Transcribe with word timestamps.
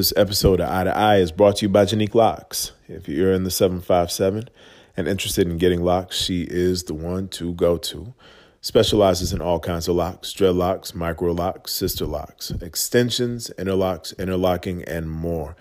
This 0.00 0.14
episode 0.16 0.60
of 0.60 0.70
Eye 0.70 0.84
to 0.84 0.96
Eye 0.96 1.16
is 1.18 1.30
brought 1.30 1.56
to 1.56 1.66
you 1.66 1.68
by 1.68 1.84
Janique 1.84 2.14
Locks. 2.14 2.72
If 2.88 3.06
you're 3.06 3.34
in 3.34 3.44
the 3.44 3.50
757 3.50 4.48
and 4.96 5.06
interested 5.06 5.46
in 5.46 5.58
getting 5.58 5.82
locks, 5.82 6.16
she 6.16 6.44
is 6.48 6.84
the 6.84 6.94
one 6.94 7.28
to 7.28 7.52
go 7.52 7.76
to. 7.76 8.14
Specializes 8.62 9.34
in 9.34 9.42
all 9.42 9.60
kinds 9.60 9.88
of 9.88 9.96
locks, 9.96 10.32
dreadlocks, 10.32 10.94
micro 10.94 11.32
locks, 11.32 11.74
sister 11.74 12.06
locks, 12.06 12.50
extensions, 12.62 13.50
interlocks, 13.58 14.18
interlocking, 14.18 14.82
and 14.84 15.10
more. 15.10 15.54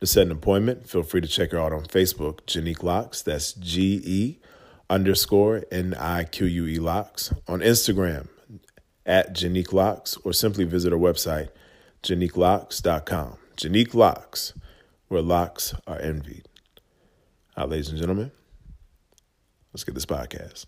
To 0.00 0.06
set 0.06 0.24
an 0.24 0.32
appointment, 0.32 0.88
feel 0.88 1.02
free 1.02 1.20
to 1.20 1.28
check 1.28 1.50
her 1.50 1.60
out 1.60 1.74
on 1.74 1.84
Facebook, 1.84 2.46
Janique 2.46 2.82
Locks. 2.82 3.20
That's 3.20 3.52
G 3.52 4.00
E 4.02 4.38
underscore 4.88 5.64
N 5.70 5.92
I 5.98 6.24
Q 6.24 6.46
U 6.46 6.66
E 6.66 6.78
Locks. 6.78 7.34
On 7.46 7.60
Instagram, 7.60 8.28
at 9.04 9.34
Janique 9.34 9.74
Locks, 9.74 10.16
or 10.24 10.32
simply 10.32 10.64
visit 10.64 10.92
her 10.92 10.98
website, 10.98 11.50
janiquelocks.com. 12.02 13.36
Janique 13.62 13.94
Locks, 13.94 14.54
where 15.06 15.22
locks 15.22 15.72
are 15.86 16.00
envied. 16.00 16.48
All 17.56 17.62
right, 17.62 17.70
ladies 17.70 17.90
and 17.90 17.98
gentlemen, 17.98 18.32
let's 19.72 19.84
get 19.84 19.94
this 19.94 20.04
podcast. 20.04 20.66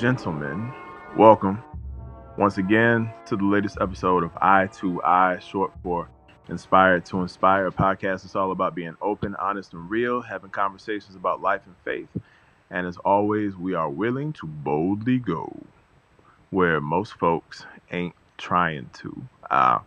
Gentlemen, 0.00 0.72
welcome 1.14 1.62
once 2.38 2.56
again 2.56 3.12
to 3.26 3.36
the 3.36 3.44
latest 3.44 3.76
episode 3.82 4.24
of 4.24 4.30
Eye 4.40 4.66
to 4.78 5.02
Eye, 5.02 5.38
short 5.40 5.72
for 5.82 6.08
Inspired 6.48 7.04
to 7.04 7.20
Inspire, 7.20 7.66
a 7.66 7.70
podcast. 7.70 8.24
It's 8.24 8.34
all 8.34 8.50
about 8.50 8.74
being 8.74 8.96
open, 9.02 9.36
honest, 9.36 9.74
and 9.74 9.90
real, 9.90 10.22
having 10.22 10.48
conversations 10.48 11.16
about 11.16 11.42
life 11.42 11.60
and 11.66 11.74
faith. 11.84 12.08
And 12.70 12.86
as 12.86 12.96
always, 13.04 13.56
we 13.56 13.74
are 13.74 13.90
willing 13.90 14.32
to 14.34 14.46
boldly 14.46 15.18
go 15.18 15.54
where 16.48 16.80
most 16.80 17.12
folks 17.18 17.66
ain't 17.92 18.14
trying 18.38 18.88
to. 19.00 19.22
Uh, 19.50 19.80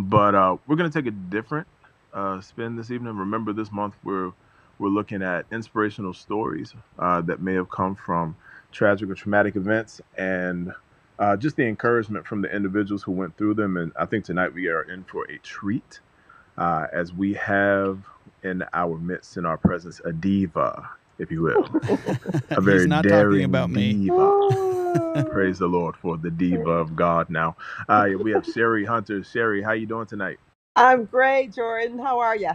but 0.00 0.34
uh, 0.34 0.56
we're 0.66 0.74
going 0.74 0.90
to 0.90 0.98
take 0.98 1.06
a 1.06 1.14
different 1.14 1.68
uh, 2.12 2.40
spin 2.40 2.74
this 2.74 2.90
evening. 2.90 3.16
Remember, 3.16 3.52
this 3.52 3.70
month 3.70 3.94
we're 4.02 4.32
we're 4.80 4.88
looking 4.88 5.22
at 5.22 5.46
inspirational 5.52 6.12
stories 6.12 6.74
uh, 6.98 7.20
that 7.20 7.40
may 7.40 7.54
have 7.54 7.70
come 7.70 7.94
from 7.94 8.34
tragic 8.72 9.10
or 9.10 9.14
traumatic 9.14 9.56
events 9.56 10.00
and 10.16 10.72
uh, 11.18 11.36
just 11.36 11.56
the 11.56 11.66
encouragement 11.66 12.26
from 12.26 12.42
the 12.42 12.54
individuals 12.54 13.02
who 13.02 13.12
went 13.12 13.36
through 13.36 13.54
them. 13.54 13.76
And 13.76 13.92
I 13.98 14.06
think 14.06 14.24
tonight 14.24 14.54
we 14.54 14.68
are 14.68 14.82
in 14.82 15.04
for 15.04 15.24
a 15.30 15.38
treat 15.38 16.00
uh, 16.58 16.86
as 16.92 17.12
we 17.12 17.34
have 17.34 18.04
in 18.42 18.64
our 18.72 18.98
midst, 18.98 19.36
in 19.36 19.46
our 19.46 19.58
presence, 19.58 20.00
a 20.04 20.12
diva, 20.12 20.90
if 21.18 21.30
you 21.30 21.42
will. 21.42 21.68
a 22.56 22.60
very 22.60 22.80
He's 22.80 22.86
not 22.86 23.02
daring 23.02 23.08
talking 23.08 23.44
about 23.44 23.70
me. 23.70 23.94
diva. 24.04 24.34
Praise 25.30 25.58
the 25.58 25.66
Lord 25.68 25.96
for 25.96 26.18
the 26.18 26.30
diva 26.30 26.70
of 26.70 26.96
God 26.96 27.30
now. 27.30 27.56
Uh, 27.88 28.10
we 28.20 28.32
have 28.32 28.46
Sherry 28.46 28.84
Hunter. 28.86 29.24
Sherry, 29.24 29.62
how 29.62 29.72
you 29.72 29.86
doing 29.86 30.06
tonight? 30.06 30.38
I'm 30.76 31.06
great, 31.06 31.54
Jordan. 31.54 31.98
How 31.98 32.20
are 32.20 32.36
you? 32.36 32.52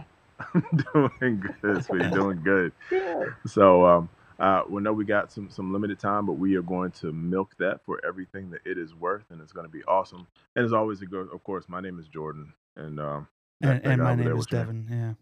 doing 0.94 1.42
good, 1.62 1.84
sweetie. 1.84 2.10
Doing 2.10 2.42
good. 2.42 2.72
Good. 2.90 3.34
So, 3.46 3.86
um, 3.86 4.10
uh, 4.38 4.62
we 4.68 4.82
know 4.82 4.92
we 4.92 5.04
got 5.04 5.32
some 5.32 5.50
some 5.50 5.72
limited 5.72 5.98
time, 5.98 6.26
but 6.26 6.34
we 6.34 6.56
are 6.56 6.62
going 6.62 6.90
to 6.92 7.12
milk 7.12 7.54
that 7.58 7.80
for 7.84 8.00
everything 8.06 8.50
that 8.50 8.60
it 8.66 8.78
is 8.78 8.94
worth, 8.94 9.24
and 9.30 9.40
it's 9.40 9.52
going 9.52 9.66
to 9.66 9.72
be 9.72 9.84
awesome. 9.84 10.26
And 10.56 10.64
as 10.64 10.72
always, 10.72 11.02
it 11.02 11.10
goes, 11.10 11.28
of 11.32 11.42
course, 11.44 11.66
my 11.68 11.80
name 11.80 11.98
is 11.98 12.08
Jordan, 12.08 12.52
and 12.76 13.00
um, 13.00 13.28
that- 13.60 13.76
And, 13.76 13.84
that 13.84 13.90
and 13.92 14.02
my 14.02 14.14
name 14.14 14.36
is 14.36 14.46
Devin. 14.46 14.86
Yeah. 14.90 15.14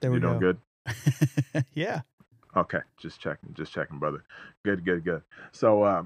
There 0.00 0.10
You 0.10 0.14
we 0.14 0.20
doing 0.20 0.38
go. 0.40 0.40
good? 0.40 1.64
yeah. 1.74 2.02
Okay, 2.56 2.80
just 2.98 3.20
checking, 3.20 3.54
just 3.54 3.72
checking, 3.72 3.98
brother. 3.98 4.24
Good, 4.64 4.84
good, 4.84 5.04
good. 5.04 5.22
So, 5.52 5.82
uh, 5.82 6.04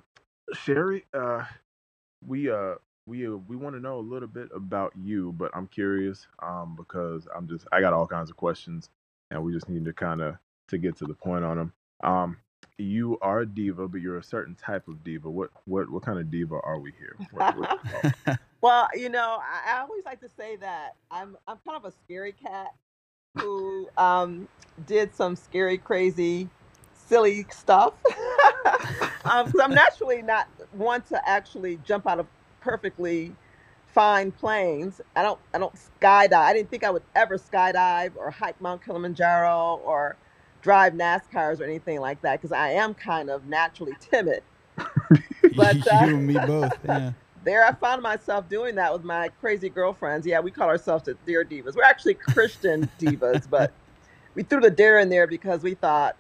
Sherry, 0.54 1.04
uh, 1.14 1.44
we 2.26 2.50
uh, 2.50 2.74
we 3.06 3.26
uh, 3.26 3.32
we 3.48 3.56
want 3.56 3.74
to 3.76 3.80
know 3.80 3.98
a 3.98 4.00
little 4.00 4.28
bit 4.28 4.48
about 4.54 4.92
you, 4.96 5.32
but 5.38 5.50
I'm 5.54 5.68
curious 5.68 6.26
um, 6.42 6.74
because 6.76 7.26
I'm 7.34 7.48
just 7.48 7.66
I 7.72 7.80
got 7.80 7.92
all 7.94 8.06
kinds 8.06 8.30
of 8.30 8.36
questions, 8.36 8.90
and 9.30 9.42
we 9.42 9.52
just 9.52 9.68
need 9.68 9.84
to 9.86 9.92
kind 9.92 10.20
of 10.20 10.36
to 10.68 10.78
get 10.78 10.96
to 10.98 11.06
the 11.06 11.14
point 11.14 11.44
on 11.44 11.56
them. 11.58 11.72
Um, 12.02 12.38
you 12.78 13.18
are 13.22 13.40
a 13.40 13.46
diva, 13.46 13.88
but 13.88 14.00
you're 14.00 14.18
a 14.18 14.22
certain 14.24 14.54
type 14.54 14.88
of 14.88 15.04
diva. 15.04 15.30
What 15.30 15.50
what 15.66 15.90
what 15.90 16.02
kind 16.02 16.18
of 16.18 16.30
diva 16.30 16.58
are 16.62 16.78
we 16.78 16.92
here? 16.98 17.16
What, 17.30 17.56
what, 17.56 17.78
Well, 18.60 18.88
you 18.94 19.08
know, 19.08 19.40
I, 19.40 19.76
I 19.76 19.80
always 19.80 20.04
like 20.04 20.20
to 20.20 20.28
say 20.28 20.56
that 20.56 20.96
I'm 21.10 21.36
I'm 21.48 21.58
kind 21.66 21.76
of 21.76 21.84
a 21.84 21.92
scary 22.04 22.32
cat 22.32 22.74
who 23.36 23.88
um, 23.96 24.48
did 24.86 25.14
some 25.14 25.36
scary, 25.36 25.78
crazy, 25.78 26.48
silly 26.94 27.46
stuff. 27.50 27.94
um, 29.24 29.52
I'm 29.60 29.70
naturally 29.74 30.22
not 30.22 30.48
one 30.72 31.02
to 31.02 31.28
actually 31.28 31.78
jump 31.84 32.06
out 32.06 32.20
of 32.20 32.26
perfectly 32.60 33.34
fine 33.88 34.30
planes. 34.30 35.00
I 35.16 35.22
don't 35.22 35.40
I 35.52 35.58
don't 35.58 35.74
skydive. 36.00 36.32
I 36.32 36.52
didn't 36.52 36.70
think 36.70 36.84
I 36.84 36.90
would 36.90 37.02
ever 37.14 37.38
skydive 37.38 38.12
or 38.16 38.30
hike 38.30 38.60
Mount 38.60 38.84
Kilimanjaro 38.84 39.80
or 39.84 40.16
drive 40.62 40.94
NASCARs 40.94 41.60
or 41.60 41.64
anything 41.64 42.00
like 42.00 42.22
that 42.22 42.40
because 42.40 42.52
I 42.52 42.70
am 42.70 42.94
kind 42.94 43.28
of 43.30 43.46
naturally 43.46 43.94
timid. 44.00 44.42
But, 45.56 45.76
you 45.76 45.82
uh, 45.92 45.98
and 46.04 46.26
me 46.26 46.34
both. 46.34 46.72
Yeah. 46.84 47.12
there 47.44 47.64
I 47.64 47.72
found 47.72 48.02
myself 48.02 48.48
doing 48.48 48.76
that 48.76 48.92
with 48.92 49.04
my 49.04 49.28
crazy 49.40 49.68
girlfriends. 49.68 50.26
Yeah, 50.26 50.40
we 50.40 50.50
call 50.50 50.68
ourselves 50.68 51.04
the 51.04 51.14
Dare 51.26 51.44
Divas. 51.44 51.74
We're 51.74 51.82
actually 51.82 52.14
Christian 52.14 52.88
divas, 53.00 53.50
but 53.50 53.72
we 54.34 54.44
threw 54.44 54.60
the 54.60 54.70
dare 54.70 55.00
in 55.00 55.08
there 55.10 55.26
because 55.26 55.62
we 55.62 55.74
thought, 55.74 56.16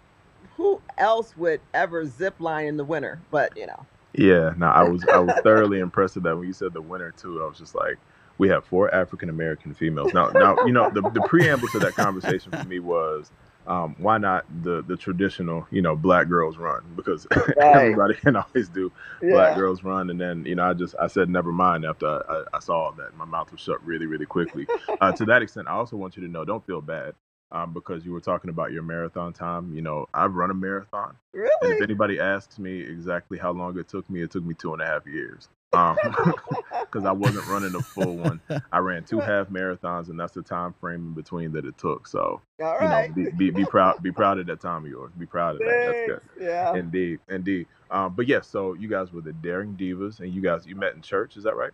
who 0.56 0.82
else 0.98 1.36
would 1.36 1.60
ever 1.72 2.04
zip 2.04 2.34
line 2.40 2.66
in 2.66 2.76
the 2.76 2.84
winter? 2.84 3.20
But 3.30 3.56
you 3.56 3.66
know, 3.66 3.86
Yeah, 4.12 4.52
no, 4.56 4.66
I 4.66 4.82
was 4.82 5.04
I 5.12 5.18
was 5.18 5.34
thoroughly 5.44 5.78
impressed 5.78 6.16
with 6.16 6.24
that 6.24 6.36
when 6.36 6.46
you 6.46 6.52
said 6.52 6.72
the 6.74 6.82
winner 6.82 7.12
too. 7.12 7.42
I 7.42 7.46
was 7.46 7.58
just 7.58 7.74
like, 7.74 7.96
we 8.38 8.48
have 8.48 8.64
four 8.64 8.92
African 8.94 9.28
American 9.30 9.72
females. 9.72 10.12
Now, 10.12 10.28
now 10.28 10.56
you 10.66 10.72
know 10.72 10.90
the 10.90 11.02
the 11.10 11.22
preamble 11.22 11.68
to 11.68 11.78
that 11.78 11.94
conversation 11.94 12.52
for 12.52 12.64
me 12.64 12.80
was, 12.80 13.30
um, 13.66 13.94
why 13.98 14.18
not 14.18 14.44
the 14.62 14.82
the 14.82 14.96
traditional, 14.96 15.66
you 15.70 15.82
know, 15.82 15.94
black 15.94 16.28
girls 16.28 16.56
run 16.56 16.82
because 16.96 17.26
everybody 17.56 18.14
can 18.14 18.36
always 18.36 18.68
do 18.68 18.90
black 19.20 19.56
girls 19.56 19.84
run, 19.84 20.10
and 20.10 20.20
then 20.20 20.44
you 20.44 20.54
know 20.54 20.64
I 20.64 20.72
just 20.72 20.94
I 21.00 21.06
said 21.06 21.28
never 21.28 21.52
mind 21.52 21.84
after 21.84 22.06
I, 22.06 22.34
I, 22.34 22.44
I 22.54 22.58
saw 22.58 22.90
that 22.92 23.16
my 23.16 23.24
mouth 23.24 23.52
was 23.52 23.60
shut 23.60 23.84
really 23.84 24.06
really 24.06 24.26
quickly. 24.26 24.66
Uh, 25.00 25.12
to 25.12 25.24
that 25.26 25.42
extent, 25.42 25.68
I 25.68 25.72
also 25.72 25.96
want 25.96 26.16
you 26.16 26.22
to 26.22 26.28
know, 26.28 26.44
don't 26.44 26.64
feel 26.66 26.80
bad. 26.80 27.14
Um, 27.50 27.74
because 27.74 28.06
you 28.06 28.12
were 28.12 28.20
talking 28.20 28.48
about 28.48 28.72
your 28.72 28.82
marathon 28.82 29.34
time, 29.34 29.74
you 29.74 29.82
know, 29.82 30.08
I've 30.14 30.34
run 30.34 30.50
a 30.50 30.54
marathon. 30.54 31.16
Really? 31.34 31.50
And 31.60 31.72
if 31.74 31.82
anybody 31.82 32.18
asks 32.18 32.58
me 32.58 32.80
exactly 32.80 33.36
how 33.36 33.52
long 33.52 33.78
it 33.78 33.88
took 33.88 34.08
me, 34.08 34.22
it 34.22 34.30
took 34.30 34.42
me 34.42 34.54
two 34.54 34.72
and 34.72 34.80
a 34.80 34.86
half 34.86 35.06
years. 35.06 35.48
Um, 35.74 35.96
because 36.80 37.06
I 37.06 37.12
wasn't 37.12 37.46
running 37.48 37.74
a 37.74 37.80
full 37.80 38.16
one. 38.16 38.40
I 38.70 38.78
ran 38.78 39.04
two 39.04 39.20
half 39.20 39.48
marathons, 39.48 40.10
and 40.10 40.18
that's 40.20 40.34
the 40.34 40.42
time 40.42 40.74
frame 40.80 41.06
in 41.06 41.12
between 41.14 41.52
that 41.52 41.64
it 41.64 41.78
took. 41.78 42.06
So, 42.06 42.40
All 42.62 42.78
you 42.80 42.88
know, 42.88 43.08
be, 43.14 43.30
be 43.30 43.50
be 43.50 43.64
proud, 43.64 44.02
be 44.02 44.12
proud 44.12 44.38
of 44.38 44.46
that 44.46 44.60
time 44.60 44.84
of 44.84 44.90
yours. 44.90 45.12
Be 45.18 45.26
proud 45.26 45.54
of 45.54 45.60
that. 45.60 45.66
That's 45.66 46.06
good. 46.06 46.44
Yeah. 46.44 46.74
Indeed, 46.74 47.20
indeed. 47.28 47.66
Um, 47.90 48.14
but 48.14 48.26
yes, 48.26 48.46
so 48.46 48.74
you 48.74 48.88
guys 48.88 49.12
were 49.12 49.20
the 49.20 49.32
Daring 49.32 49.74
Divas, 49.74 50.20
and 50.20 50.32
you 50.32 50.40
guys 50.40 50.66
you 50.66 50.76
met 50.76 50.94
in 50.94 51.02
church. 51.02 51.36
Is 51.36 51.44
that 51.44 51.56
right? 51.56 51.72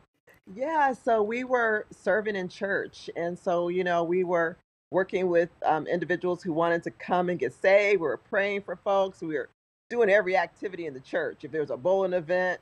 Yeah, 0.54 0.92
so 0.92 1.22
we 1.22 1.44
were 1.44 1.86
serving 1.90 2.36
in 2.36 2.48
church. 2.48 3.10
And 3.16 3.38
so, 3.38 3.68
you 3.68 3.84
know, 3.84 4.02
we 4.02 4.24
were 4.24 4.56
working 4.90 5.28
with 5.28 5.50
um, 5.64 5.86
individuals 5.86 6.42
who 6.42 6.52
wanted 6.52 6.82
to 6.84 6.90
come 6.90 7.28
and 7.28 7.38
get 7.38 7.52
saved. 7.52 8.00
We 8.00 8.06
were 8.06 8.16
praying 8.16 8.62
for 8.62 8.76
folks. 8.76 9.20
We 9.20 9.34
were 9.34 9.50
doing 9.90 10.08
every 10.08 10.36
activity 10.36 10.86
in 10.86 10.94
the 10.94 11.00
church. 11.00 11.44
If 11.44 11.52
there 11.52 11.60
was 11.60 11.70
a 11.70 11.76
bowling 11.76 12.14
event, 12.14 12.60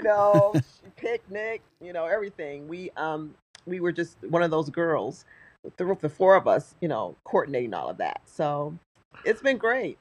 you 0.00 0.08
know, 0.08 0.54
picnic, 0.96 1.62
you 1.80 1.92
know, 1.92 2.06
everything. 2.06 2.68
We 2.68 2.90
um 2.96 3.34
we 3.66 3.80
were 3.80 3.92
just 3.92 4.16
one 4.28 4.42
of 4.42 4.50
those 4.50 4.70
girls, 4.70 5.24
the, 5.76 5.96
the 6.00 6.08
four 6.08 6.34
of 6.34 6.48
us, 6.48 6.74
you 6.80 6.88
know, 6.88 7.16
coordinating 7.24 7.74
all 7.74 7.88
of 7.88 7.98
that. 7.98 8.22
So 8.24 8.74
it's 9.24 9.42
been 9.42 9.58
great. 9.58 9.98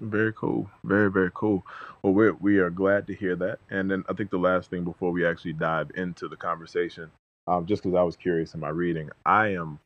Very 0.00 0.32
cool. 0.32 0.70
Very, 0.84 1.10
very 1.10 1.30
cool. 1.34 1.64
Well, 2.02 2.14
we're, 2.14 2.32
we 2.34 2.58
are 2.58 2.70
glad 2.70 3.06
to 3.08 3.14
hear 3.14 3.36
that. 3.36 3.58
And 3.68 3.90
then 3.90 4.02
I 4.08 4.14
think 4.14 4.30
the 4.30 4.38
last 4.38 4.70
thing 4.70 4.82
before 4.82 5.10
we 5.10 5.26
actually 5.26 5.52
dive 5.52 5.90
into 5.94 6.26
the 6.26 6.36
conversation, 6.36 7.10
um, 7.46 7.66
just 7.66 7.82
because 7.82 7.96
I 7.96 8.02
was 8.02 8.16
curious 8.16 8.54
in 8.54 8.60
my 8.60 8.70
reading, 8.70 9.10
I 9.26 9.48
am 9.48 9.78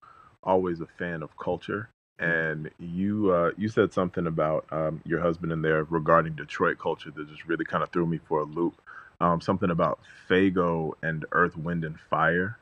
always 0.44 0.80
a 0.80 0.86
fan 0.86 1.22
of 1.22 1.36
culture. 1.36 1.88
And 2.20 2.70
you 2.78 3.32
uh, 3.32 3.50
you 3.56 3.68
said 3.68 3.92
something 3.92 4.28
about 4.28 4.66
um, 4.70 5.00
your 5.04 5.20
husband 5.20 5.50
in 5.50 5.62
there 5.62 5.82
regarding 5.82 6.34
Detroit 6.34 6.78
culture 6.78 7.10
that 7.10 7.28
just 7.28 7.46
really 7.46 7.64
kind 7.64 7.82
of 7.82 7.90
threw 7.90 8.06
me 8.06 8.20
for 8.28 8.38
a 8.38 8.44
loop. 8.44 8.80
Um, 9.20 9.40
something 9.40 9.70
about 9.70 10.00
Faygo 10.28 10.92
and 11.02 11.24
Earth, 11.32 11.56
Wind, 11.56 11.84
and 11.84 11.98
Fire. 11.98 12.58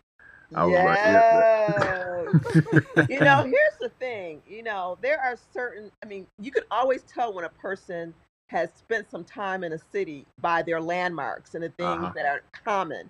I 0.54 0.64
was 0.66 0.74
like, 0.74 0.98
yeah. 0.98 2.24
Yes. 2.54 3.08
You 3.10 3.20
know, 3.20 3.42
here's 3.42 3.76
the 3.80 3.88
thing. 3.98 4.42
You 4.48 4.62
know, 4.62 4.98
there 5.02 5.18
are 5.20 5.36
certain, 5.54 5.90
I 6.02 6.06
mean, 6.06 6.26
you 6.38 6.50
can 6.50 6.62
always 6.70 7.02
tell 7.02 7.32
when 7.32 7.44
a 7.44 7.48
person 7.48 8.12
has 8.48 8.70
spent 8.76 9.10
some 9.10 9.24
time 9.24 9.64
in 9.64 9.72
a 9.72 9.78
city 9.92 10.26
by 10.40 10.60
their 10.62 10.80
landmarks 10.80 11.54
and 11.54 11.64
the 11.64 11.70
things 11.70 12.02
Uh-huh. 12.04 12.12
that 12.14 12.26
are 12.26 12.42
common. 12.64 13.08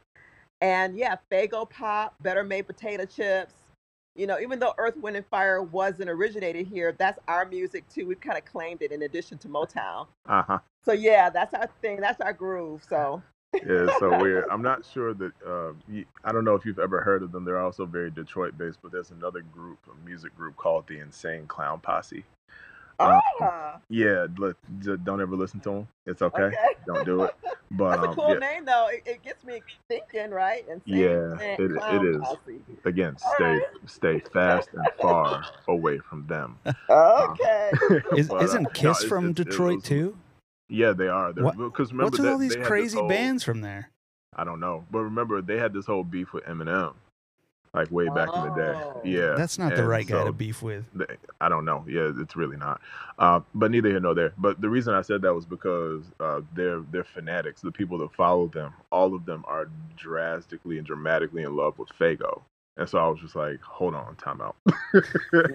And 0.60 0.96
yeah, 0.96 1.16
Faygo 1.32 1.68
Pop, 1.68 2.14
Better 2.22 2.44
Made 2.44 2.66
Potato 2.68 3.04
Chips. 3.04 3.54
You 4.14 4.26
know, 4.26 4.38
even 4.38 4.58
though 4.58 4.74
Earth, 4.76 4.96
Wind, 4.98 5.16
and 5.16 5.26
Fire 5.26 5.62
wasn't 5.62 6.10
originated 6.10 6.66
here, 6.66 6.94
that's 6.98 7.18
our 7.28 7.46
music 7.46 7.88
too. 7.88 8.06
We've 8.06 8.20
kind 8.20 8.36
of 8.36 8.44
claimed 8.44 8.82
it 8.82 8.92
in 8.92 9.02
addition 9.02 9.38
to 9.38 9.48
Motown. 9.48 10.06
Uh 10.26 10.42
huh. 10.42 10.58
So 10.84 10.92
yeah, 10.92 11.30
that's 11.30 11.54
our 11.54 11.68
thing. 11.80 12.00
That's 12.00 12.20
our 12.20 12.32
groove. 12.32 12.84
So 12.88 13.22
Yeah, 13.54 13.86
so 13.98 14.18
weird. 14.20 14.44
I'm 14.50 14.62
not 14.62 14.84
sure 14.84 15.14
that 15.14 15.32
uh, 15.46 15.72
you, 15.88 16.04
I 16.24 16.32
don't 16.32 16.44
know 16.44 16.54
if 16.54 16.64
you've 16.64 16.78
ever 16.78 17.00
heard 17.00 17.22
of 17.22 17.32
them. 17.32 17.44
They're 17.44 17.60
also 17.60 17.86
very 17.86 18.10
Detroit 18.10 18.56
based, 18.58 18.78
but 18.82 18.92
there's 18.92 19.10
another 19.10 19.40
group, 19.40 19.78
a 19.90 20.06
music 20.06 20.36
group 20.36 20.56
called 20.56 20.86
the 20.88 20.98
Insane 20.98 21.46
Clown 21.46 21.80
Posse. 21.80 22.24
Um, 23.02 23.20
ah, 23.40 23.78
yeah, 23.88 24.26
look, 24.38 24.56
j- 24.81 24.96
don't 25.02 25.20
ever 25.20 25.34
listen 25.37 25.60
to 25.60 25.70
them. 25.70 25.88
It's 26.06 26.22
okay. 26.22 26.43
okay. 26.44 26.56
Don't 26.87 27.04
do 27.04 27.25
it. 27.25 27.34
But 27.75 27.93
That's 27.93 28.04
a 28.04 28.08
um, 28.10 28.14
cool 28.16 28.28
yeah, 28.34 28.38
name 28.38 28.64
though. 28.66 28.88
It, 28.93 29.02
it 29.06 29.22
gets 29.22 29.43
me 29.46 29.62
thinking, 29.88 30.31
right? 30.31 30.62
And 30.69 30.82
Yeah, 30.84 31.38
it- 31.40 31.58
it 31.58 32.04
is. 32.04 32.22
again, 32.84 33.16
All 33.25 33.32
stay 33.34 33.44
right. 33.44 33.62
stay 33.87 34.19
fast 34.20 34.69
and 34.75 34.87
far 35.00 35.43
away 35.69 35.96
from 35.99 36.26
them. 36.26 36.58
Okay. 36.90 37.70
Is, 38.19 38.28
But, 38.28 38.43
uh, 38.43 38.44
isn't 38.44 38.62
no, 38.64 38.69
Kiss 38.70 38.99
it's- 38.99 39.05
from 39.05 39.31
it's- 39.31 39.40
it 39.40 39.48
Detroit 39.48 39.76
was- 39.76 39.84
too? 39.84 40.16
Yeah, 40.69 40.93
they 40.93 41.08
are. 41.08 41.32
What- 41.32 41.56
because 41.56 41.93
remember 41.93 42.05
What's 42.10 42.19
with 42.19 42.26
that 42.26 42.32
all 42.32 42.38
these 42.38 42.50
they 42.52 42.58
had 42.58 42.64
this 42.64 42.69
crazy 42.69 42.98
whole- 42.98 43.08
bands 43.08 43.43
from 43.43 43.62
there? 43.62 43.88
I 44.37 44.44
don't 44.44 44.60
know, 44.60 44.84
but 44.90 45.00
remember 45.00 45.40
they 45.40 45.56
had 45.56 45.72
this 45.72 45.87
whole 45.87 46.05
beef 46.05 46.34
with 46.34 46.44
Eminem, 46.44 46.93
like 47.74 47.90
way 47.90 48.06
back 48.08 48.28
in 48.34 48.42
the 48.42 48.54
day. 48.54 48.72
Oh. 48.74 49.00
Yeah, 49.04 49.34
That's 49.36 49.58
not 49.58 49.70
the 49.74 49.80
and 49.80 49.88
right 49.88 50.06
guy 50.06 50.24
to 50.24 50.32
beef 50.32 50.62
with. 50.62 50.84
they- 50.94 51.06
I 51.40 51.48
don't 51.48 51.64
know. 51.64 51.84
Yeah, 51.88 52.12
it's 52.19 52.36
really 52.36 52.56
not. 52.56 52.80
Uh, 53.19 53.40
but 53.54 53.70
neither 53.70 53.88
here 53.88 54.00
nor 54.00 54.14
there. 54.14 54.32
But 54.38 54.60
the 54.60 54.69
reason 54.69 54.94
I 54.94 55.02
said 55.02 55.22
that 55.22 55.34
was 55.34 55.46
because 55.46 56.04
uh, 56.20 56.42
they're 56.54 56.80
they're 56.90 57.04
fanatics. 57.04 57.62
The 57.62 57.72
people 57.72 57.98
that 57.98 58.12
follow 58.14 58.46
them, 58.48 58.74
all 58.90 59.14
of 59.14 59.24
them 59.24 59.44
are 59.48 59.69
drastically 59.96 60.78
and 60.78 60.86
dramatically 60.86 61.42
in 61.42 61.56
love 61.56 61.78
with 61.78 61.88
Faygo. 61.98 62.42
And 62.76 62.88
so 62.88 62.98
I 62.98 63.08
was 63.08 63.20
just 63.20 63.36
like, 63.36 63.60
hold 63.62 63.94
on, 63.94 64.16
time 64.16 64.40
out. 64.40 64.56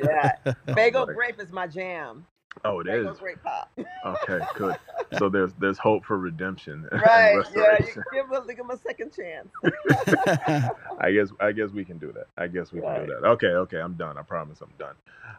Yeah. 0.04 0.32
Faygo 0.70 1.06
Like, 1.08 1.16
Grape 1.16 1.40
is 1.40 1.52
my 1.52 1.68
jam. 1.68 2.26
Oh, 2.66 2.80
it 2.80 2.88
is. 2.88 3.06
Faygo 3.06 3.20
Grape 3.20 3.44
Pop. 3.44 3.72
Okay, 4.06 4.40
good. 4.56 4.76
So 5.18 5.30
there's 5.30 5.54
there's 5.60 5.78
hope 5.78 6.06
for 6.06 6.18
redemption 6.18 6.88
Right. 6.92 7.36
Yeah. 7.56 7.78
give, 7.80 8.32
'em- 8.34 8.48
give 8.48 8.60
'em 8.60 8.70
a 8.72 8.78
second 8.78 9.14
chance. 9.14 9.50
I 11.00 11.12
guess 11.12 11.30
I 11.40 11.52
guess 11.52 11.70
we 11.72 11.86
can 11.86 11.98
do 11.98 12.12
that. 12.14 12.28
I 12.38 12.48
guess 12.48 12.72
we 12.72 12.82
can 12.82 13.06
do 13.06 13.14
that. 13.14 13.28
Okay, 13.28 13.48
okay, 13.48 13.80
I'm 13.80 13.94
done. 13.94 14.18
I 14.18 14.22
promise 14.24 14.60
I'm 14.62 14.72
done. 14.80 14.96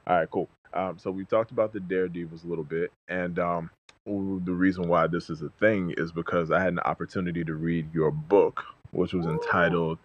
All 0.06 0.16
right, 0.16 0.30
cool. 0.30 0.48
Um, 0.74 0.98
so 0.98 1.10
we 1.10 1.24
talked 1.24 1.50
about 1.50 1.72
the 1.72 1.80
Dare 1.80 2.08
Daredevils 2.08 2.44
a 2.44 2.46
little 2.46 2.64
bit, 2.64 2.92
and 3.08 3.38
um, 3.38 3.70
the 4.06 4.52
reason 4.52 4.88
why 4.88 5.06
this 5.06 5.28
is 5.30 5.42
a 5.42 5.48
thing 5.60 5.92
is 5.96 6.12
because 6.12 6.50
I 6.50 6.60
had 6.60 6.72
an 6.72 6.78
opportunity 6.80 7.42
to 7.44 7.54
read 7.54 7.92
your 7.92 8.10
book, 8.10 8.64
which 8.92 9.12
was 9.12 9.26
entitled 9.26 9.98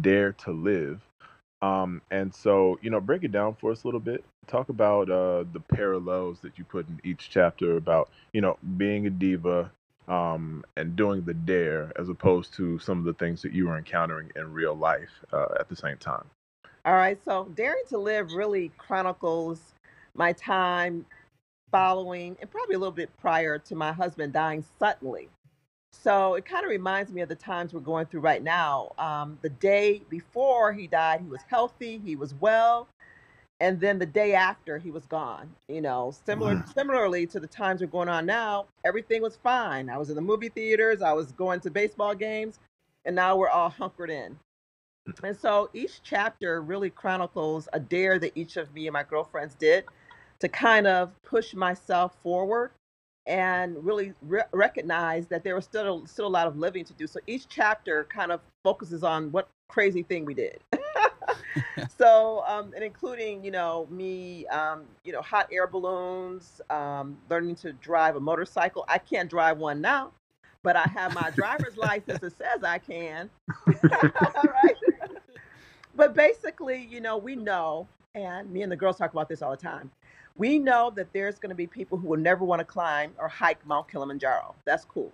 "Dare 0.00 0.32
to 0.32 0.52
Live." 0.52 1.00
Um, 1.62 2.02
and 2.10 2.34
so, 2.34 2.78
you 2.82 2.90
know, 2.90 3.00
break 3.00 3.24
it 3.24 3.32
down 3.32 3.54
for 3.54 3.70
us 3.72 3.84
a 3.84 3.86
little 3.86 4.00
bit. 4.00 4.22
Talk 4.46 4.68
about 4.68 5.10
uh, 5.10 5.44
the 5.52 5.60
parallels 5.60 6.40
that 6.40 6.58
you 6.58 6.64
put 6.64 6.88
in 6.88 7.00
each 7.04 7.30
chapter 7.30 7.76
about, 7.76 8.10
you 8.32 8.40
know, 8.40 8.58
being 8.76 9.06
a 9.06 9.10
diva 9.10 9.70
um, 10.08 10.64
and 10.76 10.96
doing 10.96 11.22
the 11.24 11.34
dare 11.34 11.92
as 11.96 12.08
opposed 12.08 12.54
to 12.54 12.78
some 12.78 12.98
of 12.98 13.04
the 13.04 13.14
things 13.14 13.42
that 13.42 13.52
you 13.52 13.68
were 13.68 13.78
encountering 13.78 14.30
in 14.36 14.52
real 14.52 14.74
life 14.74 15.10
uh, 15.32 15.46
at 15.58 15.68
the 15.68 15.76
same 15.76 15.96
time. 15.96 16.24
All 16.84 16.94
right. 16.94 17.18
So 17.24 17.44
Daring 17.54 17.84
to 17.88 17.98
Live 17.98 18.32
really 18.32 18.70
chronicles 18.76 19.60
my 20.14 20.32
time 20.32 21.06
following 21.72 22.36
and 22.40 22.50
probably 22.50 22.74
a 22.74 22.78
little 22.78 22.92
bit 22.92 23.10
prior 23.18 23.58
to 23.58 23.74
my 23.74 23.92
husband 23.92 24.32
dying 24.32 24.64
suddenly. 24.78 25.28
So 25.92 26.34
it 26.34 26.44
kind 26.44 26.64
of 26.64 26.70
reminds 26.70 27.12
me 27.12 27.22
of 27.22 27.28
the 27.28 27.34
times 27.34 27.72
we're 27.72 27.80
going 27.80 28.06
through 28.06 28.20
right 28.20 28.42
now. 28.42 28.92
Um, 28.98 29.38
the 29.42 29.48
day 29.48 30.02
before 30.10 30.72
he 30.72 30.86
died, 30.86 31.20
he 31.20 31.28
was 31.28 31.40
healthy, 31.48 32.00
he 32.04 32.16
was 32.16 32.34
well, 32.34 32.88
and 33.60 33.80
then 33.80 33.98
the 33.98 34.06
day 34.06 34.34
after, 34.34 34.78
he 34.78 34.90
was 34.90 35.06
gone. 35.06 35.54
You 35.68 35.80
know, 35.80 36.12
similar 36.26 36.56
Mm. 36.56 36.74
similarly 36.74 37.26
to 37.28 37.40
the 37.40 37.46
times 37.46 37.80
we're 37.80 37.86
going 37.86 38.08
on 38.08 38.26
now, 38.26 38.66
everything 38.84 39.22
was 39.22 39.36
fine. 39.36 39.88
I 39.90 39.98
was 39.98 40.10
in 40.10 40.16
the 40.16 40.22
movie 40.22 40.48
theaters, 40.48 41.02
I 41.02 41.12
was 41.12 41.32
going 41.32 41.60
to 41.60 41.70
baseball 41.70 42.14
games, 42.14 42.58
and 43.04 43.14
now 43.16 43.36
we're 43.36 43.48
all 43.48 43.70
hunkered 43.70 44.10
in. 44.10 44.38
And 45.22 45.36
so 45.36 45.70
each 45.74 46.02
chapter 46.02 46.62
really 46.62 46.90
chronicles 46.90 47.68
a 47.72 47.80
dare 47.80 48.18
that 48.18 48.32
each 48.34 48.56
of 48.56 48.72
me 48.74 48.86
and 48.86 48.92
my 48.92 49.02
girlfriends 49.02 49.54
did 49.54 49.84
to 50.40 50.48
kind 50.48 50.86
of 50.86 51.12
push 51.22 51.54
myself 51.54 52.14
forward 52.22 52.70
and 53.26 53.82
really 53.84 54.14
re- 54.22 54.42
recognize 54.52 55.26
that 55.28 55.44
there 55.44 55.54
was 55.54 55.64
still 55.64 56.06
still 56.06 56.26
a 56.26 56.28
lot 56.28 56.46
of 56.46 56.58
living 56.58 56.84
to 56.84 56.92
do. 56.94 57.06
So 57.06 57.20
each 57.26 57.48
chapter 57.48 58.04
kind 58.04 58.32
of 58.32 58.40
focuses 58.62 59.02
on 59.02 59.30
what 59.32 59.48
crazy 59.68 60.02
thing 60.02 60.24
we 60.24 60.34
did. 60.34 60.60
so 61.98 62.44
um, 62.46 62.72
and 62.74 62.84
including 62.84 63.44
you 63.44 63.50
know 63.50 63.86
me 63.90 64.46
um, 64.48 64.84
you 65.04 65.12
know 65.12 65.22
hot 65.22 65.48
air 65.52 65.66
balloons, 65.66 66.60
um, 66.70 67.16
learning 67.30 67.54
to 67.56 67.72
drive 67.74 68.16
a 68.16 68.20
motorcycle. 68.20 68.84
I 68.88 68.98
can't 68.98 69.30
drive 69.30 69.58
one 69.58 69.80
now, 69.80 70.12
but 70.62 70.76
I 70.76 70.88
have 70.88 71.14
my 71.14 71.30
driver's 71.30 71.76
license 71.76 72.20
that 72.20 72.36
says 72.38 72.64
I 72.64 72.78
can. 72.78 73.30
right? 73.82 74.76
But 75.96 76.14
basically, 76.14 76.86
you 76.90 77.00
know, 77.00 77.16
we 77.16 77.36
know, 77.36 77.86
and 78.14 78.50
me 78.50 78.62
and 78.62 78.72
the 78.72 78.76
girls 78.76 78.96
talk 78.98 79.12
about 79.12 79.28
this 79.28 79.42
all 79.42 79.50
the 79.50 79.56
time. 79.56 79.90
We 80.36 80.58
know 80.58 80.90
that 80.96 81.12
there's 81.12 81.38
going 81.38 81.50
to 81.50 81.56
be 81.56 81.66
people 81.68 81.96
who 81.96 82.08
will 82.08 82.18
never 82.18 82.44
want 82.44 82.58
to 82.58 82.64
climb 82.64 83.12
or 83.18 83.28
hike 83.28 83.64
Mount 83.66 83.88
Kilimanjaro. 83.88 84.56
That's 84.64 84.84
cool. 84.84 85.12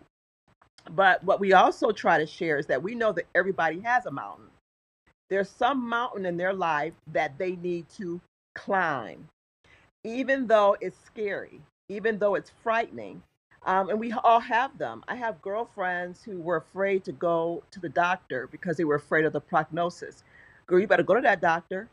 But 0.93 1.23
what 1.25 1.41
we 1.41 1.53
also 1.53 1.93
try 1.93 2.19
to 2.19 2.27
share 2.27 2.59
is 2.59 2.67
that 2.67 2.83
we 2.83 2.95
know 2.95 3.13
that 3.13 3.27
everybody 3.35 3.81
has 3.81 4.07
a 4.07 4.11
mountain. 4.11 4.47
There's 5.31 5.49
some 5.51 5.89
mountain 5.89 6.27
in 6.27 6.37
their 6.37 6.53
life 6.53 6.95
that 7.13 7.39
they 7.39 7.57
need 7.57 7.89
to 7.91 8.21
climb, 8.55 9.29
even 10.05 10.49
though 10.49 10.77
it's 10.81 10.99
scary, 11.07 11.61
even 11.89 12.19
though 12.19 12.35
it's 12.35 12.51
frightening. 12.63 13.23
Um, 13.65 13.91
and 13.91 14.01
we 14.01 14.13
all 14.13 14.41
have 14.41 14.77
them. 14.79 15.05
I 15.09 15.17
have 15.17 15.43
girlfriends 15.43 16.25
who 16.25 16.41
were 16.41 16.57
afraid 16.57 17.05
to 17.05 17.13
go 17.13 17.63
to 17.71 17.81
the 17.81 17.91
doctor 17.91 18.49
because 18.51 18.77
they 18.77 18.85
were 18.85 18.97
afraid 18.97 19.25
of 19.25 19.33
the 19.33 19.41
prognosis. 19.41 20.25
Girl, 20.67 20.81
you 20.81 20.89
better 20.89 21.03
go 21.05 21.15
to 21.15 21.21
that 21.23 21.41
doctor. 21.41 21.89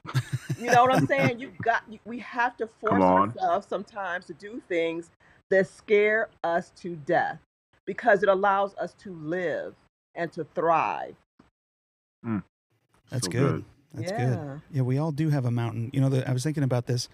You 0.57 0.69
know 0.69 0.81
what 0.81 0.91
I'm 0.93 1.07
saying? 1.07 1.39
You've 1.39 1.57
got. 1.63 1.83
You, 1.89 1.99
we 2.05 2.19
have 2.19 2.57
to 2.57 2.67
force 2.79 3.03
ourselves 3.03 3.67
sometimes 3.69 4.25
to 4.27 4.33
do 4.33 4.61
things 4.67 5.11
that 5.51 5.67
scare 5.67 6.29
us 6.43 6.71
to 6.77 6.95
death 6.95 7.39
because 7.85 8.23
it 8.23 8.29
allows 8.29 8.75
us 8.75 8.93
to 8.99 9.13
live 9.13 9.75
and 10.15 10.31
to 10.33 10.45
thrive. 10.55 11.15
That's 13.09 13.25
So 13.25 13.31
good. 13.31 13.65
That's 13.93 14.11
yeah. 14.11 14.25
good. 14.35 14.61
Yeah, 14.71 14.81
we 14.83 14.97
all 14.97 15.11
do 15.11 15.29
have 15.29 15.45
a 15.45 15.51
mountain. 15.51 15.89
You 15.93 16.01
know, 16.01 16.09
the, 16.09 16.27
I 16.29 16.33
was 16.33 16.43
thinking 16.43 16.63
about 16.63 16.85
this 16.87 17.09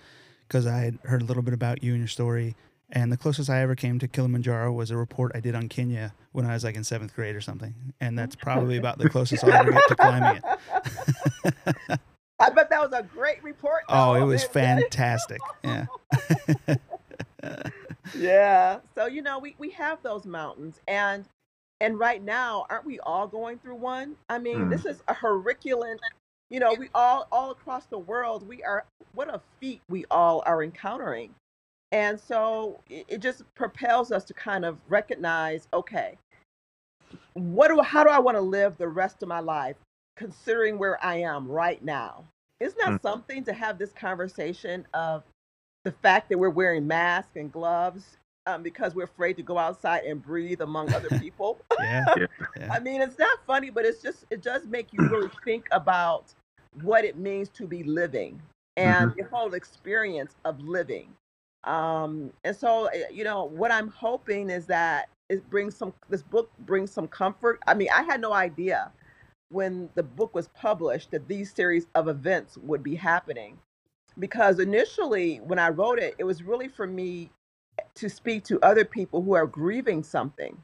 because 0.47 0.65
I 0.65 0.79
had 0.79 0.99
heard 1.03 1.21
a 1.21 1.25
little 1.25 1.43
bit 1.43 1.53
about 1.53 1.83
you 1.83 1.91
and 1.91 2.01
your 2.01 2.07
story. 2.07 2.55
And 2.95 3.11
the 3.11 3.17
closest 3.17 3.49
I 3.49 3.61
ever 3.61 3.75
came 3.75 3.97
to 3.99 4.07
Kilimanjaro 4.07 4.71
was 4.71 4.91
a 4.91 4.97
report 4.97 5.31
I 5.33 5.39
did 5.39 5.55
on 5.55 5.67
Kenya 5.67 6.13
when 6.31 6.45
I 6.45 6.53
was 6.53 6.63
like 6.63 6.75
in 6.75 6.83
seventh 6.83 7.15
grade 7.15 7.35
or 7.35 7.41
something. 7.41 7.73
And 7.99 8.17
that's 8.19 8.35
probably 8.35 8.77
about 8.77 8.99
the 8.99 9.09
closest 9.09 9.43
I'll 9.43 9.51
ever 9.53 9.71
get 9.71 9.87
to 9.87 9.95
climbing 9.95 10.41
it. 10.43 11.99
I 12.39 12.49
bet 12.49 12.69
that 12.69 12.81
was 12.81 12.91
a 12.93 13.03
great 13.03 13.41
report. 13.43 13.83
Oh, 13.89 14.13
it 14.15 14.23
was 14.23 14.43
It- 14.43 14.51
fantastic. 14.51 15.39
Yeah. 15.63 15.85
yeah. 18.15 18.79
So 18.95 19.05
you 19.05 19.21
know, 19.21 19.39
we 19.39 19.55
we 19.57 19.69
have 19.71 20.01
those 20.03 20.25
mountains, 20.25 20.79
and 20.87 21.25
and 21.83 21.99
right 21.99 22.23
now, 22.23 22.65
aren't 22.71 22.87
we 22.87 22.99
all 23.01 23.27
going 23.27 23.59
through 23.59 23.75
one? 23.77 24.17
I 24.29 24.39
mean, 24.39 24.69
Mm. 24.69 24.71
this 24.71 24.87
is 24.87 25.03
a 25.09 25.15
hurricane. 25.15 25.99
You 26.51 26.61
know, 26.61 26.73
we 26.73 26.89
all 26.95 27.27
all 27.31 27.51
across 27.51 27.85
the 27.87 27.99
world, 27.99 28.47
we 28.47 28.63
are 28.63 28.85
what 29.15 29.33
a 29.33 29.41
feat 29.61 29.81
we 29.89 30.05
all 30.11 30.43
are 30.47 30.63
encountering, 30.63 31.35
and 31.93 32.19
so 32.19 32.81
it, 32.89 33.05
it 33.09 33.21
just 33.21 33.43
propels 33.55 34.11
us 34.11 34.25
to 34.25 34.35
kind 34.35 34.65
of 34.65 34.79
recognize, 34.89 35.67
okay, 35.73 36.17
what 37.35 37.69
do 37.69 37.81
how 37.81 38.03
do 38.03 38.11
I 38.11 38.19
want 38.19 38.37
to 38.37 38.41
live 38.41 38.77
the 38.77 38.89
rest 38.89 39.23
of 39.23 39.29
my 39.29 39.41
life, 39.41 39.77
considering 40.17 40.79
where 40.79 41.03
I 41.05 41.17
am 41.17 41.47
right 41.49 41.83
now? 41.83 42.25
Isn't 42.61 42.79
that 42.79 42.93
Mm. 42.93 43.01
something 43.01 43.45
to 43.45 43.53
have 43.53 43.79
this 43.79 43.93
conversation 43.93 44.87
of 44.93 45.23
the 45.85 45.93
fact 45.93 46.29
that 46.29 46.39
we're 46.39 46.49
wearing 46.49 46.87
masks 46.87 47.35
and 47.37 47.51
gloves 47.51 48.17
um, 48.45 48.63
because 48.63 48.95
we're 48.95 49.03
afraid 49.03 49.37
to 49.37 49.43
go 49.43 49.57
outside 49.57 50.03
and 50.03 50.21
breathe 50.21 50.61
among 50.61 50.93
other 50.93 51.09
people. 51.19 51.59
Yeah. 51.79 52.05
Yeah. 52.55 52.71
I 52.71 52.79
mean, 52.79 53.01
it's 53.01 53.17
not 53.17 53.39
funny, 53.47 53.71
but 53.71 53.83
it's 53.83 54.01
just 54.01 54.25
it 54.29 54.43
does 54.43 54.67
make 54.67 54.93
you 54.93 55.07
really 55.09 55.29
think 55.43 55.67
about 55.71 56.33
what 56.83 57.03
it 57.03 57.17
means 57.17 57.49
to 57.49 57.65
be 57.65 57.83
living 57.83 58.39
and 58.77 59.11
the 59.17 59.23
whole 59.23 59.53
experience 59.53 60.35
of 60.45 60.59
living. 60.61 61.09
Um, 61.63 62.31
and 62.43 62.55
so, 62.55 62.85
eh, 62.85 63.05
you 63.11 63.23
know, 63.23 63.45
what 63.45 63.71
I'm 63.71 63.87
hoping 63.87 64.49
is 64.49 64.67
that 64.67 65.09
it 65.29 65.49
brings 65.49 65.75
some. 65.75 65.93
This 66.09 66.21
book 66.21 66.51
brings 66.59 66.91
some 66.91 67.07
comfort. 67.07 67.59
I 67.65 67.73
mean, 67.73 67.87
I 67.93 68.03
had 68.03 68.21
no 68.21 68.33
idea 68.33 68.91
when 69.49 69.89
the 69.95 70.03
book 70.03 70.33
was 70.35 70.47
published 70.49 71.11
that 71.11 71.27
these 71.27 71.53
series 71.53 71.87
of 71.95 72.07
events 72.07 72.57
would 72.57 72.83
be 72.83 72.95
happening. 72.95 73.57
Because 74.19 74.59
initially, 74.59 75.37
when 75.37 75.57
I 75.57 75.69
wrote 75.69 75.97
it, 75.97 76.15
it 76.19 76.23
was 76.23 76.43
really 76.43 76.67
for 76.67 76.85
me 76.85 77.31
to 77.95 78.09
speak 78.09 78.43
to 78.45 78.59
other 78.61 78.85
people 78.85 79.21
who 79.23 79.33
are 79.33 79.47
grieving 79.47 80.03
something. 80.03 80.57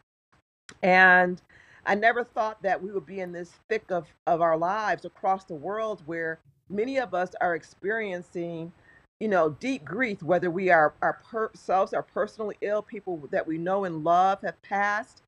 And 0.82 1.42
I 1.86 1.96
never 1.96 2.24
thought 2.24 2.62
that 2.64 2.82
we 2.82 2.92
would 2.92 3.06
be 3.06 3.20
in 3.20 3.32
this 3.32 3.52
thick 3.70 3.92
of, 3.92 4.08
of 4.28 4.42
our 4.42 4.58
lives 4.58 5.06
across 5.06 5.46
the 5.46 5.56
world 5.56 6.04
where 6.06 6.40
many 6.70 6.98
of 7.00 7.14
us 7.14 7.32
are 7.42 7.56
experiencing, 7.56 8.72
you 9.20 9.28
know, 9.28 9.52
deep 9.60 9.86
grief, 9.86 10.24
whether 10.24 10.52
we 10.52 10.70
are 10.70 10.94
ourselves 11.04 11.94
are 11.94 12.04
personally 12.04 12.58
ill, 12.62 12.82
people 12.82 13.28
that 13.32 13.48
we 13.48 13.58
know 13.58 13.86
and 13.86 14.04
love 14.04 14.42
have 14.44 14.62
passed, 14.62 15.24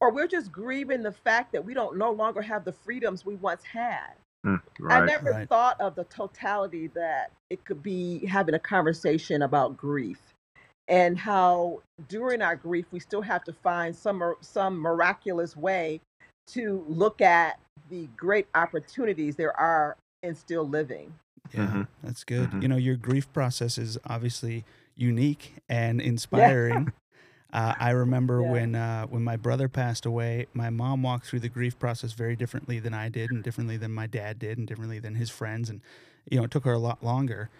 or 0.00 0.12
we're 0.12 0.28
just 0.28 0.52
grieving 0.52 1.02
the 1.02 1.12
fact 1.12 1.52
that 1.52 1.64
we 1.64 1.74
don't 1.74 1.98
no 1.98 2.12
longer 2.12 2.42
have 2.42 2.64
the 2.64 2.72
freedoms 2.72 3.26
we 3.26 3.34
once 3.36 3.64
had. 3.64 4.12
Mm, 4.46 4.60
I 4.88 5.00
never 5.00 5.30
Right. 5.30 5.48
thought 5.48 5.80
of 5.80 5.94
the 5.96 6.04
totality 6.04 6.88
that 6.88 7.32
it 7.50 7.64
could 7.64 7.82
be 7.82 8.26
having 8.26 8.54
a 8.54 8.60
conversation 8.60 9.42
about 9.42 9.76
grief 9.76 10.33
and 10.88 11.18
how 11.18 11.80
during 12.08 12.42
our 12.42 12.56
grief 12.56 12.86
we 12.92 13.00
still 13.00 13.22
have 13.22 13.44
to 13.44 13.52
find 13.52 13.94
some 13.94 14.18
mir- 14.18 14.36
some 14.40 14.78
miraculous 14.78 15.56
way 15.56 16.00
to 16.48 16.84
look 16.88 17.20
at 17.20 17.58
the 17.90 18.06
great 18.16 18.46
opportunities 18.54 19.36
there 19.36 19.58
are 19.58 19.96
in 20.22 20.34
still 20.34 20.66
living. 20.68 21.12
Yeah, 21.52 21.66
Mhm. 21.66 21.88
that's 22.02 22.24
good. 22.24 22.50
Mhm. 22.50 22.62
You 22.62 22.68
know, 22.68 22.76
your 22.76 22.96
grief 22.96 23.30
process 23.32 23.78
is 23.78 23.98
obviously 24.06 24.64
unique 24.96 25.54
and 25.68 26.00
inspiring. 26.00 26.92
uh, 27.52 27.74
I 27.78 27.90
remember 27.90 28.40
Yeah. 28.42 28.50
when 28.50 28.74
uh, 28.74 29.06
when 29.06 29.22
my 29.22 29.36
brother 29.36 29.68
passed 29.68 30.06
away, 30.06 30.46
my 30.54 30.70
mom 30.70 31.02
walked 31.02 31.26
through 31.26 31.40
the 31.40 31.48
grief 31.48 31.78
process 31.78 32.12
very 32.12 32.36
differently 32.36 32.78
than 32.80 32.94
I 32.94 33.08
did, 33.08 33.30
and 33.30 33.42
differently 33.42 33.76
than 33.76 33.92
my 33.92 34.06
dad 34.06 34.38
did, 34.38 34.58
and 34.58 34.66
differently 34.66 34.98
than 34.98 35.14
his 35.14 35.30
friends, 35.30 35.68
and 35.70 35.80
you 36.30 36.38
know, 36.38 36.44
it 36.44 36.50
took 36.50 36.64
her 36.64 36.72
a 36.72 36.78
lot 36.78 37.02
longer. 37.04 37.50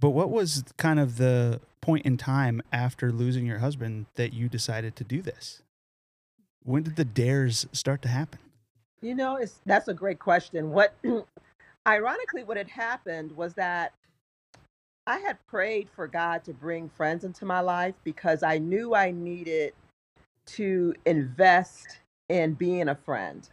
But 0.00 0.10
what 0.10 0.30
was 0.30 0.62
kind 0.76 1.00
of 1.00 1.16
the 1.16 1.60
point 1.88 2.04
in 2.04 2.18
time 2.18 2.60
after 2.70 3.10
losing 3.10 3.46
your 3.46 3.60
husband 3.60 4.04
that 4.16 4.34
you 4.34 4.46
decided 4.46 4.94
to 4.94 5.02
do 5.02 5.22
this? 5.22 5.62
When 6.62 6.82
did 6.82 6.96
the 6.96 7.04
dares 7.04 7.66
start 7.72 8.02
to 8.02 8.08
happen? 8.08 8.40
You 9.00 9.14
know, 9.14 9.36
it's 9.36 9.62
that's 9.64 9.88
a 9.88 9.94
great 9.94 10.18
question. 10.18 10.70
What 10.70 10.92
ironically 11.88 12.44
what 12.44 12.58
had 12.58 12.68
happened 12.68 13.34
was 13.34 13.54
that 13.54 13.94
I 15.06 15.16
had 15.20 15.38
prayed 15.46 15.88
for 15.96 16.06
God 16.06 16.44
to 16.44 16.52
bring 16.52 16.90
friends 16.90 17.24
into 17.24 17.46
my 17.46 17.60
life 17.60 17.94
because 18.04 18.42
I 18.42 18.58
knew 18.58 18.94
I 18.94 19.10
needed 19.10 19.72
to 20.48 20.94
invest 21.06 22.00
in 22.28 22.52
being 22.52 22.90
a 22.90 22.96
friend. 22.96 23.48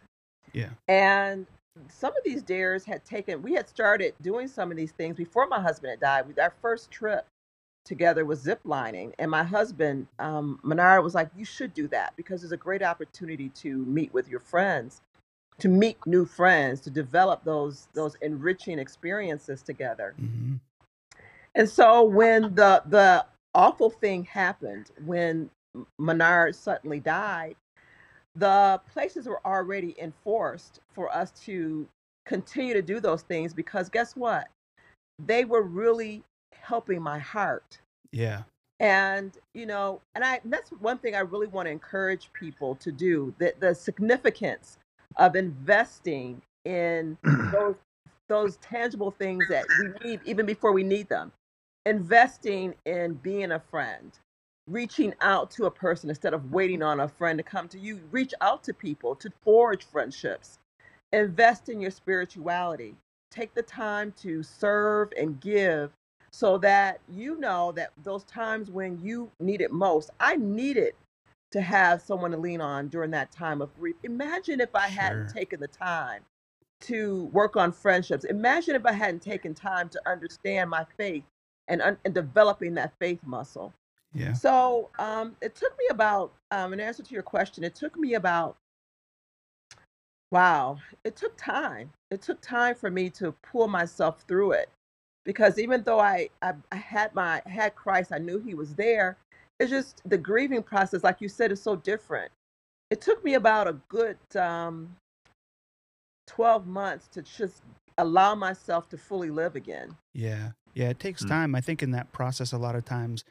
Yeah. 0.52 0.70
And 0.88 1.46
some 1.88 2.14
of 2.14 2.22
these 2.22 2.42
dares 2.42 2.84
had 2.84 3.02
taken, 3.02 3.40
we 3.40 3.54
had 3.54 3.66
started 3.66 4.12
doing 4.20 4.46
some 4.46 4.70
of 4.70 4.76
these 4.76 4.92
things 4.92 5.16
before 5.16 5.46
my 5.46 5.60
husband 5.60 5.92
had 5.92 6.00
died. 6.00 6.38
Our 6.38 6.52
first 6.60 6.90
trip 6.90 7.24
together 7.86 8.26
was 8.26 8.40
zip 8.40 8.60
lining. 8.64 9.14
And 9.18 9.30
my 9.30 9.44
husband, 9.44 10.08
um, 10.20 10.60
Menard, 10.64 11.04
was 11.04 11.14
like, 11.16 11.30
You 11.36 11.46
should 11.46 11.74
do 11.74 11.88
that 11.88 12.14
because 12.16 12.44
it's 12.44 12.52
a 12.52 12.58
great 12.58 12.82
opportunity 12.82 13.50
to 13.50 13.78
meet 13.86 14.14
with 14.14 14.28
your 14.28 14.40
friends, 14.40 15.02
to 15.60 15.68
meet 15.68 15.98
new 16.06 16.26
friends, 16.26 16.80
to 16.82 16.90
develop 16.90 17.44
those 17.44 17.88
those 17.94 18.16
enriching 18.22 18.78
experiences 18.78 19.62
together. 19.62 20.14
hmm 20.18 20.56
And 21.54 21.68
so 21.68 22.04
when 22.04 22.54
the 22.54 22.82
the 22.86 23.26
awful 23.54 23.90
thing 23.90 24.24
happened, 24.24 24.90
when 25.04 25.50
Menard 25.98 26.56
suddenly 26.56 27.00
died, 27.00 27.56
the 28.36 28.80
places 28.92 29.26
were 29.28 29.44
already 29.46 29.96
enforced 30.00 30.80
for 30.92 31.14
us 31.14 31.32
to 31.46 31.88
continue 32.26 32.74
to 32.74 32.82
do 32.82 33.00
those 33.00 33.22
things 33.22 33.54
because 33.54 33.88
guess 33.90 34.16
what? 34.16 34.48
They 35.18 35.44
were 35.44 35.62
really 35.62 36.24
helping 36.66 37.02
my 37.02 37.18
heart. 37.18 37.78
Yeah. 38.12 38.42
And 38.78 39.32
you 39.54 39.66
know, 39.66 40.00
and 40.14 40.24
I 40.24 40.40
that's 40.44 40.70
one 40.70 40.98
thing 40.98 41.14
I 41.14 41.20
really 41.20 41.46
want 41.46 41.66
to 41.66 41.72
encourage 41.72 42.30
people 42.32 42.74
to 42.76 42.92
do, 42.92 43.34
that 43.38 43.58
the 43.60 43.74
significance 43.74 44.78
of 45.16 45.34
investing 45.34 46.42
in 46.64 47.16
those 47.52 47.76
those 48.28 48.56
tangible 48.56 49.12
things 49.12 49.46
that 49.48 49.64
we 49.80 50.08
need 50.08 50.20
even 50.24 50.44
before 50.44 50.72
we 50.72 50.82
need 50.82 51.08
them. 51.08 51.32
Investing 51.86 52.74
in 52.84 53.14
being 53.14 53.52
a 53.52 53.60
friend, 53.60 54.10
reaching 54.68 55.14
out 55.20 55.50
to 55.52 55.66
a 55.66 55.70
person 55.70 56.10
instead 56.10 56.34
of 56.34 56.52
waiting 56.52 56.82
on 56.82 57.00
a 57.00 57.08
friend 57.08 57.38
to 57.38 57.44
come 57.44 57.68
to 57.68 57.78
you. 57.78 58.00
Reach 58.10 58.34
out 58.40 58.64
to 58.64 58.74
people 58.74 59.14
to 59.16 59.30
forge 59.42 59.84
friendships. 59.84 60.58
Invest 61.12 61.68
in 61.68 61.80
your 61.80 61.92
spirituality. 61.92 62.94
Take 63.30 63.54
the 63.54 63.62
time 63.62 64.12
to 64.22 64.42
serve 64.42 65.12
and 65.16 65.40
give 65.40 65.92
so 66.30 66.58
that 66.58 67.00
you 67.08 67.38
know 67.38 67.72
that 67.72 67.92
those 68.02 68.24
times 68.24 68.70
when 68.70 68.98
you 69.02 69.30
need 69.40 69.60
it 69.60 69.72
most, 69.72 70.10
I 70.20 70.36
needed 70.36 70.94
to 71.52 71.60
have 71.60 72.02
someone 72.02 72.32
to 72.32 72.36
lean 72.36 72.60
on 72.60 72.88
during 72.88 73.10
that 73.12 73.32
time 73.32 73.62
of 73.62 73.74
grief. 73.78 73.96
Imagine 74.02 74.60
if 74.60 74.74
I 74.74 74.88
hadn't 74.88 75.28
taken 75.28 75.60
the 75.60 75.68
time 75.68 76.22
to 76.80 77.24
work 77.32 77.56
on 77.56 77.72
friendships. 77.72 78.24
Imagine 78.24 78.74
if 78.74 78.84
I 78.84 78.92
hadn't 78.92 79.22
taken 79.22 79.54
time 79.54 79.88
to 79.90 80.00
understand 80.06 80.68
my 80.68 80.84
faith 80.96 81.24
and, 81.68 81.80
un- 81.80 81.98
and 82.04 82.12
developing 82.12 82.74
that 82.74 82.92
faith 82.98 83.20
muscle. 83.24 83.72
Yeah. 84.12 84.32
So 84.32 84.90
um, 84.98 85.36
it 85.40 85.54
took 85.54 85.76
me 85.78 85.86
about, 85.90 86.32
um, 86.50 86.72
in 86.72 86.80
answer 86.80 87.02
to 87.02 87.14
your 87.14 87.22
question, 87.22 87.64
it 87.64 87.74
took 87.74 87.96
me 87.96 88.14
about, 88.14 88.56
wow, 90.30 90.78
it 91.04 91.16
took 91.16 91.36
time. 91.36 91.90
It 92.10 92.22
took 92.22 92.40
time 92.40 92.74
for 92.74 92.90
me 92.90 93.08
to 93.10 93.32
pull 93.32 93.68
myself 93.68 94.24
through 94.28 94.52
it 94.52 94.68
because 95.26 95.58
even 95.58 95.82
though 95.82 96.00
I, 96.00 96.30
I, 96.40 96.54
I 96.72 96.76
had 96.76 97.14
my 97.14 97.42
had 97.44 97.74
Christ, 97.74 98.12
I 98.12 98.18
knew 98.18 98.38
He 98.38 98.54
was 98.54 98.74
there. 98.74 99.18
It's 99.60 99.70
just 99.70 100.00
the 100.06 100.18
grieving 100.18 100.62
process, 100.62 101.02
like 101.02 101.20
you 101.20 101.28
said, 101.28 101.52
is 101.52 101.60
so 101.60 101.76
different. 101.76 102.30
It 102.90 103.00
took 103.00 103.22
me 103.24 103.34
about 103.34 103.66
a 103.66 103.76
good 103.88 104.16
um, 104.36 104.96
12 106.28 106.66
months 106.66 107.08
to 107.08 107.22
just 107.22 107.62
allow 107.98 108.34
myself 108.34 108.88
to 108.90 108.98
fully 108.98 109.30
live 109.30 109.56
again. 109.56 109.96
Yeah. 110.14 110.50
Yeah. 110.74 110.90
It 110.90 111.00
takes 111.00 111.24
Mm. 111.24 111.28
time. 111.28 111.54
I 111.54 111.60
think 111.60 111.82
in 111.82 111.90
that 111.92 112.12
process, 112.12 112.52
a 112.52 112.58
lot 112.58 112.76
of 112.76 112.84
times 112.84 113.24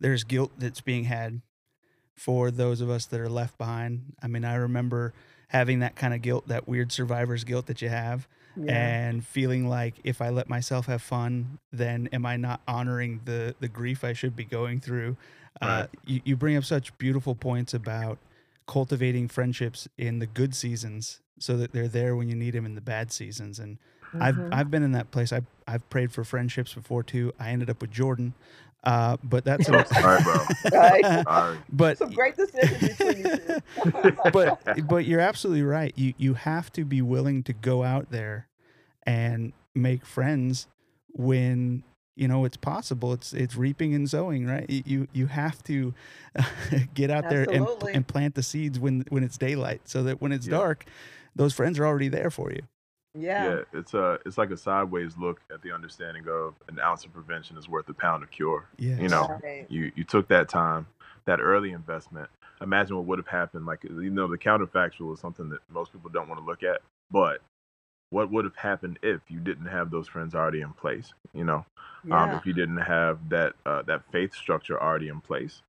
there's 0.00 0.24
guilt 0.24 0.52
that's 0.58 0.80
being 0.80 1.04
had 1.04 1.40
for 2.16 2.50
those 2.50 2.80
of 2.80 2.90
us 2.90 3.06
that 3.06 3.20
are 3.20 3.28
left 3.30 3.56
behind. 3.56 4.14
I 4.22 4.26
mean, 4.26 4.44
I 4.44 4.54
remember 4.56 5.14
having 5.48 5.78
that 5.80 5.96
kind 5.96 6.12
of 6.12 6.20
guilt, 6.20 6.48
that 6.48 6.68
weird 6.68 6.92
survivor's 6.92 7.44
guilt 7.44 7.66
that 7.66 7.80
you 7.80 7.88
have, 7.88 8.28
and 8.66 9.24
feeling 9.24 9.66
like 9.68 9.94
if 10.04 10.20
I 10.20 10.28
let 10.30 10.48
myself 10.48 10.86
have 10.86 11.02
fun, 11.02 11.58
then 11.72 12.08
am 12.12 12.26
I 12.26 12.36
not 12.36 12.60
honoring 12.68 13.20
the, 13.24 13.54
the 13.60 13.68
grief 13.68 14.04
I 14.04 14.12
should 14.12 14.36
be 14.36 14.44
going 14.44 14.80
through? 14.80 15.16
Uh, 15.60 15.86
you, 16.04 16.20
you 16.24 16.36
bring 16.36 16.56
up 16.56 16.64
such 16.64 16.96
beautiful 16.98 17.34
points 17.34 17.74
about 17.74 18.18
cultivating 18.66 19.28
friendships 19.28 19.88
in 19.98 20.18
the 20.20 20.26
good 20.26 20.54
seasons 20.54 21.20
so 21.38 21.56
that 21.56 21.72
they're 21.72 21.88
there 21.88 22.14
when 22.14 22.28
you 22.28 22.36
need 22.36 22.54
them 22.54 22.66
in 22.66 22.74
the 22.74 22.80
bad 22.80 23.10
seasons. 23.12 23.58
And 23.58 23.78
I've 24.20 24.34
Mhm. 24.36 24.48
I've 24.52 24.70
been 24.70 24.82
in 24.82 24.92
that 24.92 25.10
place. 25.10 25.32
I've 25.32 25.46
I've 25.66 25.88
prayed 25.90 26.12
for 26.12 26.24
friendships 26.24 26.74
before 26.74 27.02
too. 27.02 27.32
I 27.38 27.50
ended 27.50 27.70
up 27.70 27.80
with 27.80 27.90
Jordan, 27.90 28.34
uh, 28.84 29.16
but 29.22 29.44
that's 29.44 29.68
I'm 29.68 29.84
sorry, 29.86 30.22
bro. 30.22 30.46
Right. 30.72 31.04
Sorry. 31.26 31.58
but 31.72 31.98
Some 31.98 32.10
great 32.12 32.36
decisions 32.36 32.80
between 32.98 33.18
you 33.18 33.36
two. 33.36 34.16
but 34.32 34.86
but 34.88 35.04
you're 35.04 35.20
absolutely 35.20 35.62
right. 35.62 35.92
You 35.96 36.14
you 36.18 36.34
have 36.34 36.72
to 36.72 36.84
be 36.84 37.02
willing 37.02 37.42
to 37.44 37.52
go 37.52 37.82
out 37.84 38.10
there 38.10 38.46
and 39.04 39.52
make 39.74 40.04
friends 40.06 40.66
when 41.12 41.82
you 42.16 42.26
know 42.28 42.44
it's 42.44 42.56
possible. 42.56 43.12
It's 43.12 43.32
it's 43.32 43.56
reaping 43.56 43.94
and 43.94 44.08
sowing, 44.08 44.46
right? 44.46 44.68
You 44.68 44.82
you, 44.86 45.08
you 45.12 45.26
have 45.26 45.62
to 45.64 45.94
get 46.94 47.10
out 47.10 47.28
there 47.30 47.46
and, 47.50 47.66
and 47.94 48.06
plant 48.06 48.34
the 48.34 48.42
seeds 48.42 48.78
when 48.78 49.04
when 49.10 49.22
it's 49.24 49.36
daylight, 49.38 49.82
so 49.84 50.02
that 50.04 50.20
when 50.20 50.32
it's 50.32 50.46
Yeah. 50.46 50.58
dark, 50.58 50.84
those 51.36 51.52
friends 51.54 51.78
are 51.78 51.86
already 51.86 52.08
there 52.08 52.30
for 52.30 52.50
you. 52.50 52.62
Yeah. 53.14 53.42
Yeah, 53.44 53.60
it's 53.72 53.94
a 53.94 54.18
it's 54.26 54.38
like 54.38 54.50
a 54.50 54.56
sideways 54.56 55.16
look 55.16 55.40
at 55.52 55.62
the 55.62 55.72
understanding 55.72 56.24
of 56.28 56.54
an 56.68 56.78
ounce 56.80 57.04
of 57.04 57.12
prevention 57.12 57.56
is 57.56 57.68
worth 57.68 57.88
a 57.88 57.94
pound 57.94 58.22
of 58.22 58.30
cure. 58.30 58.66
Yeah, 58.78 59.00
You 59.00 59.08
know, 59.08 59.40
Right. 59.42 59.66
you 59.68 59.92
you 59.96 60.04
took 60.04 60.28
that 60.28 60.48
time, 60.48 60.86
that 61.26 61.40
early 61.40 61.72
investment. 61.72 62.28
Imagine 62.60 62.96
what 62.96 63.06
would 63.06 63.18
have 63.18 63.28
happened. 63.28 63.66
Like 63.66 63.84
you 63.84 64.10
know, 64.10 64.28
the 64.28 64.38
counterfactual 64.38 65.14
is 65.14 65.20
something 65.20 65.48
that 65.50 65.60
most 65.70 65.92
people 65.92 66.10
don't 66.10 66.28
want 66.28 66.40
to 66.40 66.46
look 66.46 66.62
at. 66.62 66.80
But 67.10 67.40
what 68.10 68.30
would 68.30 68.44
have 68.44 68.56
happened 68.56 68.98
if 69.02 69.20
you 69.28 69.40
didn't 69.40 69.66
have 69.66 69.90
those 69.90 70.08
friends 70.08 70.34
already 70.34 70.60
in 70.60 70.72
place? 70.72 71.12
You 71.32 71.44
know, 71.44 71.64
um, 72.10 72.32
if 72.34 72.46
you 72.46 72.52
didn't 72.52 72.78
have 72.78 73.28
that 73.30 73.54
uh, 73.66 73.82
that 73.82 74.02
faith 74.12 74.34
structure 74.34 74.80
already 74.80 75.08
in 75.08 75.20
place. 75.20 75.62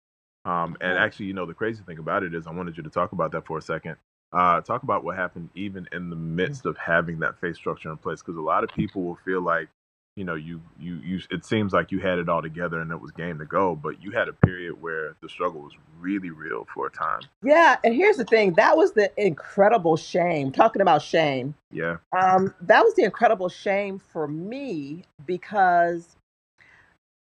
Um, 0.45 0.75
and 0.81 0.95
Yeah. 0.95 1.03
actually, 1.03 1.27
you 1.27 1.33
know, 1.33 1.45
the 1.45 1.53
crazy 1.53 1.83
thing 1.83 1.99
about 1.99 2.23
it 2.23 2.33
is, 2.33 2.47
I 2.47 2.51
wanted 2.51 2.75
you 2.77 2.83
to 2.83 2.89
talk 2.89 3.11
about 3.11 3.31
that 3.33 3.45
for 3.45 3.57
a 3.59 3.61
second. 3.61 3.97
Uh, 4.33 4.61
talk 4.61 4.83
about 4.83 5.03
what 5.03 5.17
happened 5.17 5.49
even 5.55 5.87
in 5.91 6.09
the 6.09 6.15
midst 6.15 6.65
of 6.65 6.77
having 6.77 7.19
that 7.19 7.39
faith 7.41 7.55
structure 7.55 7.89
in 7.91 7.97
place, 7.97 8.21
because 8.21 8.37
a 8.37 8.41
lot 8.41 8.63
of 8.63 8.71
people 8.75 9.03
will 9.03 9.19
feel 9.25 9.41
like, 9.41 9.69
you 10.17 10.25
know 10.25 10.35
you 10.35 10.61
you 10.79 10.95
you 10.97 11.21
it 11.31 11.45
seems 11.45 11.73
like 11.73 11.91
you 11.91 11.99
had 11.99 12.19
it 12.19 12.29
all 12.29 12.41
together 12.41 12.81
and 12.81 12.91
it 12.91 13.01
was 13.01 13.11
game 13.11 13.39
to 13.39 13.45
go 13.45 13.75
but 13.75 14.03
you 14.03 14.11
had 14.11 14.27
a 14.29 14.33
period 14.33 14.81
where 14.81 15.15
the 15.23 15.29
struggle 15.29 15.61
was 15.61 15.73
really 15.99 16.31
real 16.31 16.67
for 16.75 16.87
a 16.87 16.91
time 16.91 17.29
Yeah, 17.43 17.77
and 17.83 17.95
here's 17.95 18.17
the 18.17 18.25
thing. 18.25 18.53
That 18.55 18.77
was 18.77 18.93
the 18.93 19.11
incredible 19.17 19.97
shame. 19.97 20.51
Talking 20.51 20.81
about 20.83 21.01
shame. 21.03 21.55
yeah 21.71 21.97
Um, 22.19 22.55
that 22.61 22.83
was 22.83 22.95
the 22.95 23.03
incredible 23.03 23.49
shame 23.49 23.99
for 23.99 24.27
me 24.27 25.03
because 25.25 26.15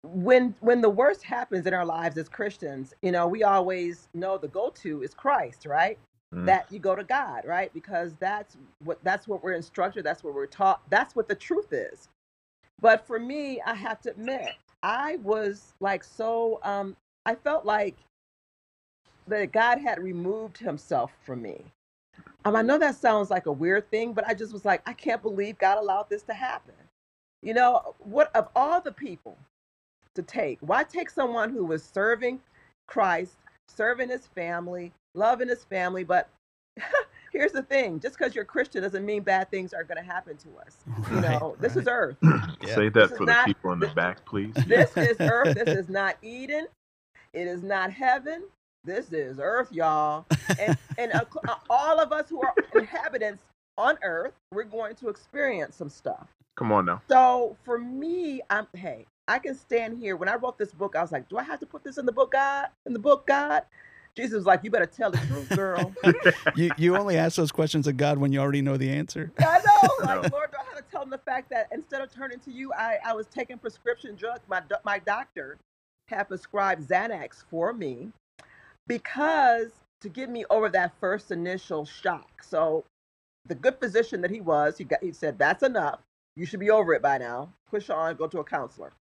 when 0.03 0.55
when 0.62 0.81
the 0.81 0.89
worst 0.89 1.24
happens 1.24 1.67
in 1.67 1.74
our 1.74 1.86
lives 1.86 2.17
as 2.17 2.29
Christians, 2.29 2.93
you 3.01 3.12
know, 3.12 3.27
we 3.27 3.43
always 3.43 4.10
know 4.13 4.38
the 4.38 4.48
go-to 4.50 5.03
is 5.03 5.13
Christ, 5.13 5.65
right? 5.65 6.00
Mhm. 6.33 6.45
That 6.47 6.71
you 6.71 6.79
go 6.79 6.95
to 6.95 7.03
God, 7.03 7.45
right? 7.45 7.73
Because 7.73 8.15
that's 8.15 8.57
what 8.83 9.03
that's 9.03 9.27
what 9.27 9.43
we're 9.43 9.53
instructed, 9.53 10.03
that's 10.05 10.23
what 10.23 10.33
we're 10.35 10.47
taught, 10.47 10.81
that's 10.89 11.15
what 11.15 11.27
the 11.29 11.35
truth 11.35 11.73
is. 11.73 12.09
But 12.81 13.07
for 13.07 13.19
me, 13.19 13.61
I 13.65 13.75
have 13.75 14.01
to 14.03 14.11
admit, 14.11 14.53
I 14.83 15.17
was 15.17 15.73
like 15.81 16.03
so 16.03 16.59
um 16.63 16.97
I 17.25 17.35
felt 17.35 17.65
like 17.65 17.97
that 19.27 19.51
God 19.53 19.79
had 19.79 20.01
removed 20.03 20.57
himself 20.57 21.13
from 21.23 21.41
me. 21.41 21.65
Um, 22.45 22.55
I 22.55 22.61
know 22.63 22.77
that 22.79 22.95
sounds 22.95 23.29
like 23.29 23.45
a 23.45 23.51
weird 23.51 23.89
thing, 23.91 24.13
but 24.13 24.27
I 24.27 24.33
just 24.33 24.53
was 24.53 24.65
like, 24.65 24.81
I 24.88 24.93
can't 24.93 25.21
believe 25.21 25.59
God 25.59 25.77
allowed 25.77 26.09
this 26.09 26.23
to 26.23 26.33
happen. 26.33 26.75
You 27.43 27.53
know, 27.53 27.95
what 28.00 28.35
of 28.35 28.50
all 28.55 28.81
the 28.81 28.91
people 28.93 29.38
to 30.15 30.23
take, 30.23 30.59
why 30.61 30.83
take 30.83 31.09
someone 31.09 31.51
who 31.51 31.65
was 31.65 31.83
serving 31.83 32.41
Christ, 32.88 33.38
serving 33.67 34.09
his 34.09 34.27
family, 34.27 34.93
loving 35.15 35.50
his 35.50 35.63
family? 35.63 36.03
But 36.03 36.30
here's 37.34 37.51
the 37.53 37.63
thing 37.63 38.00
just 38.00 38.18
because 38.18 38.36
you're 38.36 38.46
Christian 38.46 38.84
doesn't 38.84 39.06
mean 39.06 39.24
bad 39.24 39.51
things 39.51 39.74
are 39.74 39.84
going 39.84 39.98
to 39.98 40.03
happen 40.12 40.38
to 40.38 40.50
us. 40.65 40.77
You 41.10 41.22
Right, 41.22 41.39
know, 41.41 41.56
this 41.60 41.75
is 41.75 41.88
earth. 41.88 42.18
Yeah. 42.62 42.75
say 42.75 42.89
This 42.96 43.12
that 43.12 43.12
is 43.12 43.18
for 43.18 43.25
the 43.25 43.34
not- 43.34 43.46
people 43.46 43.72
in 43.74 43.80
the 43.80 43.88
back 43.88 44.25
please 44.25 44.56
This 44.68 44.98
is 44.98 45.18
earth. 45.27 45.53
This 45.56 45.74
is 45.74 45.89
not 45.89 46.18
Eden. 46.22 46.68
It 47.34 47.48
is 47.48 47.63
not 47.63 47.91
heaven. 47.91 48.44
This 48.86 49.13
is 49.13 49.39
earth, 49.39 49.72
y'all. 49.72 50.25
And, 50.60 50.75
and 50.98 51.13
uh, 51.13 51.56
all 51.70 52.00
of 52.00 52.12
us 52.12 52.30
who 52.30 52.41
are 52.41 52.56
inhabitants 52.75 53.44
on 53.77 53.98
earth, 54.03 54.34
we're 54.51 54.63
going 54.63 54.96
to 54.98 55.10
experience 55.10 55.75
some 55.75 55.89
stuff. 55.89 56.27
come 56.58 56.72
on 56.72 56.86
now 56.86 57.01
So 57.10 57.58
for 57.63 57.80
me, 57.80 58.41
I'm 58.50 58.68
hey, 58.75 59.06
I 59.27 59.39
can 59.39 59.56
stand 59.56 60.00
here. 60.00 60.18
When 60.18 60.30
I 60.30 60.36
wrote 60.36 60.58
this 60.58 60.74
book, 60.74 60.96
I 60.96 61.01
was 61.01 61.12
like, 61.12 61.30
do 61.30 61.38
I 61.38 61.44
have 61.44 61.60
to 61.62 61.65
put 61.65 61.84
this 61.84 61.98
in 61.98 62.06
the 62.06 62.12
book, 62.12 62.32
God? 62.34 62.68
In 62.86 62.94
the 62.94 63.00
book, 63.00 63.27
God? 63.27 63.63
Jesus 64.15 64.36
was 64.36 64.46
like, 64.46 64.63
you 64.63 64.72
better 64.72 64.86
tell 64.86 65.12
the 65.12 65.18
truth, 65.20 65.50
girl. 65.50 65.94
you 66.56 66.72
you 66.77 66.98
only 66.98 67.18
ask 67.18 67.36
those 67.38 67.51
questions 67.51 67.88
of 67.88 67.98
God 67.98 68.18
when 68.18 68.32
you 68.32 68.39
already 68.39 68.62
know 68.62 68.77
the 68.77 68.89
answer. 68.89 69.32
I 69.39 69.60
know. 69.60 69.89
Like, 70.01 70.24
No. 70.24 70.30
Lord, 70.38 70.50
I 70.60 70.63
have 70.63 70.77
to 70.77 70.91
tell 70.91 71.03
him 71.03 71.12
the 71.12 71.20
fact 71.20 71.50
that 71.51 71.68
instead 71.72 72.01
of 72.01 72.12
turning 72.12 72.39
to 72.39 72.51
you, 72.51 72.74
I, 72.74 72.98
I 73.06 73.13
was 73.13 73.27
taking 73.27 73.58
prescription 73.60 74.15
drugs. 74.15 74.41
My, 74.50 74.62
my 74.84 74.98
doctor 75.00 75.58
had 76.08 76.24
prescribed 76.24 76.88
Xanax 76.89 77.44
for 77.50 77.72
me 77.72 78.12
because 78.88 79.72
to 80.01 80.10
get 80.10 80.30
me 80.30 80.44
over 80.50 80.70
that 80.70 80.94
first 81.00 81.32
initial 81.32 81.86
shock. 81.86 82.44
So 82.44 82.84
the 83.46 83.56
good 83.56 83.77
physician 83.80 84.22
that 84.22 84.32
he 84.32 84.41
was, 84.41 84.77
he, 84.77 84.84
got, 84.86 85.03
he 85.03 85.12
said, 85.13 85.38
that's 85.38 85.63
enough. 85.63 86.00
You 86.36 86.46
should 86.46 86.60
be 86.60 86.72
over 86.72 86.94
it 86.94 87.01
by 87.01 87.18
now. 87.20 87.53
Push 87.70 87.89
on, 87.89 88.15
go 88.15 88.27
to 88.27 88.39
a 88.39 88.44
counselor. 88.44 88.91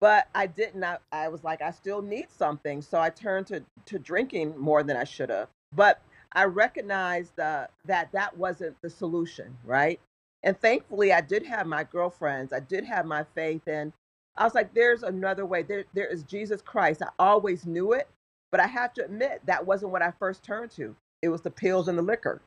But 0.00 0.28
I 0.34 0.46
didn't. 0.46 0.84
I, 0.84 0.98
I 1.12 1.28
was 1.28 1.44
like, 1.44 1.62
I 1.62 1.70
still 1.70 2.02
need 2.02 2.28
something. 2.30 2.82
So 2.82 3.00
I 3.00 3.10
turned 3.10 3.46
to, 3.48 3.62
to 3.86 3.98
drinking 3.98 4.58
more 4.58 4.82
than 4.82 4.96
I 4.96 5.04
should 5.04 5.30
have. 5.30 5.48
But 5.74 6.00
I 6.32 6.44
recognized 6.44 7.40
uh, 7.40 7.68
that 7.86 8.12
that 8.12 8.36
wasn't 8.36 8.80
the 8.82 8.90
solution, 8.90 9.56
right? 9.64 10.00
And 10.44 10.60
thankfully, 10.60 11.12
I 11.12 11.22
did 11.22 11.44
have 11.46 11.66
my 11.66 11.84
girlfriends. 11.84 12.52
I 12.52 12.60
did 12.60 12.84
have 12.84 13.06
my 13.06 13.24
faith, 13.34 13.62
and 13.66 13.92
I 14.36 14.44
was 14.44 14.54
like, 14.54 14.74
"There's 14.74 15.02
another 15.02 15.46
way. 15.46 15.62
There, 15.62 15.84
there 15.94 16.06
is 16.08 16.22
Jesus 16.24 16.62
Christ." 16.62 17.02
I 17.02 17.08
always 17.18 17.66
knew 17.66 17.92
it, 17.94 18.08
but 18.52 18.60
I 18.60 18.66
have 18.68 18.94
to 18.94 19.04
admit 19.04 19.42
that 19.46 19.66
wasn't 19.66 19.92
what 19.92 20.02
I 20.02 20.12
first 20.18 20.44
turned 20.44 20.70
to. 20.72 20.94
It 21.22 21.30
was 21.30 21.42
the 21.42 21.50
pills 21.50 21.88
and 21.88 21.98
the 21.98 22.02
liquor. 22.02 22.42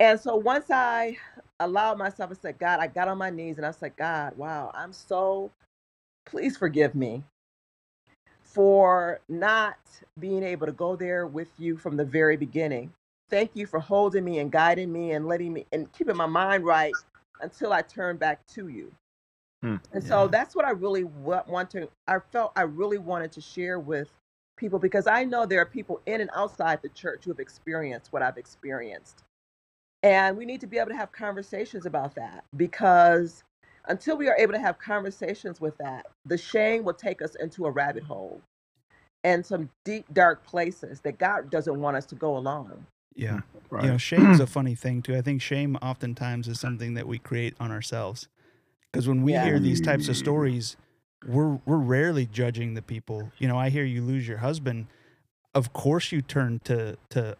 And 0.00 0.20
so 0.20 0.36
once 0.36 0.70
I 0.70 1.16
allowed 1.60 1.98
myself, 1.98 2.30
I 2.32 2.34
said, 2.34 2.58
"God," 2.58 2.80
I 2.80 2.88
got 2.88 3.08
on 3.08 3.18
my 3.18 3.30
knees 3.30 3.58
and 3.58 3.66
I 3.66 3.72
said, 3.72 3.96
"God, 3.96 4.36
wow, 4.38 4.70
I'm 4.74 4.92
so. 4.92 5.50
Please 6.28 6.56
forgive 6.56 6.94
me 6.94 7.22
for 8.42 9.20
not 9.28 9.78
being 10.18 10.42
able 10.42 10.66
to 10.66 10.72
go 10.72 10.94
there 10.94 11.26
with 11.26 11.48
you 11.58 11.76
from 11.76 11.96
the 11.96 12.04
very 12.04 12.36
beginning. 12.36 12.92
Thank 13.30 13.50
you 13.54 13.66
for 13.66 13.80
holding 13.80 14.24
me 14.24 14.38
and 14.38 14.52
guiding 14.52 14.92
me 14.92 15.12
and 15.12 15.26
letting 15.26 15.52
me 15.52 15.66
and 15.72 15.90
keeping 15.92 16.16
my 16.16 16.26
mind 16.26 16.64
right 16.64 16.92
until 17.40 17.72
I 17.72 17.82
turn 17.82 18.16
back 18.16 18.46
to 18.48 18.68
you. 18.68 18.92
Hmm. 19.62 19.76
And 19.92 20.04
so 20.04 20.28
that's 20.28 20.54
what 20.54 20.64
I 20.64 20.70
really 20.70 21.04
want 21.04 21.70
to, 21.70 21.88
I 22.06 22.18
felt 22.18 22.52
I 22.56 22.62
really 22.62 22.98
wanted 22.98 23.32
to 23.32 23.40
share 23.40 23.78
with 23.78 24.08
people 24.56 24.78
because 24.78 25.06
I 25.06 25.24
know 25.24 25.46
there 25.46 25.60
are 25.60 25.66
people 25.66 26.00
in 26.06 26.20
and 26.20 26.30
outside 26.34 26.80
the 26.82 26.88
church 26.90 27.24
who 27.24 27.30
have 27.30 27.40
experienced 27.40 28.12
what 28.12 28.22
I've 28.22 28.38
experienced. 28.38 29.24
And 30.02 30.36
we 30.36 30.44
need 30.44 30.60
to 30.60 30.66
be 30.66 30.78
able 30.78 30.90
to 30.90 30.96
have 30.96 31.10
conversations 31.10 31.86
about 31.86 32.14
that 32.16 32.44
because 32.56 33.42
until 33.88 34.16
we 34.16 34.28
are 34.28 34.36
able 34.38 34.52
to 34.52 34.60
have 34.60 34.78
conversations 34.78 35.60
with 35.60 35.76
that, 35.78 36.06
the 36.26 36.38
shame 36.38 36.84
will 36.84 36.94
take 36.94 37.22
us 37.22 37.34
into 37.36 37.66
a 37.66 37.70
rabbit 37.70 38.04
hole 38.04 38.40
and 39.24 39.44
some 39.44 39.68
deep, 39.84 40.06
dark 40.12 40.44
places 40.46 41.00
that 41.00 41.18
God 41.18 41.50
doesn't 41.50 41.80
want 41.80 41.96
us 41.96 42.06
to 42.06 42.14
go 42.14 42.36
along. 42.36 42.86
Yeah. 43.14 43.40
right 43.70 43.84
You 43.84 43.90
know, 43.92 43.98
shame's 43.98 44.40
a 44.40 44.46
funny 44.46 44.74
thing 44.74 45.02
too. 45.02 45.16
I 45.16 45.22
think 45.22 45.42
shame 45.42 45.76
oftentimes 45.82 46.48
is 46.48 46.60
something 46.60 46.94
that 46.94 47.06
we 47.08 47.18
create 47.18 47.54
on 47.60 47.72
ourselves. 47.72 48.28
Because 48.92 49.08
when 49.08 49.22
we 49.22 49.32
Yeah. 49.32 49.44
hear 49.44 49.58
these 49.60 49.80
types 49.80 50.08
of 50.08 50.16
stories, 50.16 50.76
we're 51.26 51.58
we're 51.66 51.76
rarely 51.78 52.26
judging 52.26 52.74
the 52.74 52.82
people. 52.82 53.32
You 53.38 53.48
know, 53.48 53.58
I 53.58 53.70
hear 53.70 53.84
you 53.84 54.02
lose 54.02 54.28
your 54.28 54.38
husband. 54.38 54.86
Of 55.54 55.72
course 55.72 56.12
you 56.12 56.22
turn 56.22 56.60
to 56.64 56.96
to 57.10 57.36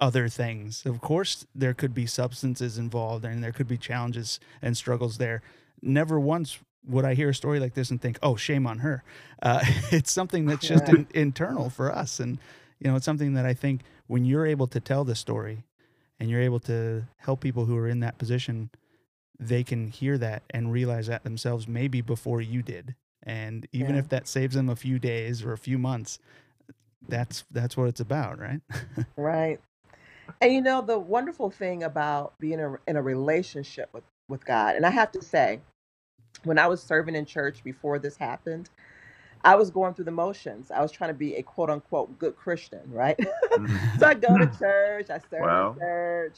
other 0.00 0.28
things. 0.28 0.84
Of 0.84 1.00
course 1.00 1.46
there 1.54 1.74
could 1.74 1.94
be 1.94 2.06
substances 2.06 2.78
involved 2.78 3.24
and 3.24 3.42
there 3.44 3.52
could 3.52 3.68
be 3.68 3.78
challenges 3.78 4.40
and 4.62 4.76
struggles 4.76 5.18
there. 5.18 5.42
Never 5.82 6.20
once 6.20 6.58
would 6.86 7.04
I 7.04 7.14
hear 7.14 7.30
a 7.30 7.34
story 7.34 7.60
like 7.60 7.74
this 7.74 7.90
and 7.90 8.00
think, 8.00 8.18
"Oh, 8.22 8.36
shame 8.36 8.66
on 8.66 8.78
her." 8.80 9.02
Uh, 9.42 9.60
it's 9.92 10.12
something 10.12 10.46
that's 10.46 10.66
just 10.66 10.88
Yeah. 10.88 10.90
in, 10.90 11.06
internal 11.14 11.70
for 11.70 11.94
us, 11.94 12.20
and 12.20 12.38
you 12.80 12.90
know, 12.90 12.96
it's 12.96 13.04
something 13.04 13.34
that 13.34 13.46
I 13.46 13.54
think 13.54 13.82
when 14.06 14.24
you're 14.24 14.46
able 14.46 14.66
to 14.68 14.80
tell 14.80 15.04
the 15.04 15.14
story 15.14 15.64
and 16.18 16.30
you're 16.30 16.40
able 16.40 16.60
to 16.60 17.06
help 17.18 17.40
people 17.40 17.66
who 17.66 17.76
are 17.76 17.88
in 17.88 18.00
that 18.00 18.18
position, 18.18 18.70
they 19.38 19.64
can 19.64 19.88
hear 19.88 20.18
that 20.18 20.42
and 20.50 20.72
realize 20.72 21.06
that 21.08 21.24
themselves 21.24 21.68
maybe 21.68 22.00
before 22.00 22.40
you 22.40 22.62
did. 22.62 22.94
And 23.22 23.66
even 23.72 23.94
Yeah. 23.94 24.00
if 24.00 24.08
that 24.10 24.28
saves 24.28 24.54
them 24.54 24.68
a 24.68 24.76
few 24.76 24.98
days 24.98 25.44
or 25.44 25.52
a 25.52 25.58
few 25.58 25.78
months, 25.78 26.18
that's 27.08 27.44
that's 27.50 27.76
what 27.76 27.88
it's 27.88 28.00
about, 28.00 28.38
right? 28.38 28.60
Right. 29.16 29.60
And 30.40 30.52
you 30.54 30.62
know, 30.62 30.82
the 30.82 30.98
wonderful 30.98 31.50
thing 31.50 31.82
about 31.82 32.34
being 32.40 32.60
a, 32.60 32.76
in 32.88 32.96
a 32.96 33.02
relationship 33.02 33.90
with, 33.92 34.04
with 34.28 34.44
God, 34.44 34.76
and 34.76 34.86
I 34.86 34.90
have 34.90 35.12
to 35.12 35.22
say, 35.22 35.60
when 36.44 36.58
I 36.58 36.66
was 36.68 36.82
serving 36.82 37.14
in 37.16 37.26
church 37.26 37.62
before 37.64 37.98
this 37.98 38.16
happened, 38.16 38.70
I 39.44 39.56
was 39.56 39.70
going 39.70 39.94
through 39.94 40.06
the 40.06 40.10
motions. 40.12 40.70
I 40.70 40.80
was 40.82 40.92
trying 40.92 41.10
to 41.10 41.14
be 41.14 41.36
a 41.36 41.42
quote 41.42 41.70
unquote 41.70 42.18
good 42.18 42.36
Christian, 42.36 42.82
right? 42.90 43.18
So 43.98 44.06
I 44.06 44.14
go 44.14 44.38
to 44.38 44.46
church, 44.58 45.10
I 45.10 45.20
serve 45.30 45.42
Wow. 45.42 45.76
in 45.76 45.80
church, 45.80 46.36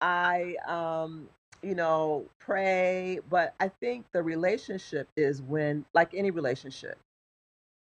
I 0.00 0.56
um, 0.66 1.28
you 1.62 1.74
know, 1.74 2.26
pray, 2.38 3.20
but 3.30 3.54
I 3.60 3.68
think 3.68 4.06
the 4.12 4.22
relationship 4.22 5.08
is 5.16 5.42
when, 5.42 5.84
like 5.94 6.14
any 6.14 6.30
relationship, 6.30 6.98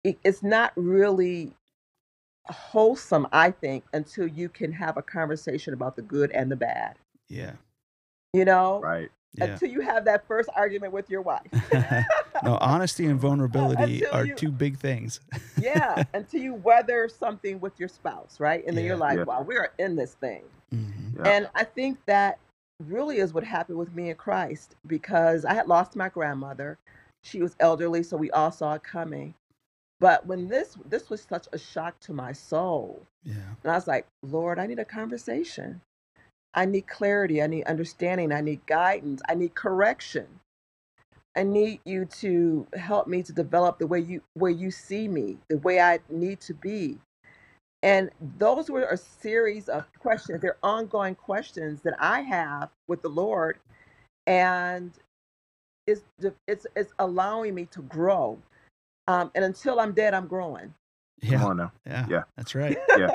it, 0.04 0.18
it's 0.24 0.44
not 0.44 0.74
really 0.76 1.54
wholesome, 2.48 3.28
I 3.32 3.52
think, 3.52 3.86
until 3.94 4.28
you 4.28 4.50
can 4.50 4.74
have 4.74 4.98
a 4.98 5.02
conversation 5.02 5.74
about 5.74 5.96
the 5.96 6.02
good 6.02 6.32
and 6.32 6.52
the 6.52 6.56
bad. 6.58 6.96
yeah. 7.30 7.54
You 8.34 8.46
know, 8.46 8.82
right 8.82 9.12
Yeah. 9.36 9.46
until 9.46 9.70
you 9.70 9.80
have 9.82 10.04
that 10.06 10.28
first 10.28 10.50
argument 10.56 10.91
with 10.91 11.10
your 11.10 11.22
wife. 11.22 11.48
no, 12.44 12.58
honesty 12.60 13.06
and 13.06 13.20
vulnerability 13.20 14.04
Until 14.04 14.13
are 14.13 14.26
you- 14.26 14.36
two 14.36 14.52
big 14.52 14.78
things. 14.78 15.22
yeah, 15.62 16.04
until 16.13 16.41
you 16.41 16.56
weather 16.56 17.08
something 17.10 17.60
with 17.62 17.80
your 17.80 17.88
spouse, 17.89 18.39
right? 18.39 18.63
And 18.67 18.76
then 18.78 18.84
you're 18.84 18.98
like, 18.98 19.17
Yeah. 19.17 19.24
wow, 19.24 19.41
we 19.41 19.56
are 19.56 19.72
in 19.80 19.96
this 19.96 20.15
thing. 20.15 20.44
Mhm. 20.74 21.15
yeah 21.17 21.30
And 21.32 21.50
I 21.56 21.63
think 21.63 21.98
that 22.08 22.39
really 22.88 23.20
is 23.20 23.34
what 23.34 23.44
happened 23.46 23.78
with 23.78 23.94
me 23.96 24.10
and 24.10 24.17
Christ 24.17 24.76
because 24.88 25.46
I 25.46 25.54
had 25.54 25.67
lost 25.67 25.96
my 25.96 26.10
grandmother. 26.10 26.78
She 27.22 27.41
was 27.41 27.56
elderly, 27.60 28.04
so 28.04 28.17
we 28.17 28.32
all 28.32 28.52
saw 28.52 28.74
it 28.74 28.84
coming. 28.84 29.34
But 30.00 30.26
when 30.26 30.48
this 30.50 30.76
this 30.89 31.10
was 31.10 31.22
such 31.22 31.48
a 31.54 31.58
shock 31.58 32.00
to 32.02 32.12
my 32.13 32.32
soul, 32.34 33.04
Yeah. 33.24 33.36
and 33.63 33.72
I 33.72 33.76
was 33.76 33.88
like, 33.88 34.08
Lord, 34.24 34.58
I 34.60 34.65
need 34.67 34.80
a 34.80 34.86
conversation. 34.86 35.80
I 36.54 36.66
need 36.66 36.88
clarity. 36.88 37.42
I 37.42 37.48
need 37.48 37.64
understanding. 37.66 38.32
I 38.32 38.42
need 38.42 38.66
guidance. 38.66 39.22
I 39.30 39.36
need 39.36 39.56
correction. 39.56 40.28
I 41.36 41.44
need 41.44 41.80
you 41.86 42.06
to 42.06 42.68
help 42.76 43.08
me 43.08 43.24
to 43.24 43.34
develop 43.34 43.80
the 43.80 43.88
way 43.88 44.00
you 44.00 44.22
where 44.34 44.52
you 44.52 44.72
see 44.72 45.08
me, 45.08 45.38
the 45.50 45.58
way 45.60 45.80
I 45.80 46.00
need 46.10 46.42
to 46.42 46.54
be. 46.54 47.00
And 47.84 48.12
those 48.38 48.70
were 48.70 48.84
a 48.84 48.98
series 48.98 49.70
of 49.70 49.86
questions. 50.00 50.42
They're 50.42 50.58
ongoing 50.62 51.16
questions 51.16 51.82
that 51.84 51.96
I 52.00 52.22
have 52.22 52.70
with 52.88 53.02
the 53.02 53.10
Lord. 53.10 53.60
And 54.28 54.92
it's 55.88 56.02
it's 56.48 56.68
it's 56.76 56.94
allowing 57.00 57.56
me 57.56 57.66
to 57.68 57.82
grow. 57.84 58.38
Um, 59.08 59.32
and 59.36 59.46
until 59.46 59.80
I'm 59.80 59.94
dead, 59.94 60.14
I'm 60.14 60.28
growing. 60.28 60.74
Come 61.30 61.32
Yeah. 61.32 61.46
on 61.46 61.58
now. 61.58 61.72
Yeah. 61.86 62.06
Yeah. 62.10 62.24
That's 62.38 62.56
right. 62.56 62.78
Yeah. 62.98 63.10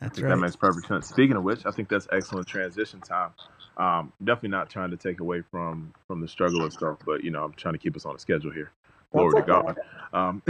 That's 0.00 0.20
right. 0.20 0.30
that 0.30 0.36
makes 0.36 0.56
perfect 0.56 0.88
sense. 0.88 1.08
Speaking 1.08 1.36
of 1.36 1.42
which, 1.42 1.64
I 1.66 1.70
think 1.70 1.88
that's 1.88 2.06
excellent 2.12 2.46
transition 2.46 3.00
time. 3.00 3.32
Um, 3.76 4.12
definitely 4.22 4.50
not 4.50 4.70
trying 4.70 4.90
to 4.90 4.96
take 4.96 5.20
away 5.20 5.42
from 5.50 5.92
from 6.06 6.20
the 6.20 6.28
struggle 6.28 6.62
and 6.62 6.72
stuff, 6.72 6.98
but 7.04 7.24
you 7.24 7.30
know, 7.30 7.44
I'm 7.44 7.52
trying 7.52 7.74
to 7.74 7.78
keep 7.78 7.96
us 7.96 8.06
on 8.06 8.14
a 8.14 8.18
schedule 8.18 8.50
here. 8.50 8.70
Glory 9.12 9.42
to 9.42 9.46
God. 9.46 9.78
Um, 10.12 10.42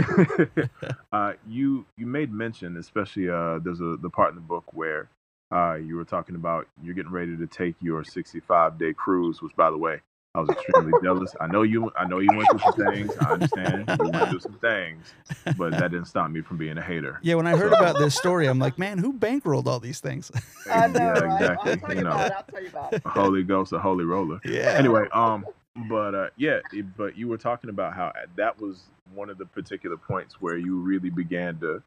uh, 1.11 1.33
you 1.47 1.85
you 1.97 2.05
made 2.05 2.31
mention, 2.31 2.77
especially 2.77 3.29
uh, 3.29 3.59
there's 3.59 3.81
a 3.81 3.97
the 4.01 4.09
part 4.09 4.29
in 4.29 4.35
the 4.35 4.41
book 4.41 4.65
where 4.73 5.09
uh, 5.51 5.75
you 5.75 5.95
were 5.95 6.05
talking 6.05 6.35
about 6.35 6.67
you're 6.81 6.95
getting 6.95 7.11
ready 7.11 7.37
to 7.37 7.47
take 7.47 7.75
your 7.81 8.03
65 8.03 8.77
day 8.77 8.93
cruise, 8.93 9.41
which 9.41 9.55
by 9.55 9.69
the 9.69 9.77
way, 9.77 10.01
I 10.37 10.41
was 10.41 10.49
extremely 10.51 10.93
jealous. 11.01 11.35
I 11.41 11.47
know 11.47 11.63
you 11.63 11.91
I 11.97 12.05
know 12.07 12.19
you 12.19 12.29
went 12.35 12.47
through 12.51 12.59
some 12.59 12.73
things. 12.73 13.11
I 13.19 13.31
understand 13.33 13.89
you 13.99 14.09
went 14.11 14.29
through 14.29 14.39
some 14.39 14.53
things, 14.53 15.11
but 15.57 15.71
that 15.71 15.89
didn't 15.91 16.05
stop 16.05 16.29
me 16.29 16.41
from 16.41 16.57
being 16.57 16.77
a 16.77 16.81
hater. 16.81 17.19
Yeah, 17.23 17.35
when 17.35 17.47
I 17.47 17.57
heard 17.57 17.73
about 17.73 17.97
this 17.97 18.15
story, 18.15 18.45
I'm 18.47 18.59
like, 18.59 18.77
man, 18.77 18.99
who 18.99 19.13
bankrolled 19.13 19.65
all 19.65 19.79
these 19.79 19.99
things? 19.99 20.31
I 20.71 20.87
know, 20.87 20.99
yeah, 20.99 21.09
right? 21.19 21.41
exactly. 21.41 21.71
I'll 21.71 21.77
tell 21.79 21.89
you, 21.91 21.97
You 21.97 22.03
know, 22.03 22.11
about 22.11 22.27
it. 22.27 22.33
I'll 22.37 22.43
tell 22.43 22.61
you 22.61 22.69
about 22.69 22.93
it. 22.93 23.01
Holy 23.05 23.43
Ghost, 23.43 23.73
a 23.73 23.79
holy 23.79 24.05
roller. 24.05 24.39
yeah. 24.45 24.75
anyway, 24.77 25.07
um, 25.11 25.43
but 25.89 26.13
uh, 26.13 26.27
yeah, 26.37 26.59
it- 26.71 26.95
but 26.95 27.17
you 27.17 27.27
were 27.27 27.37
talking 27.37 27.71
about 27.71 27.93
how 27.95 28.13
that 28.35 28.61
was 28.61 28.83
one 29.15 29.31
of 29.31 29.39
the 29.39 29.45
particular 29.45 29.97
points 29.97 30.39
where 30.39 30.57
you 30.57 30.79
really 30.79 31.09
began 31.09 31.57
to 31.61 31.81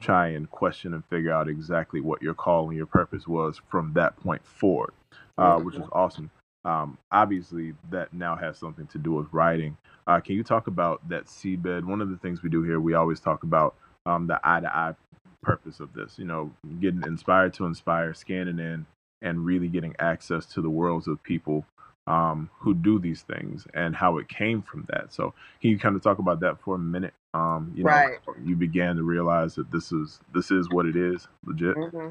try 0.00 0.28
and 0.28 0.50
question 0.50 0.94
and 0.94 1.04
figure 1.06 1.32
out 1.32 1.48
exactly 1.48 2.00
what 2.00 2.22
your 2.22 2.32
call 2.32 2.68
and 2.68 2.76
your 2.78 2.86
purpose 2.86 3.28
was 3.28 3.60
from 3.70 3.92
that 3.92 4.16
point 4.20 4.42
forward, 4.46 4.92
uh, 5.36 5.58
which 5.58 5.74
is 5.74 5.82
awesome. 5.92 6.30
Um, 6.64 6.98
obviously, 7.12 7.74
that 7.90 8.12
now 8.14 8.36
has 8.36 8.58
something 8.58 8.86
to 8.88 8.98
do 8.98 9.12
with 9.12 9.28
writing. 9.32 9.76
Uh, 10.06 10.20
can 10.20 10.36
you 10.36 10.44
talk 10.44 10.66
about 10.68 11.08
that 11.08 11.26
seedbed? 11.26 11.84
One 11.84 12.00
of 12.02 12.10
the 12.10 12.18
things 12.18 12.42
we 12.42 12.50
do 12.50 12.62
here, 12.62 12.80
we 12.80 12.94
always 12.94 13.20
talk 13.20 13.44
about 13.44 13.76
um, 14.06 14.26
the 14.28 14.40
eye 14.44 14.60
to 14.60 14.74
eye 14.76 14.94
purpose 15.42 15.80
of 15.80 15.92
this. 15.94 16.18
You 16.18 16.26
know, 16.26 16.52
getting 16.80 17.04
inspired 17.04 17.54
to 17.54 17.66
inspire, 17.66 18.14
scanning 18.14 18.58
in, 18.60 18.86
and 19.22 19.44
really 19.44 19.68
getting 19.68 19.94
access 20.00 20.46
to 20.46 20.62
the 20.62 20.70
worlds 20.70 21.08
of 21.08 21.22
people 21.22 21.64
um, 22.06 22.50
who 22.60 22.74
do 22.74 22.98
these 22.98 23.22
things 23.22 23.66
and 23.74 23.96
how 23.96 24.18
it 24.18 24.28
came 24.28 24.62
from 24.62 24.86
that. 24.90 25.12
So, 25.12 25.34
can 25.60 25.70
you 25.70 25.78
kind 25.78 25.96
of 25.96 26.02
talk 26.02 26.18
about 26.18 26.40
that 26.40 26.60
for 26.62 26.76
a 26.76 26.80
minute? 26.80 27.14
Um, 27.34 27.72
you 27.76 27.84
know, 27.84 27.92
Right. 27.92 28.18
you 28.44 28.56
began 28.56 28.96
to 28.96 29.04
realize 29.04 29.54
that 29.56 29.70
this 29.72 29.92
is 29.92 30.20
this 30.34 30.50
is 30.50 30.68
what 30.70 30.86
it 30.86 30.96
is, 30.96 31.28
legit. 31.46 31.76
hmm 31.76 32.10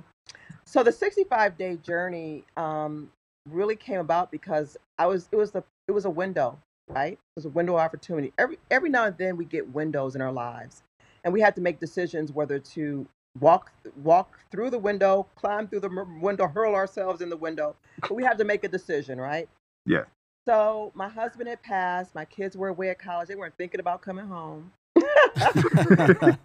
So 0.65 0.83
the 0.83 0.91
65 0.91 1.57
day 1.57 1.77
journey 1.77 2.45
um, 2.57 3.12
really 3.51 3.75
came 3.75 3.99
about 3.99 4.31
because 4.31 4.77
I 4.97 5.07
was 5.07 5.29
it 5.31 5.35
was 5.35 5.51
the 5.51 5.63
it 5.88 5.91
was 5.91 6.05
a 6.05 6.09
window, 6.09 6.57
right? 6.88 7.13
It 7.13 7.19
was 7.35 7.45
a 7.45 7.49
window 7.49 7.73
of 7.75 7.79
opportunity. 7.81 8.33
Every 8.38 8.57
every 8.71 8.89
now 8.89 9.05
and 9.05 9.17
then 9.17 9.38
we 9.38 9.45
get 9.45 9.67
windows 9.73 10.15
in 10.15 10.21
our 10.21 10.31
lives, 10.31 10.83
and 11.23 11.33
we 11.33 11.41
had 11.41 11.55
to 11.55 11.62
make 11.62 11.79
decisions 11.79 12.31
whether 12.31 12.59
to 12.59 13.07
walk 13.39 13.71
walk 14.03 14.39
through 14.51 14.69
the 14.69 14.79
window, 14.79 15.27
climb 15.35 15.67
through 15.67 15.81
the 15.81 16.05
window, 16.21 16.47
hurl 16.47 16.75
ourselves 16.75 17.21
in 17.21 17.29
the 17.29 17.38
window. 17.38 17.75
But 18.01 18.13
we 18.13 18.23
had 18.23 18.38
to 18.39 18.43
make 18.43 18.63
a 18.63 18.69
decision, 18.69 19.19
right? 19.19 19.47
Yeah. 19.85 20.05
So 20.47 20.91
my 20.95 21.09
husband 21.09 21.49
had 21.49 21.62
passed. 21.62 22.15
My 22.15 22.25
kids 22.25 22.57
were 22.57 22.69
away 22.69 22.89
at 22.89 22.99
college. 22.99 23.27
They 23.27 23.35
weren't 23.35 23.55
thinking 23.57 23.79
about 23.79 24.01
coming 24.01 24.25
home. 24.25 24.71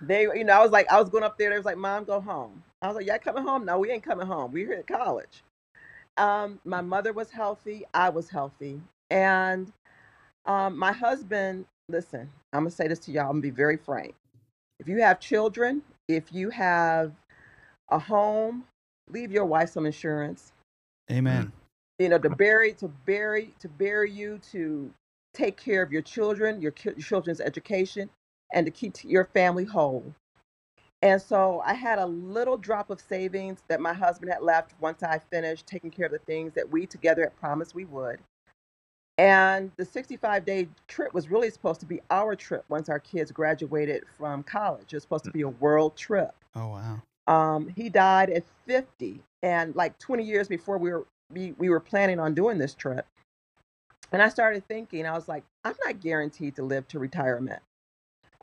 They, 0.00 0.22
you 0.22 0.44
know, 0.44 0.52
I 0.52 0.62
was 0.62 0.72
like, 0.72 0.90
I 0.90 1.00
was 1.00 1.08
going 1.08 1.24
up 1.24 1.38
there. 1.38 1.50
They 1.50 1.56
was 1.56 1.64
like, 1.64 1.78
"Mom, 1.78 2.04
go 2.04 2.20
home." 2.20 2.62
I 2.82 2.88
was 2.88 2.96
like, 2.96 3.06
"Yeah, 3.06 3.18
coming 3.18 3.42
home? 3.44 3.64
No, 3.64 3.78
we 3.78 3.90
ain't 3.90 4.02
coming 4.02 4.26
home. 4.26 4.52
We're 4.52 4.66
here 4.66 4.78
at 4.78 4.86
college." 4.86 5.42
Um, 6.18 6.60
my 6.64 6.80
mother 6.80 7.12
was 7.12 7.30
healthy. 7.30 7.84
I 7.94 8.08
was 8.10 8.30
healthy, 8.30 8.80
and 9.10 9.72
um, 10.46 10.78
my 10.78 10.92
husband. 10.92 11.66
Listen, 11.88 12.30
I'm 12.52 12.60
gonna 12.62 12.70
say 12.70 12.88
this 12.88 13.00
to 13.00 13.12
y'all. 13.12 13.24
I'm 13.24 13.32
gonna 13.32 13.42
be 13.42 13.50
very 13.50 13.76
frank. 13.76 14.14
If 14.80 14.88
you 14.88 15.00
have 15.02 15.20
children, 15.20 15.82
if 16.08 16.32
you 16.32 16.50
have 16.50 17.12
a 17.90 17.98
home, 17.98 18.64
leave 19.10 19.32
your 19.32 19.46
wife 19.46 19.70
some 19.70 19.86
insurance. 19.86 20.52
Amen. 21.10 21.52
You 21.98 22.10
know, 22.10 22.18
to 22.18 22.30
bury, 22.30 22.72
to 22.74 22.88
bury, 22.88 23.54
to 23.60 23.68
bury 23.68 24.10
you, 24.10 24.40
to 24.52 24.92
take 25.34 25.56
care 25.56 25.82
of 25.82 25.92
your 25.92 26.02
children, 26.02 26.60
your, 26.60 26.72
ki- 26.72 26.90
your 26.90 27.04
children's 27.04 27.40
education, 27.40 28.10
and 28.52 28.66
to 28.66 28.72
keep 28.72 28.94
your 29.04 29.26
family 29.26 29.64
whole. 29.64 30.14
And 31.02 31.20
so 31.20 31.62
I 31.64 31.74
had 31.74 31.98
a 31.98 32.06
little 32.06 32.56
drop 32.56 32.90
of 32.90 33.00
savings 33.00 33.62
that 33.68 33.80
my 33.80 33.92
husband 33.92 34.32
had 34.32 34.42
left 34.42 34.74
once 34.80 35.02
I 35.02 35.18
finished 35.18 35.66
taking 35.66 35.90
care 35.90 36.06
of 36.06 36.12
the 36.12 36.18
things 36.20 36.54
that 36.54 36.70
we 36.70 36.86
together 36.86 37.22
had 37.22 37.36
promised 37.36 37.74
we 37.74 37.84
would. 37.84 38.18
And 39.18 39.70
the 39.76 39.84
65 39.84 40.44
day 40.44 40.68
trip 40.88 41.14
was 41.14 41.30
really 41.30 41.50
supposed 41.50 41.80
to 41.80 41.86
be 41.86 42.00
our 42.10 42.36
trip 42.36 42.64
once 42.68 42.88
our 42.88 42.98
kids 42.98 43.30
graduated 43.30 44.04
from 44.18 44.42
college. 44.42 44.92
It 44.92 44.96
was 44.96 45.02
supposed 45.02 45.24
to 45.24 45.30
be 45.30 45.42
a 45.42 45.48
world 45.48 45.96
trip. 45.96 46.34
Oh 46.54 46.68
wow. 46.68 47.02
Um, 47.26 47.68
he 47.68 47.88
died 47.88 48.30
at 48.30 48.44
50, 48.66 49.20
and 49.42 49.74
like 49.74 49.98
20 49.98 50.22
years 50.22 50.48
before 50.48 50.78
we 50.78 50.92
were 50.92 51.06
we, 51.32 51.52
we 51.58 51.68
were 51.68 51.80
planning 51.80 52.20
on 52.20 52.34
doing 52.34 52.58
this 52.58 52.74
trip. 52.74 53.06
And 54.12 54.22
I 54.22 54.28
started 54.28 54.66
thinking, 54.68 55.06
I 55.06 55.12
was 55.12 55.28
like, 55.28 55.42
I'm 55.64 55.74
not 55.84 56.00
guaranteed 56.00 56.54
to 56.56 56.62
live 56.62 56.86
to 56.88 56.98
retirement. 56.98 57.60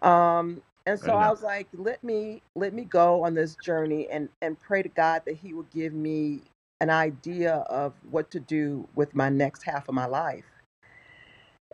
Um, 0.02 0.62
and 0.86 1.00
so 1.00 1.14
I 1.14 1.30
was 1.30 1.42
like, 1.44 1.68
let 1.74 2.04
me 2.04 2.42
let 2.56 2.74
me 2.74 2.84
go 2.84 3.24
on 3.24 3.34
this 3.34 3.56
journey 3.56 4.08
and 4.10 4.30
and 4.42 4.60
pray 4.60 4.84
to 4.84 4.90
God 4.90 5.22
that 5.26 5.36
He 5.38 5.54
would 5.54 5.70
give 5.70 5.94
me 5.94 6.42
an 6.82 6.90
idea 6.90 7.56
of 7.70 7.94
what 8.12 8.30
to 8.32 8.40
do 8.40 8.88
with 8.96 9.16
my 9.16 9.30
next 9.30 9.64
half 9.64 9.88
of 9.88 9.96
my 9.96 10.06
life. 10.06 10.44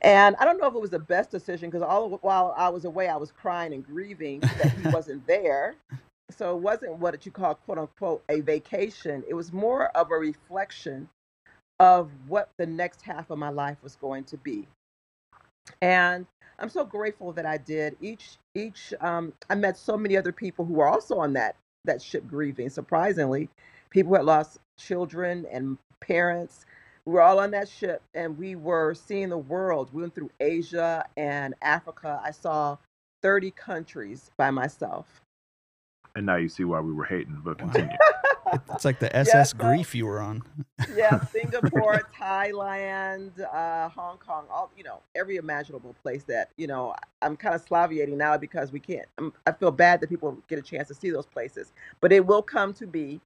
And 0.01 0.35
I 0.39 0.45
don't 0.45 0.59
know 0.61 0.67
if 0.67 0.75
it 0.75 0.81
was 0.81 0.91
the 0.91 0.99
best 0.99 1.31
decision 1.31 1.69
because 1.69 1.81
all 1.81 2.19
while 2.21 2.53
I 2.55 2.69
was 2.69 2.85
away, 2.85 3.07
I 3.07 3.17
was 3.17 3.31
crying 3.31 3.73
and 3.73 3.85
grieving 3.85 4.41
that 4.41 4.71
he 4.73 4.89
wasn't 4.93 5.25
there. 5.27 5.75
So 6.37 6.55
it 6.55 6.61
wasn't 6.61 6.97
what 6.99 7.25
you 7.25 7.31
call 7.31 7.55
quote 7.55 7.79
unquote 7.79 8.23
a 8.29 8.41
vacation. 8.41 9.23
It 9.27 9.33
was 9.33 9.51
more 9.51 9.87
of 9.97 10.11
a 10.11 10.15
reflection 10.15 11.09
of 11.79 12.11
what 12.27 12.49
the 12.57 12.65
next 12.67 13.01
half 13.01 13.31
of 13.31 13.39
my 13.39 13.49
life 13.49 13.77
was 13.81 13.95
going 13.95 14.25
to 14.25 14.37
be. 14.37 14.67
And 15.81 16.27
I'm 16.59 16.69
so 16.69 16.85
grateful 16.85 17.31
that 17.33 17.45
I 17.45 17.57
did. 17.57 17.95
Each 18.01 18.37
each 18.55 18.93
um, 19.01 19.33
I 19.49 19.55
met 19.55 19.77
so 19.77 19.97
many 19.97 20.17
other 20.17 20.31
people 20.31 20.65
who 20.65 20.73
were 20.73 20.87
also 20.87 21.17
on 21.19 21.33
that 21.33 21.55
that 21.85 22.01
ship 22.01 22.27
grieving. 22.27 22.69
Surprisingly, 22.69 23.49
people 23.89 24.09
who 24.09 24.15
had 24.15 24.25
lost 24.25 24.59
children 24.77 25.45
and 25.51 25.77
parents. 25.99 26.65
We 27.05 27.13
were 27.13 27.21
all 27.21 27.39
on 27.39 27.51
that 27.51 27.67
ship, 27.67 28.03
and 28.13 28.37
we 28.37 28.55
were 28.55 28.93
seeing 28.93 29.29
the 29.29 29.37
world. 29.37 29.89
We 29.93 30.01
went 30.01 30.13
through 30.13 30.29
Asia 30.39 31.05
and 31.17 31.55
Africa. 31.61 32.21
I 32.23 32.31
saw 32.31 32.77
30 33.23 33.51
countries 33.51 34.31
by 34.37 34.51
myself. 34.51 35.21
And 36.15 36.25
now 36.25 36.35
you 36.35 36.49
see 36.49 36.65
why 36.65 36.81
we 36.81 36.93
were 36.93 37.05
hating, 37.05 37.41
but 37.43 37.57
continue. 37.57 37.97
It's 38.71 38.85
like 38.85 38.99
the 38.99 39.07
Yeah, 39.13 39.19
SS 39.21 39.51
so- 39.51 39.57
Grief 39.57 39.93
you 39.95 40.05
were 40.05 40.19
on. 40.21 40.43
yeah, 40.95 41.23
Singapore, 41.31 42.01
Thailand, 42.17 43.31
uh, 43.53 43.89
Hong 43.89 44.17
Kong, 44.17 44.45
all 44.51 44.71
you 44.77 44.83
know, 44.83 45.01
every 45.15 45.37
imaginable 45.37 45.95
place 46.01 46.23
that 46.25 46.49
you 46.57 46.67
know. 46.67 46.95
I'm 47.21 47.35
kind 47.35 47.53
of 47.53 47.61
slaviating 47.61 48.17
now 48.17 48.37
because 48.37 48.71
we 48.71 48.79
can't. 48.79 49.07
I'm, 49.17 49.33
I 49.45 49.51
feel 49.51 49.71
bad 49.71 49.99
that 50.01 50.07
people 50.09 50.37
get 50.47 50.57
a 50.57 50.61
chance 50.61 50.87
to 50.87 50.93
see 50.93 51.09
those 51.09 51.25
places, 51.25 51.73
but 52.01 52.11
it 52.11 52.25
will 52.25 52.41
come 52.41 52.73
to 52.75 52.87
be. 52.87 53.19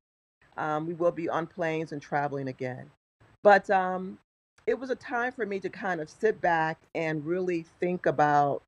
Um, 0.58 0.86
we 0.86 0.94
will 0.94 1.12
be 1.12 1.30
on 1.30 1.48
planes 1.48 1.92
and 1.92 2.02
traveling 2.02 2.48
again, 2.48 2.90
but 3.44 3.70
um, 3.70 4.18
it 4.68 4.78
was 4.80 4.90
a 4.92 4.96
time 4.96 5.32
for 5.32 5.46
me 5.46 5.60
to 5.60 5.70
kind 5.70 6.00
of 6.00 6.10
sit 6.10 6.40
back 6.42 6.78
and 6.96 7.26
really 7.26 7.66
think 7.80 8.06
about 8.06 8.62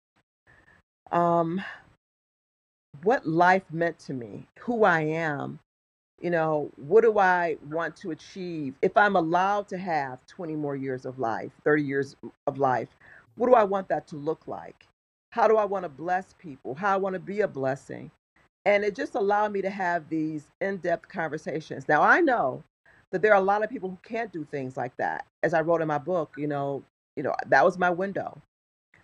um, 1.12 1.62
what 3.04 3.28
life 3.28 3.64
meant 3.72 4.00
to 4.00 4.14
me, 4.14 4.48
who 4.60 4.84
I 4.84 5.02
am, 5.02 5.60
you 6.22 6.30
know, 6.30 6.72
what 6.78 7.02
do 7.02 7.20
I 7.20 7.58
want 7.70 7.96
to 7.98 8.12
achieve? 8.12 8.76
If 8.82 8.96
I'm 8.96 9.16
allowed 9.16 9.68
to 9.70 9.78
have 9.78 10.26
20 10.28 10.56
more 10.56 10.76
years 10.76 11.06
of 11.06 11.20
life, 11.20 11.52
30 11.64 11.84
years 11.84 12.16
of 12.48 12.58
life, 12.58 12.90
what 13.36 13.48
do 13.48 13.54
I 13.54 13.64
want 13.64 13.90
that 13.90 14.08
to 14.08 14.16
look 14.16 14.48
like? 14.48 14.88
How 15.32 15.48
do 15.48 15.58
I 15.58 15.66
want 15.66 15.84
to 15.84 15.90
bless 15.90 16.34
people? 16.40 16.76
How 16.76 16.94
I 16.94 16.98
want 16.98 17.14
to 17.14 17.20
be 17.20 17.42
a 17.42 17.48
blessing? 17.48 18.10
And 18.66 18.84
it 18.84 18.96
just 18.96 19.16
allowed 19.16 19.52
me 19.52 19.62
to 19.62 19.70
have 19.70 20.08
these 20.10 20.48
in 20.62 20.78
depth 20.78 21.10
conversations. 21.10 21.88
Now, 21.88 22.02
I 22.02 22.22
know 22.22 22.64
that 23.12 23.22
there 23.22 23.34
are 23.34 23.40
a 23.40 23.46
lot 23.46 23.64
of 23.64 23.70
people 23.70 23.90
who 23.90 23.98
can't 24.04 24.32
do 24.32 24.46
things 24.46 24.78
like 24.78 24.96
that. 24.98 25.26
As 25.44 25.54
I 25.54 25.62
wrote 25.62 25.82
in 25.82 25.88
my 25.88 25.98
book, 25.98 26.34
you 26.38 26.48
know, 26.48 26.84
you 27.16 27.24
know, 27.24 27.36
that 27.48 27.64
was 27.66 27.78
my 27.78 27.90
window. 27.90 28.42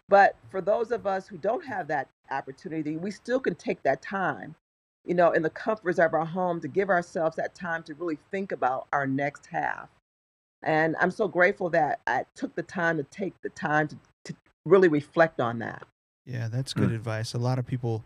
But 0.10 0.36
for 0.50 0.62
those 0.62 0.92
of 0.92 1.06
us 1.06 1.28
who 1.28 1.38
don't 1.38 1.66
have 1.66 1.88
that 1.88 2.08
opportunity, 2.32 2.98
we 2.98 3.12
still 3.12 3.40
can 3.40 3.56
take 3.56 3.84
that 3.84 4.02
time 4.02 4.56
you 5.06 5.14
know, 5.16 5.32
in 5.32 5.42
the 5.42 5.50
comforts 5.50 6.00
of 6.00 6.14
our 6.14 6.26
home 6.26 6.62
to 6.62 6.68
give 6.68 6.90
ourselves 6.90 7.36
that 7.38 7.56
time 7.56 7.84
to 7.84 7.94
really 7.96 8.18
think 8.30 8.52
about 8.52 8.88
our 8.94 9.08
next 9.08 9.48
half. 9.48 9.90
And 10.64 10.96
I'm 11.00 11.12
so 11.12 11.28
grateful 11.28 11.70
that 11.72 12.02
I 12.06 12.26
took 12.36 12.56
the 12.56 12.64
time 12.64 12.98
to 12.98 13.04
take 13.04 13.34
the 13.42 13.50
time 13.50 13.88
to, 13.88 13.98
to 14.26 14.36
really 14.66 14.88
reflect 14.88 15.40
on 15.40 15.60
that. 15.60 15.84
Yeah, 16.26 16.50
that's 16.50 16.74
good 16.74 16.92
Mm. 16.92 16.96
advice. 16.96 17.34
A 17.34 17.40
lot 17.40 17.58
of 17.58 17.66
people 17.66 18.04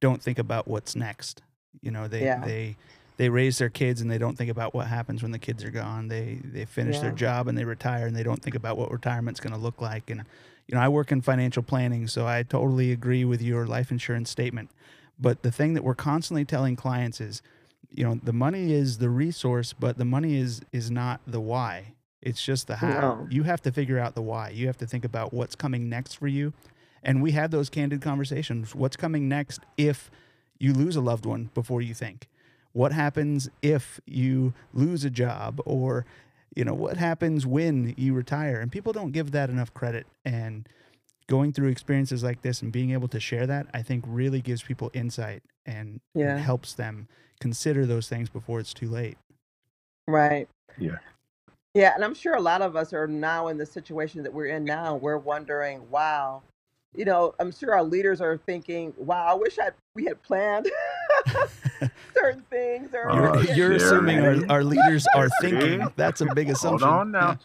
don't 0.00 0.22
think 0.22 0.38
about 0.38 0.66
what's 0.66 0.96
next. 0.96 1.42
You 1.82 1.90
know, 1.90 2.08
they 2.08 2.24
Yeah. 2.24 2.40
they 2.44 2.76
they 3.18 3.28
raise 3.28 3.58
their 3.58 3.68
kids 3.68 4.00
and 4.00 4.08
they 4.10 4.16
don't 4.16 4.38
think 4.38 4.48
about 4.50 4.72
what 4.74 4.86
happens 4.86 5.22
when 5.22 5.32
the 5.32 5.38
kids 5.38 5.64
are 5.64 5.70
gone. 5.70 6.08
They 6.08 6.40
they 6.42 6.64
finish 6.64 7.00
their 7.00 7.10
job 7.10 7.46
and 7.46 7.58
they 7.58 7.64
retire 7.64 8.06
and 8.06 8.16
they 8.16 8.22
don't 8.22 8.42
think 8.42 8.54
about 8.54 8.78
what 8.78 8.90
retirement's 8.90 9.40
going 9.40 9.52
to 9.52 9.58
look 9.58 9.80
like. 9.82 10.08
And 10.08 10.24
you 10.66 10.74
know, 10.74 10.80
I 10.80 10.88
work 10.88 11.12
in 11.12 11.20
financial 11.20 11.62
planning, 11.62 12.06
so 12.06 12.26
I 12.26 12.42
totally 12.42 12.92
agree 12.92 13.24
with 13.24 13.42
your 13.42 13.66
life 13.66 13.90
insurance 13.90 14.30
statement. 14.30 14.70
But 15.18 15.42
the 15.42 15.50
thing 15.50 15.74
that 15.74 15.82
we're 15.82 15.94
constantly 15.94 16.44
telling 16.44 16.76
clients 16.76 17.20
is, 17.20 17.42
you 17.90 18.04
know, 18.04 18.20
the 18.22 18.32
money 18.32 18.72
is 18.72 18.98
the 18.98 19.08
resource, 19.08 19.72
but 19.72 19.98
the 19.98 20.04
money 20.04 20.36
is 20.36 20.60
is 20.72 20.90
not 20.90 21.20
the 21.26 21.40
why. 21.40 21.94
It's 22.20 22.42
just 22.42 22.66
the 22.66 22.76
how. 22.76 23.00
No. 23.00 23.26
You 23.30 23.44
have 23.44 23.62
to 23.62 23.72
figure 23.72 23.98
out 23.98 24.14
the 24.14 24.22
why. 24.22 24.50
You 24.50 24.66
have 24.66 24.78
to 24.78 24.86
think 24.86 25.04
about 25.04 25.32
what's 25.32 25.54
coming 25.54 25.88
next 25.88 26.14
for 26.14 26.26
you. 26.26 26.52
And 27.02 27.22
we 27.22 27.32
have 27.32 27.50
those 27.50 27.70
candid 27.70 28.02
conversations. 28.02 28.74
What's 28.74 28.96
coming 28.96 29.28
next 29.28 29.60
if 29.76 30.10
you 30.58 30.72
lose 30.72 30.96
a 30.96 31.00
loved 31.00 31.26
one 31.26 31.50
before 31.54 31.80
you 31.80 31.94
think? 31.94 32.28
What 32.72 32.92
happens 32.92 33.48
if 33.62 34.00
you 34.06 34.52
lose 34.72 35.04
a 35.04 35.10
job 35.10 35.60
or 35.64 36.04
you 36.54 36.64
know 36.64 36.74
what 36.74 36.96
happens 36.96 37.46
when 37.46 37.94
you 37.96 38.14
retire 38.14 38.60
and 38.60 38.72
people 38.72 38.92
don't 38.92 39.12
give 39.12 39.30
that 39.30 39.48
enough 39.48 39.72
credit 39.74 40.06
and 40.24 40.68
going 41.28 41.52
through 41.52 41.68
experiences 41.68 42.22
like 42.22 42.42
this 42.42 42.62
and 42.62 42.72
being 42.72 42.90
able 42.90 43.08
to 43.08 43.20
share 43.20 43.46
that 43.46 43.66
i 43.74 43.82
think 43.82 44.04
really 44.06 44.40
gives 44.40 44.62
people 44.62 44.90
insight 44.94 45.42
and, 45.66 46.00
and 46.14 46.40
helps 46.40 46.74
them 46.74 47.06
consider 47.40 47.86
those 47.86 48.08
things 48.08 48.28
before 48.28 48.58
it's 48.60 48.74
too 48.74 48.88
late 48.88 49.16
Right. 50.08 50.48
Yeah. 50.78 50.96
Yeah, 51.74 51.94
and 51.94 52.02
I'm 52.02 52.14
sure 52.14 52.34
a 52.34 52.40
lot 52.40 52.62
of 52.62 52.74
us 52.74 52.92
are 52.94 53.06
now 53.06 53.48
in 53.48 53.58
the 53.58 53.66
situation 53.66 54.22
that 54.22 54.32
we're 54.32 54.46
in 54.46 54.64
now. 54.64 54.96
We're 54.96 55.18
wondering, 55.18 55.88
wow, 55.90 56.42
you 56.96 57.04
know, 57.04 57.34
I'm 57.38 57.52
sure 57.52 57.74
our 57.74 57.84
leaders 57.84 58.22
are 58.22 58.38
thinking, 58.38 58.94
wow, 58.96 59.26
I 59.28 59.34
wish 59.34 59.58
I 59.58 59.70
we 59.94 60.06
had 60.06 60.20
planned 60.22 60.68
certain 62.14 62.42
things. 62.48 62.94
Or 62.94 63.10
Oh, 63.10 63.14
you're, 63.14 63.44
yeah, 63.44 63.54
you're 63.54 63.72
assuming 63.72 64.18
our, 64.20 64.36
our 64.48 64.64
leaders 64.64 65.06
are 65.14 65.28
thinking 65.42 65.86
that's 65.94 66.22
a 66.22 66.26
big 66.34 66.48
assumption. 66.48 66.88
Hold 66.88 67.14
assumption 67.14 67.14
on 67.14 67.38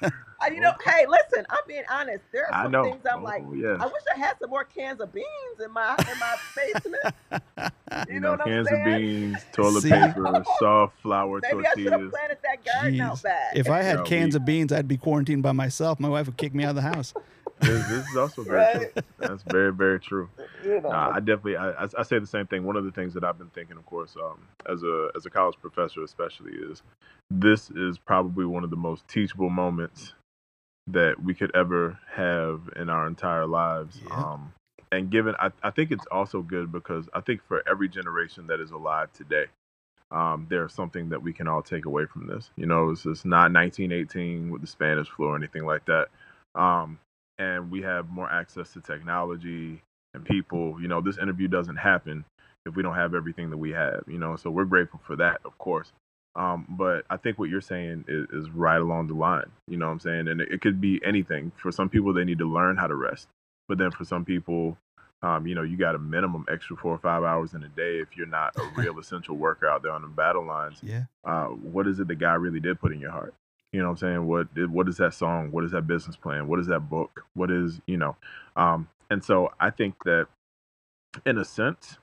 now. 0.00 0.10
Uh, 0.46 0.52
you 0.54 0.60
know, 0.60 0.72
hey, 0.84 1.06
listen, 1.08 1.44
I'm 1.50 1.58
being 1.66 1.82
honest. 1.90 2.24
There 2.32 2.46
are 2.46 2.54
I 2.54 2.62
some 2.64 2.72
know. 2.72 2.84
things 2.84 3.02
I'm 3.10 3.22
like, 3.22 3.42
Oh, 3.46 3.52
yeah. 3.54 3.76
I 3.80 3.86
wish 3.86 4.02
I 4.14 4.18
had 4.18 4.38
some 4.40 4.50
more 4.50 4.64
cans 4.64 5.00
of 5.00 5.12
beans 5.12 5.26
in 5.64 5.72
my 5.72 5.96
in 6.10 6.18
my 6.18 6.34
basement. 6.54 7.02
You, 8.08 8.14
You 8.14 8.20
know, 8.20 8.32
know, 8.34 8.44
what 8.44 8.44
cans 8.44 8.68
I'm 8.68 8.74
of 8.74 8.84
saying? 8.84 9.00
beans, 9.00 9.46
toilet 9.52 9.82
See? 9.82 9.90
paper, 9.90 10.44
soft 10.58 11.00
flour 11.02 11.40
Maybe 11.40 11.66
I 11.66 11.70
should 11.70 11.84
have 11.84 11.92
tortillas. 11.92 12.12
planted 12.12 12.38
that 12.42 12.64
garden 12.64 13.00
out 13.00 13.16
Jeez. 13.16 13.22
back. 13.22 13.52
if 13.56 13.70
i 13.70 13.82
had 13.82 13.96
No, 13.96 14.02
cans 14.04 14.34
we- 14.34 14.36
of 14.36 14.44
beans 14.44 14.72
i'd 14.72 14.86
be 14.88 14.96
quarantined 14.96 15.42
by 15.42 15.52
myself 15.52 15.98
my 15.98 16.08
wife 16.08 16.26
would 16.26 16.36
kick 16.36 16.52
me 16.54 16.64
out 16.64 16.70
of 16.70 16.76
the 16.76 16.82
house 16.82 17.14
This, 17.60 17.88
this 17.88 18.06
is 18.10 18.16
also 18.16 18.42
very 18.44 18.58
Right. 18.58 18.92
true. 18.94 19.02
That's 19.18 19.42
very, 19.42 19.72
very 19.72 19.98
true. 19.98 20.28
you 20.62 20.78
know. 20.82 20.90
Nah, 20.90 21.12
I 21.14 21.20
definitely, 21.20 21.56
I, 21.56 21.70
I, 21.70 21.88
I 21.98 22.02
say 22.02 22.18
the 22.18 22.26
same 22.26 22.46
thing. 22.46 22.64
One 22.64 22.76
of 22.76 22.84
the 22.84 22.92
things 22.92 23.14
that 23.14 23.24
I've 23.24 23.38
been 23.38 23.48
thinking, 23.48 23.78
of 23.78 23.86
course, 23.86 24.14
um, 24.22 24.46
as 24.70 24.82
a 24.82 25.08
as 25.16 25.24
a 25.24 25.30
college 25.30 25.56
professor, 25.58 26.02
especially, 26.02 26.52
is 26.52 26.82
this 27.30 27.70
is 27.70 27.96
probably 27.96 28.44
one 28.44 28.62
of 28.62 28.68
the 28.68 28.76
most 28.76 29.08
teachable 29.08 29.48
moments 29.48 30.12
that 30.88 31.22
we 31.22 31.34
could 31.34 31.54
ever 31.54 31.98
have 32.14 32.70
in 32.76 32.88
our 32.88 33.06
entire 33.06 33.46
lives. 33.46 34.00
Yeah. 34.06 34.14
Um, 34.14 34.52
and 34.92 35.10
given, 35.10 35.34
I, 35.38 35.50
I 35.62 35.70
think 35.70 35.90
it's 35.90 36.06
also 36.10 36.42
good 36.42 36.70
because 36.70 37.08
I 37.12 37.20
think 37.20 37.40
for 37.48 37.62
every 37.68 37.88
generation 37.88 38.46
that 38.46 38.60
is 38.60 38.70
alive 38.70 39.12
today, 39.12 39.46
um, 40.12 40.46
there's 40.48 40.72
something 40.72 41.08
that 41.08 41.22
we 41.22 41.32
can 41.32 41.48
all 41.48 41.62
take 41.62 41.86
away 41.86 42.06
from 42.06 42.28
this. 42.28 42.50
You 42.56 42.66
know, 42.66 42.90
it's 42.90 43.02
just 43.02 43.24
not 43.24 43.52
1918 43.52 44.50
with 44.50 44.60
the 44.60 44.66
Spanish 44.66 45.08
flu 45.08 45.26
or 45.26 45.36
anything 45.36 45.66
like 45.66 45.84
that. 45.86 46.06
Um, 46.54 46.98
and 47.38 47.70
we 47.70 47.82
have 47.82 48.08
more 48.08 48.30
access 48.30 48.72
to 48.72 48.80
technology 48.80 49.82
and 50.14 50.24
people. 50.24 50.80
You 50.80 50.88
know, 50.88 51.00
this 51.00 51.18
interview 51.18 51.48
doesn't 51.48 51.76
happen 51.76 52.24
if 52.64 52.76
we 52.76 52.82
don't 52.82 52.94
have 52.94 53.14
everything 53.14 53.50
that 53.50 53.58
we 53.58 53.70
have. 53.72 54.04
You 54.06 54.18
know, 54.18 54.36
so 54.36 54.50
we're 54.50 54.64
grateful 54.64 55.00
for 55.04 55.16
that, 55.16 55.40
of 55.44 55.58
course. 55.58 55.92
Um, 56.36 56.66
but 56.68 57.04
I 57.10 57.16
think 57.16 57.38
what 57.38 57.48
you're 57.48 57.60
saying 57.60 58.04
is, 58.08 58.28
is 58.30 58.50
right 58.50 58.80
along 58.80 59.08
the 59.08 59.14
line. 59.14 59.50
You 59.68 59.78
know 59.78 59.86
what 59.86 59.92
I'm 59.92 60.00
saying? 60.00 60.28
And 60.28 60.40
it, 60.40 60.52
it 60.52 60.60
could 60.60 60.80
be 60.80 61.00
anything. 61.04 61.52
For 61.56 61.72
some 61.72 61.88
people, 61.88 62.12
they 62.12 62.24
need 62.24 62.38
to 62.38 62.50
learn 62.50 62.76
how 62.76 62.86
to 62.86 62.94
rest. 62.94 63.28
But 63.68 63.78
then 63.78 63.90
for 63.90 64.04
some 64.04 64.24
people, 64.24 64.76
um, 65.22 65.46
you 65.46 65.54
know, 65.54 65.62
you 65.62 65.76
got 65.76 65.94
a 65.94 65.98
minimum 65.98 66.44
extra 66.50 66.76
four 66.76 66.92
or 66.92 66.98
five 66.98 67.24
hours 67.24 67.54
in 67.54 67.62
a 67.62 67.68
day 67.68 67.98
if 67.98 68.16
you're 68.16 68.26
not 68.26 68.54
a 68.56 68.62
real 68.80 68.98
essential 68.98 69.36
worker 69.36 69.66
out 69.66 69.82
there 69.82 69.92
on 69.92 70.02
the 70.02 70.08
battle 70.08 70.46
lines 70.46 70.78
yeah 70.82 71.04
uh, 71.24 71.46
what 71.46 71.86
is 71.86 71.98
it 71.98 72.08
the 72.08 72.14
guy 72.14 72.34
really 72.34 72.60
did 72.60 72.80
put 72.80 72.92
in 72.92 73.00
your 73.00 73.10
heart? 73.10 73.34
You 73.72 73.80
know 73.80 73.88
what 73.88 74.02
I'm 74.02 74.08
saying? 74.08 74.26
What 74.26 74.46
what 74.70 74.88
is 74.88 74.96
that 74.98 75.12
song? 75.14 75.50
What 75.50 75.64
is 75.64 75.72
that 75.72 75.86
business 75.86 76.16
plan? 76.16 76.46
What 76.48 76.60
is 76.60 76.66
that 76.68 76.88
book? 76.88 77.24
What 77.34 77.50
is 77.50 77.80
you 77.86 77.96
know? 77.96 78.16
Um, 78.54 78.88
and 79.10 79.22
so 79.22 79.52
I 79.60 79.70
think 79.70 79.96
that, 80.04 80.28
in 81.26 81.38
a 81.38 81.44
sense, 81.44 81.98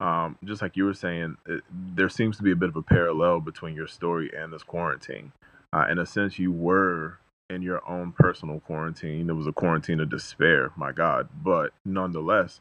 um, 0.00 0.38
just 0.44 0.62
like 0.62 0.76
you 0.76 0.84
were 0.84 0.94
saying, 0.94 1.36
it, 1.46 1.62
there 1.70 2.08
seems 2.08 2.36
to 2.36 2.42
be 2.42 2.52
a 2.52 2.56
bit 2.56 2.68
of 2.68 2.76
a 2.76 2.82
parallel 2.82 3.40
between 3.40 3.74
your 3.74 3.86
story 3.86 4.30
and 4.36 4.52
this 4.52 4.62
quarantine. 4.62 5.32
Uh, 5.72 5.86
in 5.90 5.98
a 5.98 6.06
sense, 6.06 6.38
you 6.38 6.52
were 6.52 7.18
in 7.50 7.62
your 7.62 7.86
own 7.88 8.12
personal 8.12 8.60
quarantine. 8.60 9.28
It 9.28 9.34
was 9.34 9.46
a 9.46 9.52
quarantine 9.52 10.00
of 10.00 10.10
despair, 10.10 10.72
my 10.76 10.92
God. 10.92 11.28
But 11.42 11.72
nonetheless, 11.84 12.60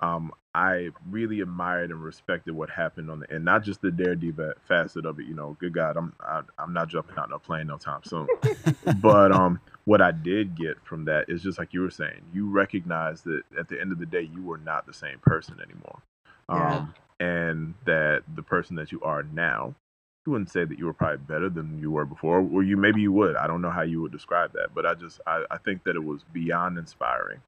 um, 0.00 0.32
I 0.54 0.90
really 1.08 1.40
admired 1.40 1.90
and 1.90 2.02
respected 2.02 2.54
what 2.54 2.70
happened 2.70 3.10
on 3.10 3.20
the 3.20 3.32
end, 3.32 3.44
not 3.44 3.62
just 3.62 3.80
the 3.80 3.90
daredevil 3.90 4.54
facet 4.66 5.06
of 5.06 5.18
it. 5.20 5.26
You 5.26 5.34
know, 5.34 5.56
good 5.60 5.72
God, 5.72 5.96
I'm 5.96 6.12
I, 6.20 6.42
I'm 6.58 6.72
not 6.72 6.88
jumping 6.88 7.16
out 7.18 7.28
in 7.28 7.32
a 7.32 7.38
plane 7.38 7.66
no 7.68 7.76
time 7.78 8.00
soon. 8.04 8.26
but 9.00 9.32
um, 9.32 9.60
what 9.84 10.00
I 10.00 10.12
did 10.12 10.56
get 10.56 10.76
from 10.84 11.04
that 11.06 11.26
is 11.28 11.42
just 11.42 11.58
like 11.58 11.72
you 11.72 11.80
were 11.80 11.90
saying, 11.90 12.22
you 12.32 12.48
recognize 12.48 13.22
that 13.22 13.42
at 13.58 13.68
the 13.68 13.80
end 13.80 13.92
of 13.92 13.98
the 13.98 14.06
day, 14.06 14.22
you 14.22 14.42
were 14.42 14.58
not 14.58 14.86
the 14.86 14.92
same 14.92 15.18
person 15.20 15.58
anymore, 15.60 16.00
Yeah. 16.52 16.78
um, 16.78 16.94
and 17.20 17.74
that 17.86 18.22
the 18.34 18.42
person 18.42 18.76
that 18.76 18.92
you 18.92 19.00
are 19.02 19.22
now. 19.22 19.74
You 20.26 20.32
wouldn't 20.32 20.50
say 20.50 20.64
that 20.64 20.78
you 20.78 20.86
were 20.86 20.92
probably 20.94 21.18
better 21.18 21.48
than 21.48 21.80
you 21.80 21.90
were 21.90 22.04
before, 22.04 22.40
or 22.40 22.62
you 22.62 22.76
maybe 22.76 23.00
you 23.00 23.12
would. 23.12 23.36
I 23.36 23.46
don't 23.46 23.62
know 23.62 23.70
how 23.70 23.82
you 23.82 24.02
would 24.02 24.12
describe 24.12 24.52
that, 24.54 24.74
but 24.74 24.86
I 24.86 24.94
just 24.94 25.20
I, 25.26 25.44
I 25.50 25.58
think 25.58 25.84
that 25.84 25.96
it 25.96 26.04
was 26.04 26.22
beyond 26.32 26.78
inspiring 26.78 27.40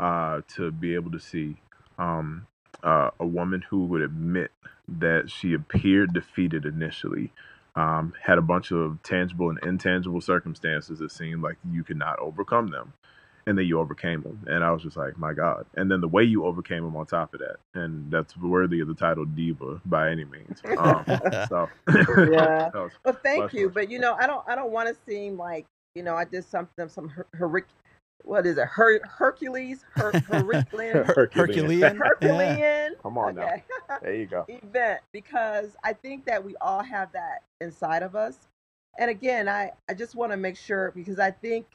uh, 0.00 0.42
to 0.56 0.72
be 0.72 0.94
able 0.96 1.12
to 1.12 1.20
see 1.20 1.56
um, 1.98 2.48
uh, 2.84 3.10
a 3.20 3.26
woman 3.26 3.64
who 3.70 3.86
would 3.86 4.02
admit 4.02 4.52
that 4.88 5.30
she 5.30 5.54
appeared 5.54 6.14
defeated 6.14 6.66
initially, 6.66 7.32
um, 7.76 8.14
had 8.24 8.38
a 8.38 8.42
bunch 8.42 8.72
of 8.72 9.00
tangible 9.04 9.50
and 9.50 9.60
intangible 9.64 10.22
circumstances 10.22 11.00
that 11.00 11.12
seemed 11.12 11.42
like 11.42 11.58
you 11.70 11.84
could 11.84 11.98
not 11.98 12.18
overcome 12.20 12.68
them, 12.68 12.94
and 13.46 13.56
that 13.56 13.64
you 13.64 13.78
overcame 13.78 14.22
them. 14.22 14.44
And 14.48 14.64
I 14.64 14.70
was 14.70 14.82
just 14.82 14.96
like, 14.96 15.16
my 15.18 15.32
God! 15.32 15.66
And 15.74 15.90
then 15.90 16.00
the 16.00 16.08
way 16.08 16.24
you 16.24 16.44
overcame 16.44 16.82
them 16.82 16.96
on 16.96 17.06
top 17.06 17.34
of 17.34 17.40
that, 17.40 17.56
and 17.74 18.10
that's 18.10 18.36
worthy 18.36 18.80
of 18.80 18.88
the 18.88 18.94
title 18.94 19.24
diva 19.24 19.80
by 19.86 20.10
any 20.10 20.24
means. 20.24 20.60
Um, 20.76 21.04
so 21.48 21.68
Yeah. 22.30 22.70
Well, 23.04 23.18
thank 23.22 23.54
you, 23.54 23.62
more. 23.62 23.70
but 23.70 23.90
you 23.90 23.98
know, 23.98 24.14
I 24.14 24.26
don't, 24.26 24.46
I 24.46 24.54
don't 24.54 24.70
want 24.70 24.88
to 24.88 24.96
seem 25.10 25.38
like 25.38 25.64
you 25.94 26.02
know, 26.02 26.14
I 26.14 26.24
did 26.24 26.44
something, 26.44 26.88
some 26.88 27.08
her, 27.08 27.26
her 27.32 27.64
what 28.24 28.44
is 28.44 28.58
it, 28.58 28.66
her, 28.66 29.00
Hercules, 29.04 29.84
her, 29.94 30.12
Herculean, 30.28 31.04
herculean 31.06 31.96
Herculean. 31.96 32.94
Come 33.02 33.16
on 33.16 33.36
now. 33.36 33.54
There 34.02 34.14
you 34.14 34.26
go. 34.26 34.44
event 34.48 35.00
because 35.12 35.76
I 35.84 35.94
think 35.94 36.26
that 36.26 36.44
we 36.44 36.54
all 36.60 36.82
have 36.82 37.12
that 37.12 37.42
inside 37.60 38.02
of 38.02 38.14
us. 38.14 38.48
And 38.98 39.10
again, 39.10 39.48
I, 39.48 39.70
I 39.88 39.94
just 39.94 40.14
want 40.14 40.32
to 40.32 40.36
make 40.36 40.56
sure 40.56 40.92
because 40.94 41.18
I 41.18 41.30
think 41.30 41.66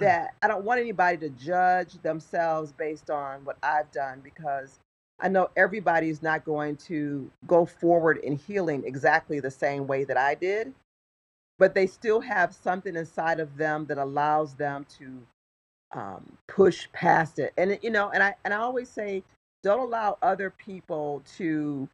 that 0.00 0.34
I 0.42 0.48
don't 0.48 0.64
want 0.64 0.80
anybody 0.80 1.18
to 1.18 1.30
judge 1.30 1.94
themselves 2.02 2.72
based 2.72 3.10
on 3.10 3.44
what 3.46 3.58
I've 3.62 3.90
done 3.92 4.20
because 4.24 4.80
I 5.20 5.28
know 5.28 5.50
everybody 5.56 6.10
is 6.10 6.22
not 6.22 6.44
going 6.44 6.76
to 6.88 7.30
go 7.48 7.66
forward 7.66 8.18
in 8.18 8.36
healing 8.36 8.84
exactly 8.86 9.40
the 9.40 9.52
same 9.52 9.88
way 9.88 10.04
that 10.04 10.18
I 10.18 10.36
did, 10.36 10.74
but 11.58 11.74
they 11.74 11.86
still 11.86 12.20
have 12.20 12.54
something 12.54 12.96
inside 12.96 13.40
of 13.40 13.56
them 13.56 13.86
that 13.86 13.98
allows 13.98 14.54
them 14.54 14.86
to 14.98 15.22
um, 15.92 16.38
push 16.48 16.88
past 16.92 17.38
it. 17.38 17.52
And 17.58 17.78
you 17.82 17.90
know, 17.90 18.10
and 18.10 18.22
I 18.22 18.34
and 18.44 18.54
I 18.54 18.58
always 18.58 18.88
say, 18.90 19.22
don't 19.62 19.80
allow 19.80 20.18
other 20.22 20.50
people 20.50 21.22
to 21.38 21.88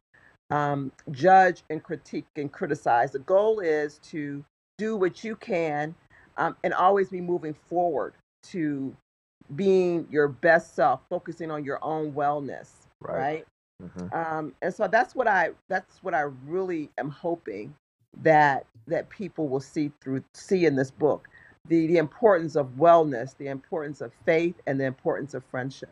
um, 0.51 0.91
judge 1.11 1.63
and 1.69 1.83
critique 1.83 2.27
and 2.37 2.51
criticize. 2.51 3.11
The 3.11 3.19
goal 3.19 3.59
is 3.61 3.99
to 4.11 4.45
do 4.77 4.97
what 4.97 5.23
you 5.23 5.35
can 5.37 5.95
um, 6.37 6.55
and 6.63 6.73
always 6.73 7.09
be 7.09 7.21
moving 7.21 7.53
forward 7.69 8.13
to 8.43 8.95
being 9.55 10.07
your 10.11 10.27
best 10.27 10.75
self, 10.75 11.01
focusing 11.09 11.51
on 11.51 11.63
your 11.63 11.83
own 11.83 12.13
wellness, 12.13 12.71
Right. 13.01 13.17
right? 13.17 13.47
Mhm. 13.83 14.13
um, 14.13 14.55
and 14.61 14.73
so 14.73 14.87
that's 14.87 15.15
what 15.15 15.27
I 15.27 15.51
that's 15.67 16.03
what 16.03 16.13
I 16.13 16.21
really 16.45 16.89
am 16.97 17.09
hoping 17.09 17.75
that 18.21 18.65
that 18.87 19.09
people 19.09 19.47
will 19.47 19.59
see 19.59 19.91
through 20.01 20.23
see 20.33 20.65
in 20.65 20.75
this 20.75 20.91
book 20.91 21.27
the 21.67 21.87
the 21.87 21.97
importance 21.97 22.55
of 22.55 22.67
wellness, 22.77 23.35
the 23.37 23.47
importance 23.47 24.01
of 24.01 24.11
faith, 24.25 24.55
and 24.67 24.79
the 24.79 24.85
importance 24.85 25.33
of 25.33 25.43
friendship. 25.45 25.89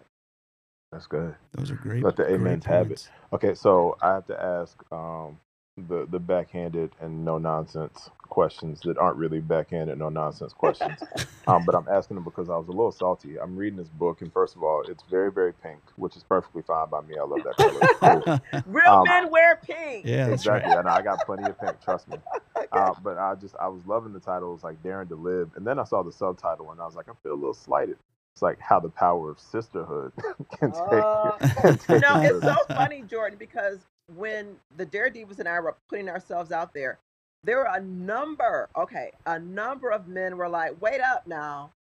That's 0.92 1.08
good. 1.08 1.36
those 1.54 1.70
are 1.72 1.76
great 1.76 2.04
Let 2.04 2.16
the 2.16 2.24
great 2.24 2.36
amens 2.36 2.66
have 2.66 2.92
it. 2.92 3.10
Okay, 3.34 3.54
so 3.54 3.96
I 4.02 4.14
have 4.14 4.26
to 4.28 4.42
ask, 4.42 4.82
um, 4.92 5.40
the 5.88 6.08
the 6.10 6.20
backhanded 6.20 6.92
and 7.02 7.24
no 7.26 7.38
nonsense 7.38 8.10
questions 8.30 8.80
that 8.82 8.98
aren't 8.98 9.18
really 9.18 9.40
backhanded 9.40 9.98
no 9.98 10.10
nonsense 10.10 10.54
questions. 10.54 11.00
um, 11.48 11.64
but 11.66 11.76
I'm 11.76 11.88
asking 11.90 12.16
them 12.16 12.24
because 12.24 12.50
I 12.50 12.58
was 12.58 12.68
a 12.68 12.72
little 12.72 12.92
salty. 12.92 13.40
I'm 13.40 13.56
reading 13.56 13.78
this 13.78 13.90
book, 13.90 14.22
and 14.22 14.32
first 14.34 14.56
of 14.56 14.64
all, 14.64 14.84
it's 14.88 15.04
very 15.10 15.32
very 15.32 15.54
pink, 15.54 15.80
which 15.96 16.16
is 16.16 16.24
perfectly 16.24 16.62
fine 16.64 16.90
by 16.90 17.02
me. 17.02 17.16
I 17.20 17.24
love 17.24 17.42
that 17.44 17.58
color. 17.58 17.82
Cool. 18.00 18.62
Real 18.66 19.00
Um, 19.00 19.04
men 19.04 19.32
wear 19.32 19.58
pink. 19.64 20.06
yeah, 20.06 20.28
that's 20.28 20.44
exactly. 20.44 20.70
right. 20.72 20.80
I 20.80 20.82
know 20.82 20.90
I 20.90 21.02
got 21.02 21.26
plenty 21.26 21.46
of 21.50 21.60
pink. 21.60 21.82
Trust 21.84 22.08
me. 22.10 22.18
Uh, 22.74 22.94
but 23.04 23.18
I 23.18 23.36
just 23.36 23.56
I 23.60 23.68
was 23.70 23.86
loving 23.88 24.14
the 24.14 24.20
title. 24.20 24.50
It 24.50 24.54
was 24.54 24.64
like 24.64 24.84
Daring 24.84 25.08
to 25.10 25.16
Live, 25.16 25.52
and 25.56 25.66
then 25.66 25.80
I 25.80 25.86
saw 25.86 26.04
the 26.04 26.12
subtitle, 26.12 26.72
and 26.72 26.82
I 26.82 26.86
was 26.86 26.96
like, 26.96 27.08
I 27.10 27.14
feel 27.24 27.34
a 27.34 27.36
little 27.36 27.54
slighted. 27.54 27.98
It's 28.34 28.42
like 28.44 28.60
how 28.60 28.80
the 28.80 28.90
power 28.90 29.32
of 29.32 29.40
sisterhood 29.40 30.12
can 30.60 30.72
take. 30.72 30.82
Uh, 30.92 31.32
can 31.40 31.80
you 31.90 32.00
take 32.00 32.02
know, 32.02 32.22
it's 32.22 32.42
so 32.42 32.56
funny, 32.70 33.04
Jordan, 33.04 33.38
because 33.40 33.80
when 34.16 34.56
the 34.78 34.86
dare 34.86 35.10
Daredevils 35.10 35.40
and 35.40 35.48
I 35.48 35.60
were 35.60 35.76
putting 35.90 36.10
ourselves 36.10 36.52
out 36.52 36.74
there, 36.74 37.00
there 37.44 37.58
were 37.58 37.70
a 37.72 37.82
number, 37.82 38.70
okay, 38.78 39.12
a 39.26 39.40
number 39.40 39.92
of 39.92 40.08
men 40.08 40.38
were 40.38 40.50
like, 40.50 40.80
wait 40.82 41.02
up 41.02 41.26
now. 41.28 41.72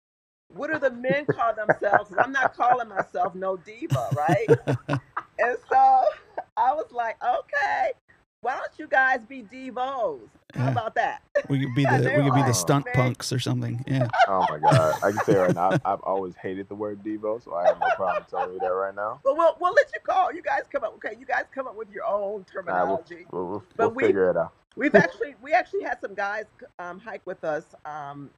What 0.55 0.73
do 0.73 0.79
the 0.79 0.91
men 0.91 1.27
call 1.27 1.55
themselves? 1.55 2.13
I'm 2.19 2.33
not 2.33 2.55
calling 2.55 2.89
myself 2.89 3.35
no 3.35 3.57
diva, 3.57 4.09
right? 4.17 5.01
And 5.41 5.57
so 5.71 6.03
I 6.57 6.75
was 6.75 6.91
like, 6.91 7.17
okay, 7.23 7.93
why 8.41 8.55
don't 8.57 8.71
you 8.79 8.87
guys 8.87 9.21
be 9.29 9.43
divos? 9.43 10.21
How 10.55 10.65
Yeah. 10.65 10.71
about 10.71 10.95
that? 10.95 11.23
We 11.49 11.61
could 11.61 11.75
be 11.75 11.85
the 11.85 12.13
we 12.17 12.23
could 12.25 12.35
be 12.35 12.41
were 12.41 12.47
the 12.47 12.53
stunt 12.53 12.85
very- 12.85 12.95
punks 12.95 13.33
or 13.33 13.39
something. 13.39 13.85
Yeah. 13.87 14.09
Oh 14.29 14.47
my 14.49 14.59
god! 14.59 14.95
I 15.03 15.13
can 15.13 15.25
say 15.25 15.37
right 15.37 15.55
now, 15.55 15.71
I've, 15.71 15.81
I've 15.85 16.01
always 16.01 16.35
hated 16.37 16.69
the 16.69 16.75
word 16.75 17.03
Devo, 17.03 17.43
so 17.43 17.55
I 17.55 17.67
have 17.67 17.79
no 17.81 17.87
problem 17.97 18.25
telling 18.31 18.53
you 18.55 18.59
that 18.61 18.67
right 18.69 18.95
now. 18.95 19.21
But 19.25 19.37
we'll, 19.37 19.57
we'll 19.61 19.73
let 19.75 19.91
you 19.93 20.01
call. 20.03 20.33
You 20.33 20.43
guys 20.43 20.63
come 20.73 20.85
up. 20.85 20.95
Okay, 20.95 21.17
you 21.19 21.27
guys 21.27 21.45
come 21.55 21.67
up 21.67 21.77
with 21.77 21.91
your 21.91 22.05
own 22.07 22.15
Nah, 22.15 22.27
we'll, 22.27 22.45
terminology. 22.45 23.27
we'll, 23.31 23.47
we'll, 23.47 23.65
But 23.77 23.89
we'll 23.89 23.95
we- 23.97 24.05
figure 24.05 24.31
it 24.31 24.37
out. 24.37 24.53
We've 24.77 24.95
actually 24.95 25.35
we 25.43 25.53
actually 25.53 25.83
had 25.83 26.01
some 26.01 26.15
guys 26.15 26.45
um, 26.79 27.01
hike 27.01 27.23
with 27.27 27.43
us 27.43 27.65
um, 27.85 28.31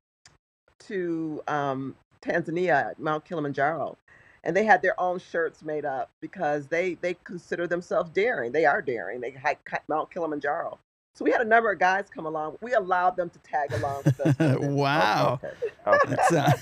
to 0.86 1.42
um, 1.48 1.94
Tanzania, 2.22 2.98
Mount 2.98 3.24
Kilimanjaro, 3.26 3.98
and 4.44 4.56
they 4.56 4.64
had 4.64 4.82
their 4.82 4.98
own 5.00 5.18
shirts 5.18 5.62
made 5.62 5.84
up 5.84 6.10
because 6.20 6.66
they 6.66 6.94
they 7.00 7.14
consider 7.24 7.66
themselves 7.66 8.10
daring. 8.10 8.52
They 8.52 8.64
are 8.64 8.82
daring. 8.82 9.20
They 9.20 9.30
hike 9.32 9.60
Mount 9.88 10.10
Kilimanjaro. 10.10 10.78
So 11.14 11.24
we 11.24 11.32
had 11.32 11.40
a 11.40 11.44
number 11.44 11.70
of 11.72 11.78
guys 11.78 12.06
come 12.08 12.24
along. 12.26 12.56
We 12.60 12.72
allowed 12.74 13.16
them 13.16 13.30
to 13.30 13.38
tag 13.40 13.72
along 13.72 14.02
with 14.04 14.20
us. 14.20 14.38
with 14.38 14.70
wow. 14.70 15.40
Okay. 15.42 15.54
Okay. 15.86 16.14
That's, 16.14 16.32
uh, 16.32 16.52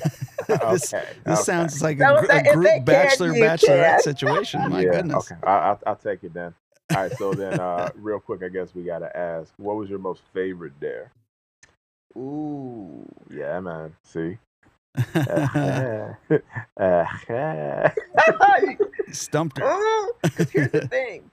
this 0.73 0.95
okay. 0.95 1.07
this 1.25 1.35
okay. 1.41 1.43
sounds 1.43 1.83
like 1.83 1.99
So 1.99 2.17
a, 2.17 2.21
gr- 2.27 2.33
a 2.33 2.55
group 2.55 2.67
can, 2.67 2.85
bachelor 2.85 3.35
you 3.35 3.43
bachelorette 3.45 4.03
can. 4.03 4.03
situation. 4.03 4.69
My 4.71 4.83
yeah. 4.83 4.91
goodness. 4.93 5.31
Okay. 5.31 5.41
I, 5.47 5.51
I'll, 5.59 5.81
I'll 5.87 5.97
take 5.97 6.25
it 6.25 6.35
then. 6.35 6.55
All 6.95 7.03
right. 7.03 7.13
So 7.19 7.35
then, 7.35 7.61
uh, 7.61 7.91
real 7.97 8.19
quick, 8.19 8.43
I 8.43 8.49
guess 8.49 8.75
we 8.75 8.83
gotta 8.83 9.15
ask, 9.17 9.53
what 9.59 9.77
was 9.77 9.91
your 9.91 9.99
most 9.99 10.23
favorite 10.33 10.81
dare? 10.81 11.13
Ooh. 12.17 13.05
Yeah, 13.31 13.61
man. 13.61 13.95
See. 14.03 14.39
Stumped 19.13 19.59
her. 19.59 19.75
Because 20.23 20.51
here's 20.51 20.73
the 20.73 20.83
thing 20.91 21.31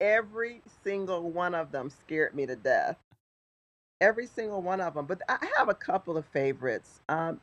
every 0.00 0.62
single 0.84 1.30
one 1.30 1.54
of 1.54 1.72
them 1.72 1.90
scared 1.90 2.34
me 2.34 2.46
to 2.46 2.56
death. 2.56 2.98
Every 4.00 4.26
single 4.26 4.62
one 4.62 4.80
of 4.80 4.94
them. 4.94 5.06
But 5.06 5.22
I 5.28 5.38
have 5.58 5.68
a 5.68 5.74
couple 5.74 6.16
of 6.16 6.26
favorites. 6.26 7.00
Um, 7.08 7.40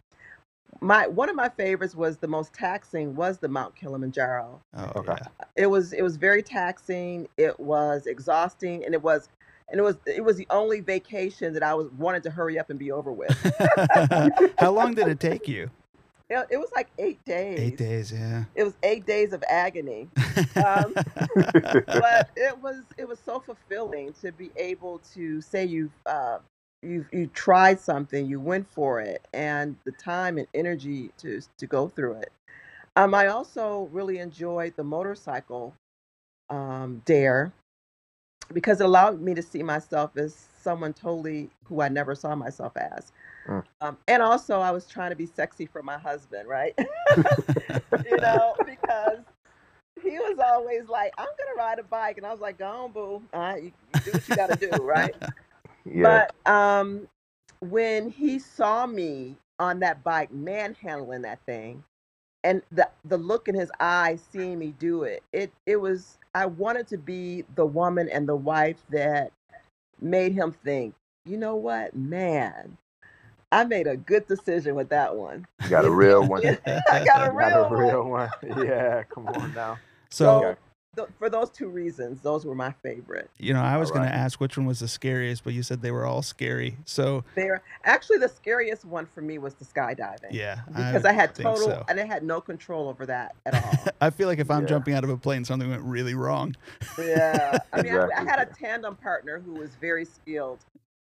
my 0.81 1.07
one 1.07 1.29
of 1.29 1.35
my 1.35 1.49
favorites 1.49 1.95
was 1.95 2.17
the 2.17 2.27
most 2.27 2.53
taxing 2.53 3.15
was 3.15 3.39
the 3.39 3.47
Mount 3.49 3.75
Kilimanjaro. 3.75 4.61
Oh, 4.75 4.91
Okay. 4.97 5.13
yeah. 5.17 5.27
It 5.55 5.67
was 5.67 5.93
it 5.93 6.01
was 6.03 6.17
very 6.17 6.43
taxing. 6.43 7.27
It 7.37 7.59
was 7.59 8.07
exhausting, 8.07 8.85
and 8.85 8.93
it 8.93 9.01
was 9.03 9.29
and 9.69 9.79
it 9.79 9.83
was 9.83 9.97
it 10.05 10.23
was 10.23 10.37
the 10.37 10.47
only 10.49 10.79
vacation 10.79 11.53
that 11.53 11.63
I 11.63 11.73
was 11.73 11.91
wanted 11.97 12.23
to 12.23 12.29
hurry 12.29 12.59
up 12.59 12.69
and 12.69 12.77
be 12.77 12.91
over 12.91 13.11
with. 13.11 13.31
How 14.57 14.71
long 14.71 14.93
did 14.93 15.07
it 15.07 15.19
take 15.19 15.47
you? 15.47 15.69
It, 16.29 16.47
it 16.49 16.57
was 16.57 16.69
like 16.75 16.87
eight 16.97 17.23
days. 17.25 17.59
Eight 17.59 17.77
days. 17.77 18.11
Yeah. 18.11 18.45
It 18.55 18.63
was 18.63 18.73
eight 18.83 19.05
days 19.05 19.33
of 19.33 19.43
agony. 19.49 20.09
Um, 20.55 20.93
but 20.95 22.29
it 22.35 22.57
was 22.61 22.83
it 22.97 23.07
was 23.07 23.19
so 23.19 23.39
fulfilling 23.39 24.13
to 24.21 24.31
be 24.31 24.51
able 24.55 24.99
to 25.13 25.41
say 25.41 25.65
you've 25.65 25.91
uh, 26.05 26.39
you 26.81 27.05
you 27.11 27.27
tried 27.27 27.79
something, 27.79 28.25
you 28.25 28.39
went 28.39 28.69
for 28.71 29.01
it, 29.01 29.27
and 29.33 29.75
the 29.83 29.91
time 29.91 30.37
and 30.37 30.47
energy 30.53 31.11
to 31.17 31.41
to 31.57 31.67
go 31.67 31.89
through 31.89 32.13
it. 32.13 32.31
Um, 32.95 33.13
I 33.13 33.27
also 33.27 33.89
really 33.91 34.19
enjoyed 34.19 34.73
the 34.77 34.83
motorcycle 34.83 35.73
um, 36.49 37.01
dare 37.05 37.51
because 38.53 38.81
it 38.81 38.85
allowed 38.85 39.21
me 39.21 39.33
to 39.33 39.41
see 39.41 39.63
myself 39.63 40.15
as 40.17 40.47
someone 40.61 40.93
totally 40.93 41.49
who 41.65 41.81
I 41.81 41.89
never 41.89 42.15
saw 42.15 42.35
myself 42.35 42.75
as. 42.77 43.11
Mm. 43.47 43.63
Um, 43.81 43.97
and 44.07 44.21
also, 44.23 44.59
I 44.59 44.71
was 44.71 44.87
trying 44.87 45.11
to 45.11 45.15
be 45.15 45.25
sexy 45.25 45.65
for 45.65 45.83
my 45.83 45.97
husband, 45.97 46.47
right? 46.49 46.73
you 47.17 48.17
know, 48.17 48.55
because 48.65 49.19
he 50.01 50.17
was 50.19 50.37
always 50.43 50.87
like, 50.89 51.13
"I'm 51.17 51.27
gonna 51.37 51.57
ride 51.57 51.79
a 51.79 51.83
bike," 51.83 52.17
and 52.17 52.25
I 52.25 52.31
was 52.31 52.41
like, 52.41 52.57
"Go 52.57 52.67
on, 52.67 52.91
boo. 52.91 53.21
All 53.33 53.41
right, 53.41 53.63
you, 53.63 53.71
you 53.93 54.01
do 54.01 54.11
what 54.11 54.29
you 54.29 54.35
got 54.35 54.59
to 54.59 54.69
do, 54.69 54.83
right?" 54.83 55.15
yeah. 55.85 56.29
But 56.45 56.51
um, 56.51 57.07
when 57.59 58.09
he 58.09 58.39
saw 58.39 58.85
me 58.85 59.35
on 59.59 59.79
that 59.79 60.03
bike 60.03 60.31
manhandling 60.31 61.21
that 61.23 61.39
thing, 61.45 61.83
and 62.45 62.61
the 62.71 62.87
the 63.03 63.17
look 63.17 63.47
in 63.49 63.55
his 63.55 63.71
eyes 63.79 64.23
seeing 64.31 64.59
me 64.59 64.73
do 64.79 65.03
it, 65.03 65.23
it 65.33 65.51
it 65.65 65.77
was 65.77 66.17
I 66.33 66.45
wanted 66.45 66.87
to 66.89 66.97
be 66.97 67.43
the 67.55 67.65
woman 67.65 68.07
and 68.09 68.29
the 68.29 68.35
wife 68.35 68.81
that 68.91 69.31
made 69.99 70.33
him 70.33 70.53
think, 70.63 70.93
you 71.25 71.37
know 71.37 71.55
what, 71.55 71.95
man, 71.95 72.77
I 73.51 73.63
made 73.63 73.87
a 73.87 73.97
good 73.97 74.27
decision 74.27 74.75
with 74.75 74.89
that 74.89 75.15
one. 75.15 75.47
You 75.63 75.69
got 75.69 75.85
a 75.85 75.89
real 75.91 76.23
one. 76.27 76.43
I 76.67 76.99
got 77.05 77.27
a 77.27 77.31
real, 77.31 77.49
got 77.49 77.57
a 77.57 77.61
one. 77.63 77.71
real 77.71 78.03
one. 78.03 78.29
Yeah. 78.57 79.03
Come 79.03 79.27
on 79.27 79.53
now. 79.53 79.79
So, 80.11 80.25
So, 80.25 80.45
Okay. 80.45 80.59
Th- 80.95 81.09
for 81.19 81.29
those 81.29 81.49
two 81.49 81.67
reasons, 81.67 82.21
those 82.21 82.45
were 82.45 82.55
my 82.55 82.71
favorite. 82.83 83.29
you 83.37 83.53
know, 83.53 83.61
I 83.61 83.77
was 83.77 83.91
going 83.91 84.03
to 84.07 84.13
ask 84.13 84.39
which 84.39 84.57
one 84.57 84.65
was 84.65 84.79
the 84.79 84.87
scariest, 84.87 85.43
but 85.43 85.53
you 85.53 85.63
said 85.63 85.81
they 85.81 85.91
were 85.91 86.05
all 86.05 86.21
scary. 86.21 86.77
So, 86.85 87.23
There, 87.35 87.61
actually, 87.83 88.17
the 88.19 88.29
scariest 88.29 88.85
one 88.85 89.05
for 89.05 89.21
me 89.21 89.37
was 89.37 89.53
the 89.55 89.65
skydiving. 89.65 90.31
yeah. 90.31 90.61
because 90.67 91.05
I, 91.05 91.11
had 91.13 91.35
total, 91.35 91.65
so. 91.67 91.85
and 91.89 91.99
I 91.99 92.05
had 92.05 92.23
no 92.23 92.41
control 92.41 92.87
over 92.89 93.05
that 93.05 93.35
at 93.45 93.55
all. 93.63 93.91
I 94.01 94.09
feel 94.09 94.27
like 94.27 94.39
if 94.39 94.49
I'm 94.51 94.61
Yeah. 94.61 94.67
jumping 94.69 94.93
out 94.93 95.03
of 95.03 95.09
a 95.09 95.17
plane, 95.17 95.45
something 95.45 95.69
went 95.69 95.81
really 95.83 96.15
wrong. 96.15 96.55
yeah, 96.99 97.57
I 97.73 97.81
mean, 97.81 97.93
I, 97.95 98.07
I 98.17 98.23
had 98.23 98.39
a 98.39 98.45
tandem 98.45 98.95
partner 98.95 99.39
who 99.39 99.53
was 99.53 99.75
very 99.75 100.05
skilled, 100.05 100.59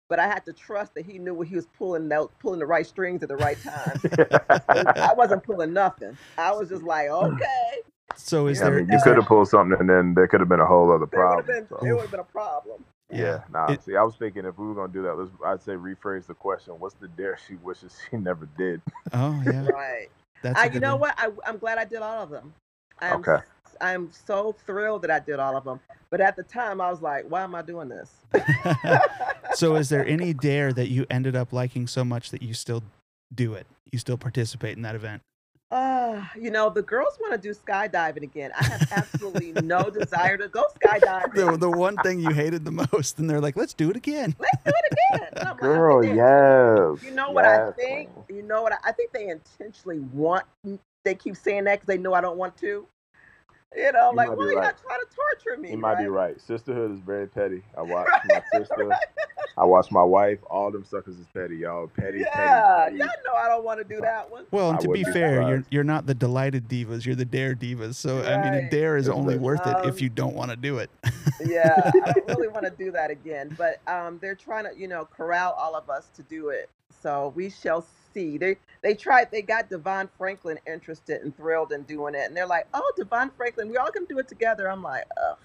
but 0.09 0.19
I 0.19 0.27
had 0.27 0.45
to 0.45 0.53
trust 0.53 0.93
that 0.95 1.05
he 1.05 1.17
knew 1.17 1.33
what 1.33 1.47
he 1.47 1.55
was 1.55 1.65
pulling, 1.77 2.11
out, 2.11 2.31
pulling 2.39 2.59
the 2.59 2.65
right 2.65 2.85
strings 2.85 3.23
at 3.23 3.29
the 3.29 3.37
right 3.37 3.57
time. 3.63 3.99
I 4.95 5.13
wasn't 5.15 5.43
pulling 5.43 5.73
nothing. 5.73 6.17
I 6.37 6.51
was 6.51 6.69
just 6.69 6.83
like, 6.83 7.09
okay, 7.09 7.71
So, 8.15 8.47
is 8.47 8.59
Yeah, 8.59 8.67
I 8.67 8.69
there? 8.69 8.79
mean, 8.79 8.89
you 8.91 8.99
could 9.01 9.17
have 9.17 9.25
pulled 9.25 9.47
something, 9.47 9.79
and 9.79 9.89
then 9.89 10.13
there 10.13 10.27
could 10.27 10.39
have 10.39 10.49
been 10.49 10.59
a 10.59 10.65
whole 10.65 10.91
other 10.91 11.05
there 11.05 11.19
would 11.27 11.35
have 11.35 11.45
problem. 11.45 11.67
been, 11.67 11.67
so. 11.67 11.95
would 11.95 12.01
have 12.01 12.11
been 12.11 12.19
a 12.19 12.23
problem. 12.23 12.85
Yeah, 13.09 13.43
nah. 13.51 13.71
It- 13.71 13.83
see, 13.83 13.95
I 13.95 14.03
was 14.03 14.15
thinking 14.15 14.45
if 14.45 14.57
we 14.57 14.65
were 14.65 14.73
gonna 14.73 14.91
do 14.91 15.03
that, 15.03 15.13
let's 15.15 15.31
I'd 15.45 15.61
say 15.61 15.73
rephrase 15.73 16.25
the 16.27 16.33
question. 16.33 16.73
What's 16.79 16.95
the 16.95 17.07
dare 17.09 17.37
she 17.47 17.55
wishes 17.55 17.95
she 18.09 18.17
never 18.17 18.47
did? 18.57 18.81
Oh, 19.13 19.41
yeah. 19.45 19.67
Right. 19.67 20.07
That's 20.41 20.57
a 20.59 20.63
I, 20.63 20.65
you 20.65 20.79
know 20.79 20.95
one. 20.95 21.01
what? 21.01 21.15
I, 21.17 21.29
I'm 21.49 21.57
glad 21.57 21.77
I 21.77 21.85
did 21.85 22.01
all 22.01 22.23
of 22.23 22.29
them. 22.29 22.53
I'm, 22.99 23.19
Okay. 23.19 23.37
I'm 23.81 24.11
so 24.11 24.55
thrilled 24.65 25.01
that 25.03 25.11
I 25.11 25.19
did 25.19 25.39
all 25.39 25.55
of 25.55 25.63
them. 25.63 25.79
But 26.09 26.21
at 26.21 26.35
the 26.35 26.43
time, 26.43 26.79
I 26.79 26.91
was 26.91 27.01
like, 27.01 27.25
why 27.27 27.41
am 27.41 27.55
I 27.55 27.61
doing 27.63 27.89
this? 27.89 28.11
so, 29.55 29.75
is 29.75 29.89
there 29.89 30.05
any 30.07 30.33
dare 30.33 30.71
that 30.73 30.89
you 30.89 31.05
ended 31.09 31.35
up 31.35 31.51
liking 31.53 31.87
so 31.87 32.03
much 32.03 32.29
that 32.31 32.41
you 32.41 32.53
still 32.53 32.83
do 33.33 33.53
it? 33.53 33.65
You 33.91 33.97
still 33.99 34.17
participate 34.17 34.75
in 34.77 34.83
that 34.83 34.95
event? 34.95 35.21
Uh, 35.73 36.23
you 36.39 36.51
know, 36.51 36.69
the 36.69 36.83
girls 36.83 37.17
want 37.19 37.33
to 37.33 37.37
do 37.39 37.51
skydiving 37.51 38.21
again. 38.21 38.51
I 38.55 38.63
have 38.63 38.91
absolutely 38.91 39.53
no 39.63 39.89
desire 39.89 40.37
to 40.37 40.47
go 40.47 40.65
skydiving. 40.79 41.33
The, 41.33 41.57
the 41.57 41.69
one 41.69 41.97
thing 41.97 42.19
you 42.19 42.29
hated 42.29 42.63
the 42.63 42.87
most, 42.93 43.17
and 43.17 43.27
they're 43.27 43.41
like, 43.41 43.57
let's 43.57 43.73
do 43.73 43.89
it 43.89 43.95
again. 43.95 44.35
Let's 44.37 44.63
do 44.63 44.71
it 44.71 44.97
again. 45.15 45.29
And 45.31 45.47
I'm 45.47 45.53
like, 45.53 45.61
Girl, 45.61 46.03
yes. 46.03 47.03
You 47.03 47.15
know 47.15 47.31
what 47.31 47.45
I 47.45 47.71
think? 47.71 48.11
You 48.29 48.43
know 48.43 48.61
what 48.61 48.73
I, 48.73 48.77
I 48.85 48.91
think 48.91 49.13
they 49.13 49.29
intentionally 49.29 50.01
want. 50.13 50.45
They 51.03 51.15
keep 51.15 51.35
saying 51.35 51.63
that 51.63 51.81
because 51.81 51.87
they 51.87 51.97
know 51.97 52.13
I 52.13 52.21
don't 52.21 52.37
want 52.37 52.55
to. 52.57 52.85
You 53.75 53.91
know, 53.91 54.11
You 54.11 54.15
like, 54.17 54.29
might 54.29 54.37
why 54.37 54.43
are 54.45 54.49
you 54.51 54.57
right. 54.57 54.63
not 54.65 54.81
trying 54.81 54.99
to 54.99 55.07
torture 55.15 55.61
me? 55.61 55.71
You 55.71 55.77
might 55.77 55.97
be 55.97 56.05
right? 56.07 56.31
right. 56.33 56.41
Sisterhood 56.41 56.91
is 56.91 56.99
very 56.99 57.27
petty. 57.27 57.63
I 57.77 57.81
watch 57.83 58.07
Right, 58.07 58.43
my 58.53 58.59
sister. 58.59 58.89
I 59.57 59.65
watch 59.65 59.91
my 59.91 60.03
wife. 60.03 60.39
All 60.49 60.71
them 60.71 60.83
suckers 60.83 61.17
is 61.19 61.27
petty, 61.33 61.57
y'all. 61.57 61.87
Petty, 61.87 62.19
Yeah, 62.19 62.85
petty. 62.85 62.97
y'all 62.97 63.07
know 63.25 63.33
I 63.35 63.47
don't 63.47 63.63
want 63.63 63.79
to 63.79 63.83
do 63.83 64.01
that 64.01 64.29
one. 64.31 64.45
Well, 64.51 64.69
and 64.69 64.77
I 64.79 64.81
to 64.81 64.89
be 64.89 65.03
be 65.03 65.11
fair, 65.11 65.41
you're 65.47 65.63
you're 65.69 65.83
not 65.83 66.05
the 66.05 66.13
delighted 66.15 66.67
divas. 66.67 67.05
You're 67.05 67.15
the 67.15 67.25
dare 67.25 67.55
divas. 67.55 67.95
So 67.95 68.23
I 68.23 68.41
mean, 68.43 68.53
a 68.65 68.69
dare 68.69 68.97
is 68.97 69.07
It's 69.07 69.15
only 69.15 69.33
lit. 69.35 69.41
worth 69.41 69.65
it 69.67 69.77
if 69.85 69.93
Um, 69.95 69.99
you 69.99 70.09
don't 70.09 70.33
want 70.35 70.51
to 70.51 70.57
do 70.57 70.77
it. 70.79 70.89
yeah, 71.45 71.91
I 72.05 72.11
don't 72.13 72.27
really 72.29 72.47
want 72.53 72.65
to 72.65 72.71
do 72.71 72.91
that 72.91 73.11
again. 73.11 73.55
But 73.57 73.79
um, 73.87 74.17
they're 74.21 74.35
trying 74.35 74.65
to, 74.65 74.71
you 74.79 74.87
know, 74.87 75.05
corral 75.05 75.53
all 75.53 75.75
of 75.75 75.89
us 75.89 76.09
to 76.15 76.23
do 76.23 76.49
it. 76.49 76.69
So 77.03 77.33
we 77.35 77.51
shall 77.51 77.85
see. 78.15 78.39
They 78.39 78.57
they 78.83 78.95
tried. 78.95 79.31
They 79.31 79.43
got 79.43 79.71
DeVon 79.71 80.09
Franklin 80.17 80.59
interested 80.67 81.23
and 81.23 81.37
thrilled 81.37 81.73
in 81.73 81.83
doing 81.83 82.15
it, 82.15 82.27
and 82.27 82.37
they're 82.37 82.47
like, 82.47 82.67
"Oh, 82.73 82.93
DeVon 82.99 83.33
Franklin, 83.37 83.69
we 83.69 83.77
all 83.77 83.91
gonna 83.93 84.07
do 84.07 84.19
it 84.19 84.29
together." 84.29 84.71
I'm 84.71 84.83
like, 84.83 85.05
Ugh. 85.31 85.37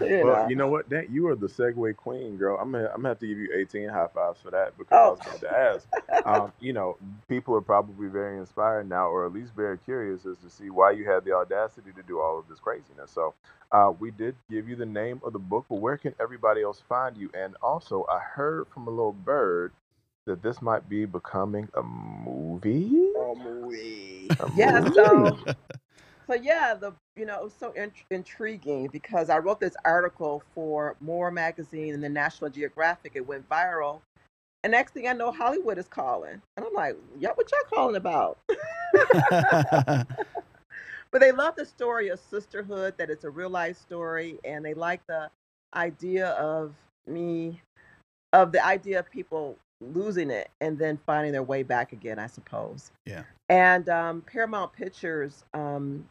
You 0.00 0.24
well, 0.24 0.38
know. 0.38 0.46
you 0.46 0.56
know 0.56 0.68
what? 0.68 0.88
That 0.90 1.10
you 1.10 1.26
are 1.28 1.34
the 1.36 1.46
segue 1.46 1.96
queen, 1.96 2.36
girl. 2.36 2.58
I'm 2.60 2.72
gonna 2.72 2.86
I'm 2.88 2.96
gonna 2.98 3.08
have 3.10 3.18
to 3.20 3.26
give 3.26 3.38
you 3.38 3.50
18 3.54 3.88
high 3.88 4.08
fives 4.14 4.40
for 4.40 4.50
that 4.50 4.76
because 4.78 5.02
I 5.02 5.08
Oh. 5.08 5.10
was 5.10 5.20
going 5.20 5.38
to 5.40 5.50
ask. 5.50 5.88
Um, 6.24 6.52
you 6.60 6.72
know, 6.72 6.96
people 7.28 7.54
are 7.54 7.60
probably 7.60 8.08
very 8.08 8.38
inspired 8.38 8.88
now, 8.88 9.08
or 9.08 9.26
at 9.26 9.32
least 9.32 9.54
very 9.54 9.78
curious 9.78 10.26
as 10.26 10.38
to 10.38 10.50
see 10.50 10.70
why 10.70 10.90
you 10.90 11.04
had 11.08 11.24
the 11.24 11.32
audacity 11.32 11.92
to 11.92 12.02
do 12.02 12.20
all 12.20 12.38
of 12.38 12.48
this 12.48 12.58
craziness. 12.60 13.10
So, 13.10 13.34
uh, 13.72 13.92
we 13.98 14.10
did 14.10 14.34
give 14.50 14.68
you 14.68 14.76
the 14.76 14.86
name 14.86 15.20
of 15.24 15.32
the 15.32 15.38
book, 15.38 15.66
but 15.68 15.76
where 15.76 15.96
can 15.96 16.14
everybody 16.20 16.62
else 16.62 16.80
find 16.80 17.16
you? 17.16 17.30
And 17.34 17.56
also, 17.62 18.04
I 18.10 18.18
heard 18.20 18.66
from 18.68 18.86
a 18.88 18.90
little 18.90 19.12
bird 19.12 19.72
that 20.26 20.42
this 20.42 20.60
might 20.62 20.88
be 20.88 21.04
becoming 21.06 21.68
a 21.74 21.82
movie. 21.82 23.08
Oh, 23.14 23.34
movie. 23.34 24.36
A 24.40 24.48
Yeah, 24.54 24.80
movie. 24.80 24.92
so 24.92 25.38
so 26.26 26.34
yeah, 26.34 26.74
the 26.74 26.92
you 27.16 27.26
know 27.26 27.36
it 27.36 27.44
was 27.44 27.54
so 27.58 27.72
int- 27.72 28.04
intriguing 28.10 28.88
because 28.92 29.30
I 29.30 29.38
wrote 29.38 29.60
this 29.60 29.76
article 29.84 30.42
for 30.54 30.96
More 31.00 31.30
magazine 31.30 31.94
and 31.94 32.02
the 32.02 32.08
National 32.08 32.50
Geographic. 32.50 33.12
It 33.14 33.26
went 33.26 33.48
viral, 33.48 34.00
and 34.64 34.72
next 34.72 34.92
thing 34.92 35.08
I 35.08 35.12
know, 35.12 35.30
Hollywood 35.30 35.78
is 35.78 35.88
calling, 35.88 36.40
and 36.56 36.66
I'm 36.66 36.74
like, 36.74 36.96
"Yeah, 37.18 37.30
what 37.34 37.50
y'all 37.50 37.78
calling 37.78 37.96
about?" 37.96 38.38
but 41.10 41.20
they 41.20 41.32
love 41.32 41.56
the 41.56 41.64
story 41.64 42.08
of 42.08 42.20
sisterhood, 42.20 42.94
that 42.98 43.10
it's 43.10 43.24
a 43.24 43.30
real 43.30 43.50
life 43.50 43.78
story, 43.78 44.38
and 44.44 44.64
they 44.64 44.74
like 44.74 45.06
the 45.06 45.30
idea 45.74 46.30
of 46.30 46.74
me, 47.06 47.60
of 48.32 48.52
the 48.52 48.64
idea 48.64 48.98
of 48.98 49.10
people 49.10 49.56
losing 49.80 50.30
it 50.30 50.50
and 50.60 50.78
then 50.78 50.98
finding 51.06 51.32
their 51.32 51.42
way 51.42 51.62
back 51.62 51.92
again, 51.92 52.18
I 52.18 52.26
suppose. 52.26 52.90
Yeah. 53.04 53.22
And 53.48 53.88
um, 53.88 54.22
Paramount 54.22 54.72
Pictures 54.72 55.44
um, 55.54 56.08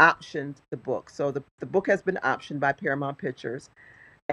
optioned 0.00 0.56
the 0.70 0.76
book. 0.76 1.10
So 1.10 1.30
the, 1.30 1.42
the 1.60 1.66
book 1.66 1.86
has 1.88 2.02
been 2.02 2.18
optioned 2.24 2.60
by 2.60 2.72
Paramount 2.72 3.18
Pictures. 3.18 3.70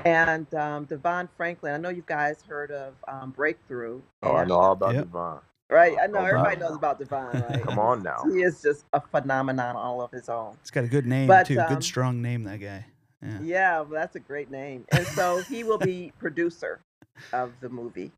And 0.05 0.53
um, 0.55 0.85
DeVon 0.87 1.29
Franklin, 1.37 1.73
I 1.73 1.77
know 1.77 1.89
you 1.89 2.03
guys 2.05 2.43
heard 2.47 2.71
of 2.71 2.93
um, 3.07 3.31
Breakthrough. 3.31 4.01
Oh, 4.23 4.35
I 4.35 4.45
know 4.45 4.55
all 4.57 4.71
about 4.73 4.93
Yep. 4.93 5.05
Devon. 5.05 5.39
Right? 5.69 5.97
I 6.01 6.07
know 6.07 6.19
Oh, 6.19 6.25
everybody 6.25 6.57
wow. 6.57 6.59
knows 6.59 6.75
about 6.75 6.99
Devon, 6.99 7.41
right? 7.41 7.63
Come 7.63 7.79
on 7.79 8.03
now. 8.03 8.25
He 8.31 8.41
is 8.43 8.61
just 8.61 8.85
a 8.93 9.01
phenomenon 9.01 9.75
all 9.75 10.01
of 10.01 10.11
his 10.11 10.29
own. 10.29 10.57
He's 10.61 10.71
got 10.71 10.83
a 10.83 10.87
good 10.87 11.05
name 11.05 11.27
But, 11.27 11.47
too. 11.47 11.57
um, 11.57 11.67
good 11.67 11.83
strong 11.83 12.21
name, 12.21 12.43
that 12.43 12.59
guy. 12.59 12.85
Yeah. 13.23 13.39
Yeah, 13.41 13.81
well, 13.81 13.89
that's 13.91 14.15
a 14.15 14.19
great 14.19 14.51
name. 14.51 14.85
And 14.91 15.07
so 15.07 15.43
he 15.49 15.63
will 15.63 15.77
be 15.77 16.11
producer 16.19 16.79
of 17.33 17.53
the 17.61 17.69
movie. 17.69 18.11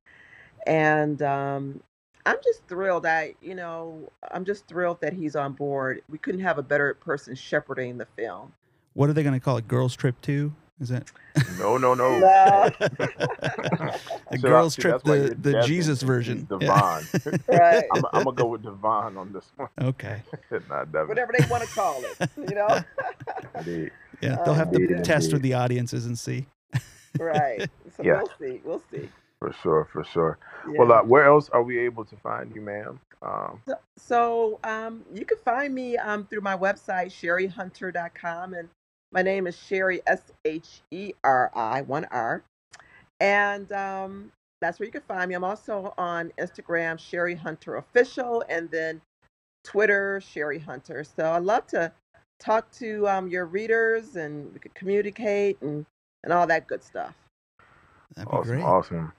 And 0.65 1.21
um, 1.21 1.81
I'm 2.27 2.37
just 2.43 2.67
thrilled. 2.67 3.05
I, 3.05 3.35
you 3.41 3.55
know, 3.55 4.11
I'm 4.31 4.43
just 4.43 4.67
thrilled 4.67 4.99
that 5.01 5.13
he's 5.13 5.35
on 5.35 5.53
board. 5.53 6.01
We 6.09 6.17
couldn't 6.17 6.41
have 6.41 6.57
a 6.57 6.63
better 6.63 6.93
person 6.95 7.35
shepherding 7.35 7.97
the 7.97 8.05
film. 8.17 8.51
What 8.93 9.09
are 9.09 9.13
they 9.13 9.23
going 9.23 9.33
to 9.33 9.39
call 9.39 9.57
it? 9.57 9.67
Girls 9.67 9.95
Trip 9.95 10.19
Two? 10.21 10.53
Is 10.81 10.89
that 10.89 11.09
No, 11.57 11.77
no, 11.77 11.93
no. 11.93 12.19
No. 12.19 12.69
the 12.79 13.99
So, 14.31 14.37
Girls 14.41 14.75
see, 14.75 14.81
Trip, 14.81 15.03
the, 15.03 15.37
the. 15.39 15.61
Jesus 15.65 16.01
He's 16.01 16.07
version? 16.07 16.47
Yeah. 16.59 17.01
Devon. 17.03 17.43
right. 17.47 17.85
I'm, 17.93 18.03
I'm 18.13 18.23
gonna 18.25 18.35
go 18.35 18.47
with 18.47 18.63
Devon 18.63 19.17
on 19.17 19.31
this 19.31 19.49
one. 19.55 19.69
Okay. 19.81 20.21
Not 20.69 20.91
Devon. 20.91 21.07
Whatever 21.07 21.33
they 21.37 21.45
want 21.49 21.63
to 21.63 21.69
call 21.69 22.03
it, 22.03 22.29
you 22.37 22.55
know? 22.55 22.83
Indeed. 23.57 23.91
Yeah, 24.21 24.37
they'll 24.43 24.53
have 24.53 24.73
Indeed, 24.73 24.89
to 24.97 25.01
test 25.03 25.31
with 25.31 25.41
the 25.43 25.53
audiences 25.53 26.05
and 26.05 26.17
see. 26.19 26.45
right. 27.19 27.69
So 27.95 28.03
Yeah. 28.03 28.17
we'll 28.17 28.31
see. 28.39 28.61
We'll 28.65 28.83
see. 28.91 29.09
For 29.39 29.53
sure, 29.61 29.87
for 29.91 30.03
sure. 30.03 30.39
Yeah. 30.67 30.79
Well, 30.79 30.91
uh, 30.91 31.03
where 31.03 31.25
else 31.25 31.49
are 31.49 31.61
we 31.61 31.77
able 31.79 32.05
to 32.05 32.15
find 32.17 32.53
you, 32.55 32.61
ma'am? 32.61 32.99
Um, 33.21 33.61
So, 33.67 33.75
so 33.97 34.59
um, 34.63 35.03
you 35.13 35.25
can 35.25 35.37
find 35.37 35.73
me 35.73 35.97
um, 35.97 36.25
through 36.25 36.41
my 36.41 36.57
website, 36.57 37.07
sherihunter.com. 37.07 38.53
And 38.53 38.69
my 39.11 39.21
name 39.21 39.45
is 39.45 39.55
Sheri, 39.55 39.99
S 40.07 40.31
H 40.43 40.81
E 40.91 41.13
R 41.23 41.51
I, 41.53 41.81
one 41.81 42.05
R. 42.11 42.43
And 43.19 43.71
um, 43.71 44.31
that's 44.59 44.79
where 44.79 44.85
you 44.85 44.91
can 44.91 45.01
find 45.01 45.29
me. 45.29 45.35
I'm 45.35 45.43
also 45.43 45.93
on 45.97 46.31
Instagram, 46.39 46.97
Sheri 46.97 47.37
Hunter 47.37 47.77
Official, 47.77 48.43
and 48.49 48.69
then 48.71 49.01
Twitter, 49.63 50.21
Sheri 50.23 50.63
Hunter. 50.63 51.03
So 51.03 51.25
I 51.25 51.39
love 51.39 51.67
to 51.67 51.91
talk 52.39 52.71
to 52.71 53.07
um, 53.07 53.27
your 53.27 53.45
readers 53.45 54.15
and 54.15 54.51
we 54.53 54.59
could 54.59 54.73
communicate 54.75 55.61
and, 55.61 55.85
and 56.23 56.33
all 56.33 56.47
that 56.47 56.67
good 56.67 56.83
stuff. 56.83 57.13
That'd 58.15 58.31
be 58.31 58.37
awesome, 58.37 58.55
great. 58.55 58.63
awesome. 58.63 59.13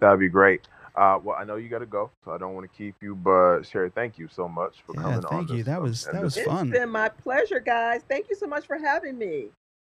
That'd 0.00 0.20
be 0.20 0.28
great. 0.28 0.62
Uh, 0.96 1.18
well, 1.22 1.36
I 1.38 1.42
know 1.44 1.56
you 1.56 1.68
got 1.68 1.80
to 1.80 1.86
go, 1.86 2.10
so 2.24 2.30
I 2.32 2.38
don't 2.38 2.54
want 2.54 2.70
to 2.70 2.78
keep 2.78 2.94
you. 3.02 3.14
But 3.16 3.60
Sheri, 3.62 3.92
thank 3.92 4.16
you 4.18 4.28
so 4.28 4.46
much 4.48 4.76
for 4.86 4.94
Yeah, 4.94 5.02
coming 5.02 5.24
on. 5.24 5.30
thank 5.30 5.50
you. 5.50 5.56
this, 5.58 5.66
That 5.66 5.82
was- 5.82 6.04
that 6.04 6.22
was 6.22 6.34
this- 6.34 6.44
It's 6.44 6.52
fun. 6.52 6.70
been 6.70 6.88
my 6.88 7.08
pleasure, 7.08 7.58
guys. 7.60 8.02
Thank 8.08 8.28
you 8.30 8.36
so 8.36 8.46
much 8.46 8.66
for 8.66 8.78
having 8.78 9.18
me. 9.18 9.48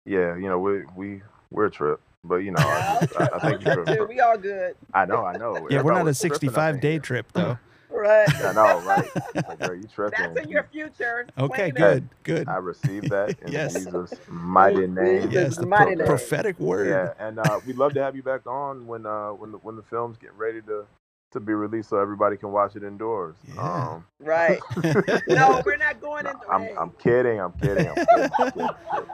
Yeah, 0.04 0.34
you 0.36 0.48
know 0.48 0.58
we 0.58 0.84
we 0.96 1.22
we're 1.50 1.66
a 1.66 1.70
trip, 1.70 2.00
but 2.24 2.36
you 2.36 2.50
know 2.50 2.56
I, 2.62 2.98
just, 3.02 3.20
I, 3.20 3.28
I 3.34 3.38
thank 3.38 3.64
you 3.64 3.84
for, 3.84 4.06
We 4.06 4.20
all 4.20 4.38
good. 4.38 4.74
I 4.94 5.04
know, 5.04 5.24
I 5.24 5.36
know. 5.36 5.54
Yeah, 5.54 5.60
we're 5.60 5.72
Everybody 5.80 5.94
not 5.96 6.00
a 6.00 6.04
was 6.04 6.18
tripping 6.20 6.34
65 6.34 6.80
day 6.80 6.90
here. 6.92 7.00
trip 7.00 7.26
though. 7.34 7.58
Right. 7.90 8.28
I 8.42 8.52
know, 8.52 8.80
right? 8.80 9.10
Like, 9.48 9.58
girl, 9.58 9.74
you 9.74 9.86
tripping? 9.94 10.34
That's 10.34 10.46
in 10.46 10.50
your 10.50 10.64
future. 10.70 11.26
Okay, 11.38 11.70
good, 11.70 12.08
good. 12.22 12.48
I 12.48 12.56
received 12.56 13.08
that 13.10 13.36
in 13.42 13.52
Yes. 13.52 13.72
Jesus' 13.72 14.14
mighty 14.28 14.86
name. 14.86 15.30
Yes, 15.30 15.56
the 15.56 15.66
Mighty 15.66 15.84
pro- 15.84 15.94
name. 15.96 16.06
prophetic 16.06 16.58
word. 16.60 16.88
Yeah, 16.88 17.12
and 17.26 17.38
uh, 17.38 17.60
we'd 17.64 17.76
love 17.76 17.94
to 17.94 18.02
have 18.02 18.14
you 18.14 18.22
back 18.22 18.46
on 18.46 18.86
when 18.86 19.06
uh, 19.06 19.30
when 19.30 19.52
the, 19.52 19.58
when 19.58 19.76
the 19.76 19.82
film's 19.82 20.16
getting 20.18 20.36
ready 20.36 20.60
to 20.62 20.84
to 21.30 21.40
be 21.40 21.52
released, 21.52 21.90
so 21.90 21.98
everybody 21.98 22.36
can 22.36 22.52
watch 22.52 22.74
it 22.76 22.82
indoors. 22.82 23.36
Yeah. 23.54 23.62
Um, 23.62 24.04
Right. 24.20 24.60
No, 25.28 25.62
we're 25.64 25.76
not 25.76 26.00
going 26.00 26.24
no, 26.24 26.30
into 26.30 26.50
I'm. 26.50 26.68
I'm 26.78 26.90
kidding. 26.92 27.40
I'm 27.40 27.52
kidding. 27.52 27.86
I'm 27.86 27.94
kidding, 27.94 28.30
I'm 28.30 28.44
kidding, 28.54 28.68
kidding. 28.90 29.06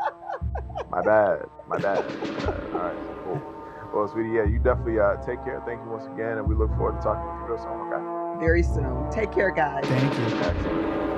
My 0.91 1.03
bad. 1.03 1.47
My 1.69 1.79
bad. 1.79 2.05
My 2.05 2.43
bad. 2.43 2.61
All 2.73 2.81
right. 2.81 2.97
Cool. 3.25 3.43
Well, 3.95 4.09
sweetie, 4.09 4.31
yeah, 4.31 4.45
you 4.45 4.59
definitely 4.59 4.99
uh, 4.99 5.17
take 5.25 5.45
care. 5.45 5.63
Thank 5.67 5.83
you 5.85 5.91
once 5.91 6.07
again, 6.07 6.39
and 6.39 6.49
we 6.49 6.55
look 6.55 6.71
forward 6.77 6.97
to 6.99 7.03
talking 7.03 7.23
to 7.23 7.39
you 7.47 7.55
real 7.55 7.59
soon. 7.63 7.93
Okay. 7.93 8.14
Very 8.45 8.63
soon. 8.63 9.11
Take 9.11 9.33
care, 9.33 9.51
guys. 9.51 9.87
Thank 9.87 10.19
you. 10.19 11.14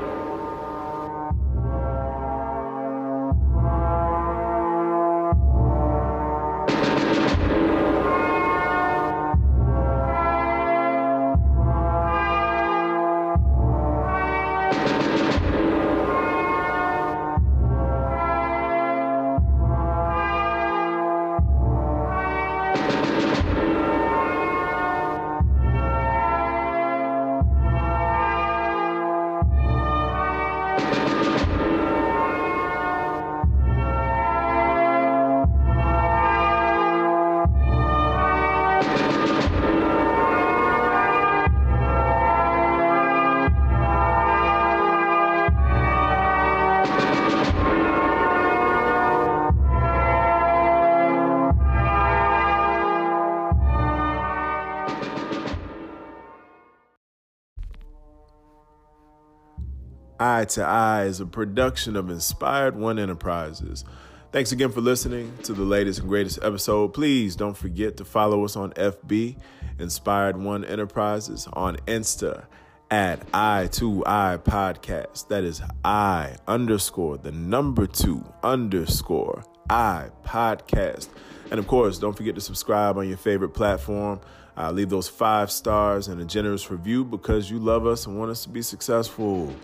Eye 60.18 60.46
to 60.46 60.62
Eye 60.64 61.04
is 61.04 61.20
a 61.20 61.26
production 61.26 61.96
of 61.96 62.08
Inspired 62.10 62.76
One 62.76 62.98
Enterprises. 62.98 63.84
Thanks 64.32 64.52
again 64.52 64.70
for 64.70 64.80
listening 64.80 65.32
to 65.42 65.52
the 65.52 65.62
latest 65.62 66.00
and 66.00 66.08
greatest 66.08 66.38
episode. 66.42 66.94
Please 66.94 67.36
don't 67.36 67.56
forget 67.56 67.96
to 67.98 68.04
follow 68.04 68.44
us 68.44 68.56
on 68.56 68.72
FB, 68.72 69.36
Inspired 69.78 70.36
One 70.36 70.64
Enterprises, 70.64 71.48
on 71.52 71.76
Insta 71.86 72.46
at 72.90 73.26
I 73.34 73.66
to 73.72 74.04
I 74.06 74.38
Podcast. 74.42 75.28
That 75.28 75.44
is 75.44 75.60
I 75.84 76.36
underscore 76.46 77.18
the 77.18 77.32
number 77.32 77.86
two 77.86 78.24
underscore 78.42 79.44
I 79.68 80.10
Podcast. 80.24 81.08
And 81.50 81.58
of 81.58 81.66
course, 81.66 81.98
don't 81.98 82.16
forget 82.16 82.34
to 82.36 82.40
subscribe 82.40 82.96
on 82.96 83.08
your 83.08 83.18
favorite 83.18 83.50
platform. 83.50 84.20
Uh, 84.56 84.70
leave 84.70 84.88
those 84.88 85.08
five 85.08 85.50
stars 85.50 86.08
and 86.08 86.20
a 86.20 86.24
generous 86.24 86.70
review 86.70 87.04
because 87.04 87.50
you 87.50 87.58
love 87.58 87.86
us 87.86 88.06
and 88.06 88.18
want 88.18 88.30
us 88.30 88.42
to 88.44 88.48
be 88.48 88.62
successful 88.62 89.54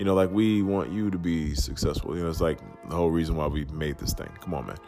you 0.00 0.06
know, 0.06 0.14
like 0.14 0.30
we 0.30 0.62
want 0.62 0.90
you 0.90 1.10
to 1.10 1.18
be 1.18 1.54
successful. 1.54 2.16
You 2.16 2.22
know, 2.22 2.30
it's 2.30 2.40
like 2.40 2.58
the 2.88 2.96
whole 2.96 3.10
reason 3.10 3.36
why 3.36 3.48
we 3.48 3.66
made 3.66 3.98
this 3.98 4.14
thing. 4.14 4.30
Come 4.40 4.54
on, 4.54 4.66
man. 4.66 4.78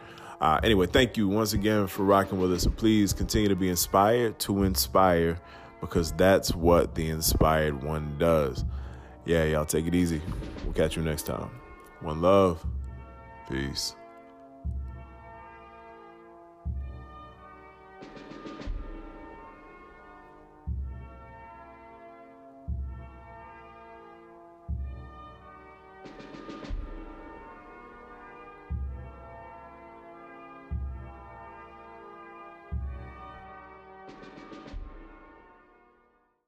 Uh, 0.41 0.59
anyway, 0.63 0.87
thank 0.87 1.17
you 1.17 1.27
once 1.27 1.53
again 1.53 1.85
for 1.85 2.01
rocking 2.01 2.39
with 2.39 2.51
us. 2.51 2.65
And 2.65 2.75
please 2.75 3.13
continue 3.13 3.47
to 3.47 3.55
be 3.55 3.69
inspired 3.69 4.39
to 4.39 4.63
inspire 4.63 5.39
because 5.81 6.13
that's 6.13 6.55
what 6.55 6.95
the 6.95 7.11
inspired 7.11 7.83
one 7.83 8.17
does. 8.17 8.65
Yeah, 9.23 9.43
y'all 9.43 9.65
take 9.65 9.85
it 9.85 9.93
easy. 9.93 10.19
We'll 10.63 10.73
catch 10.73 10.97
you 10.97 11.03
next 11.03 11.27
time. 11.27 11.51
One 12.01 12.19
love. 12.19 12.65
Peace. 13.47 13.95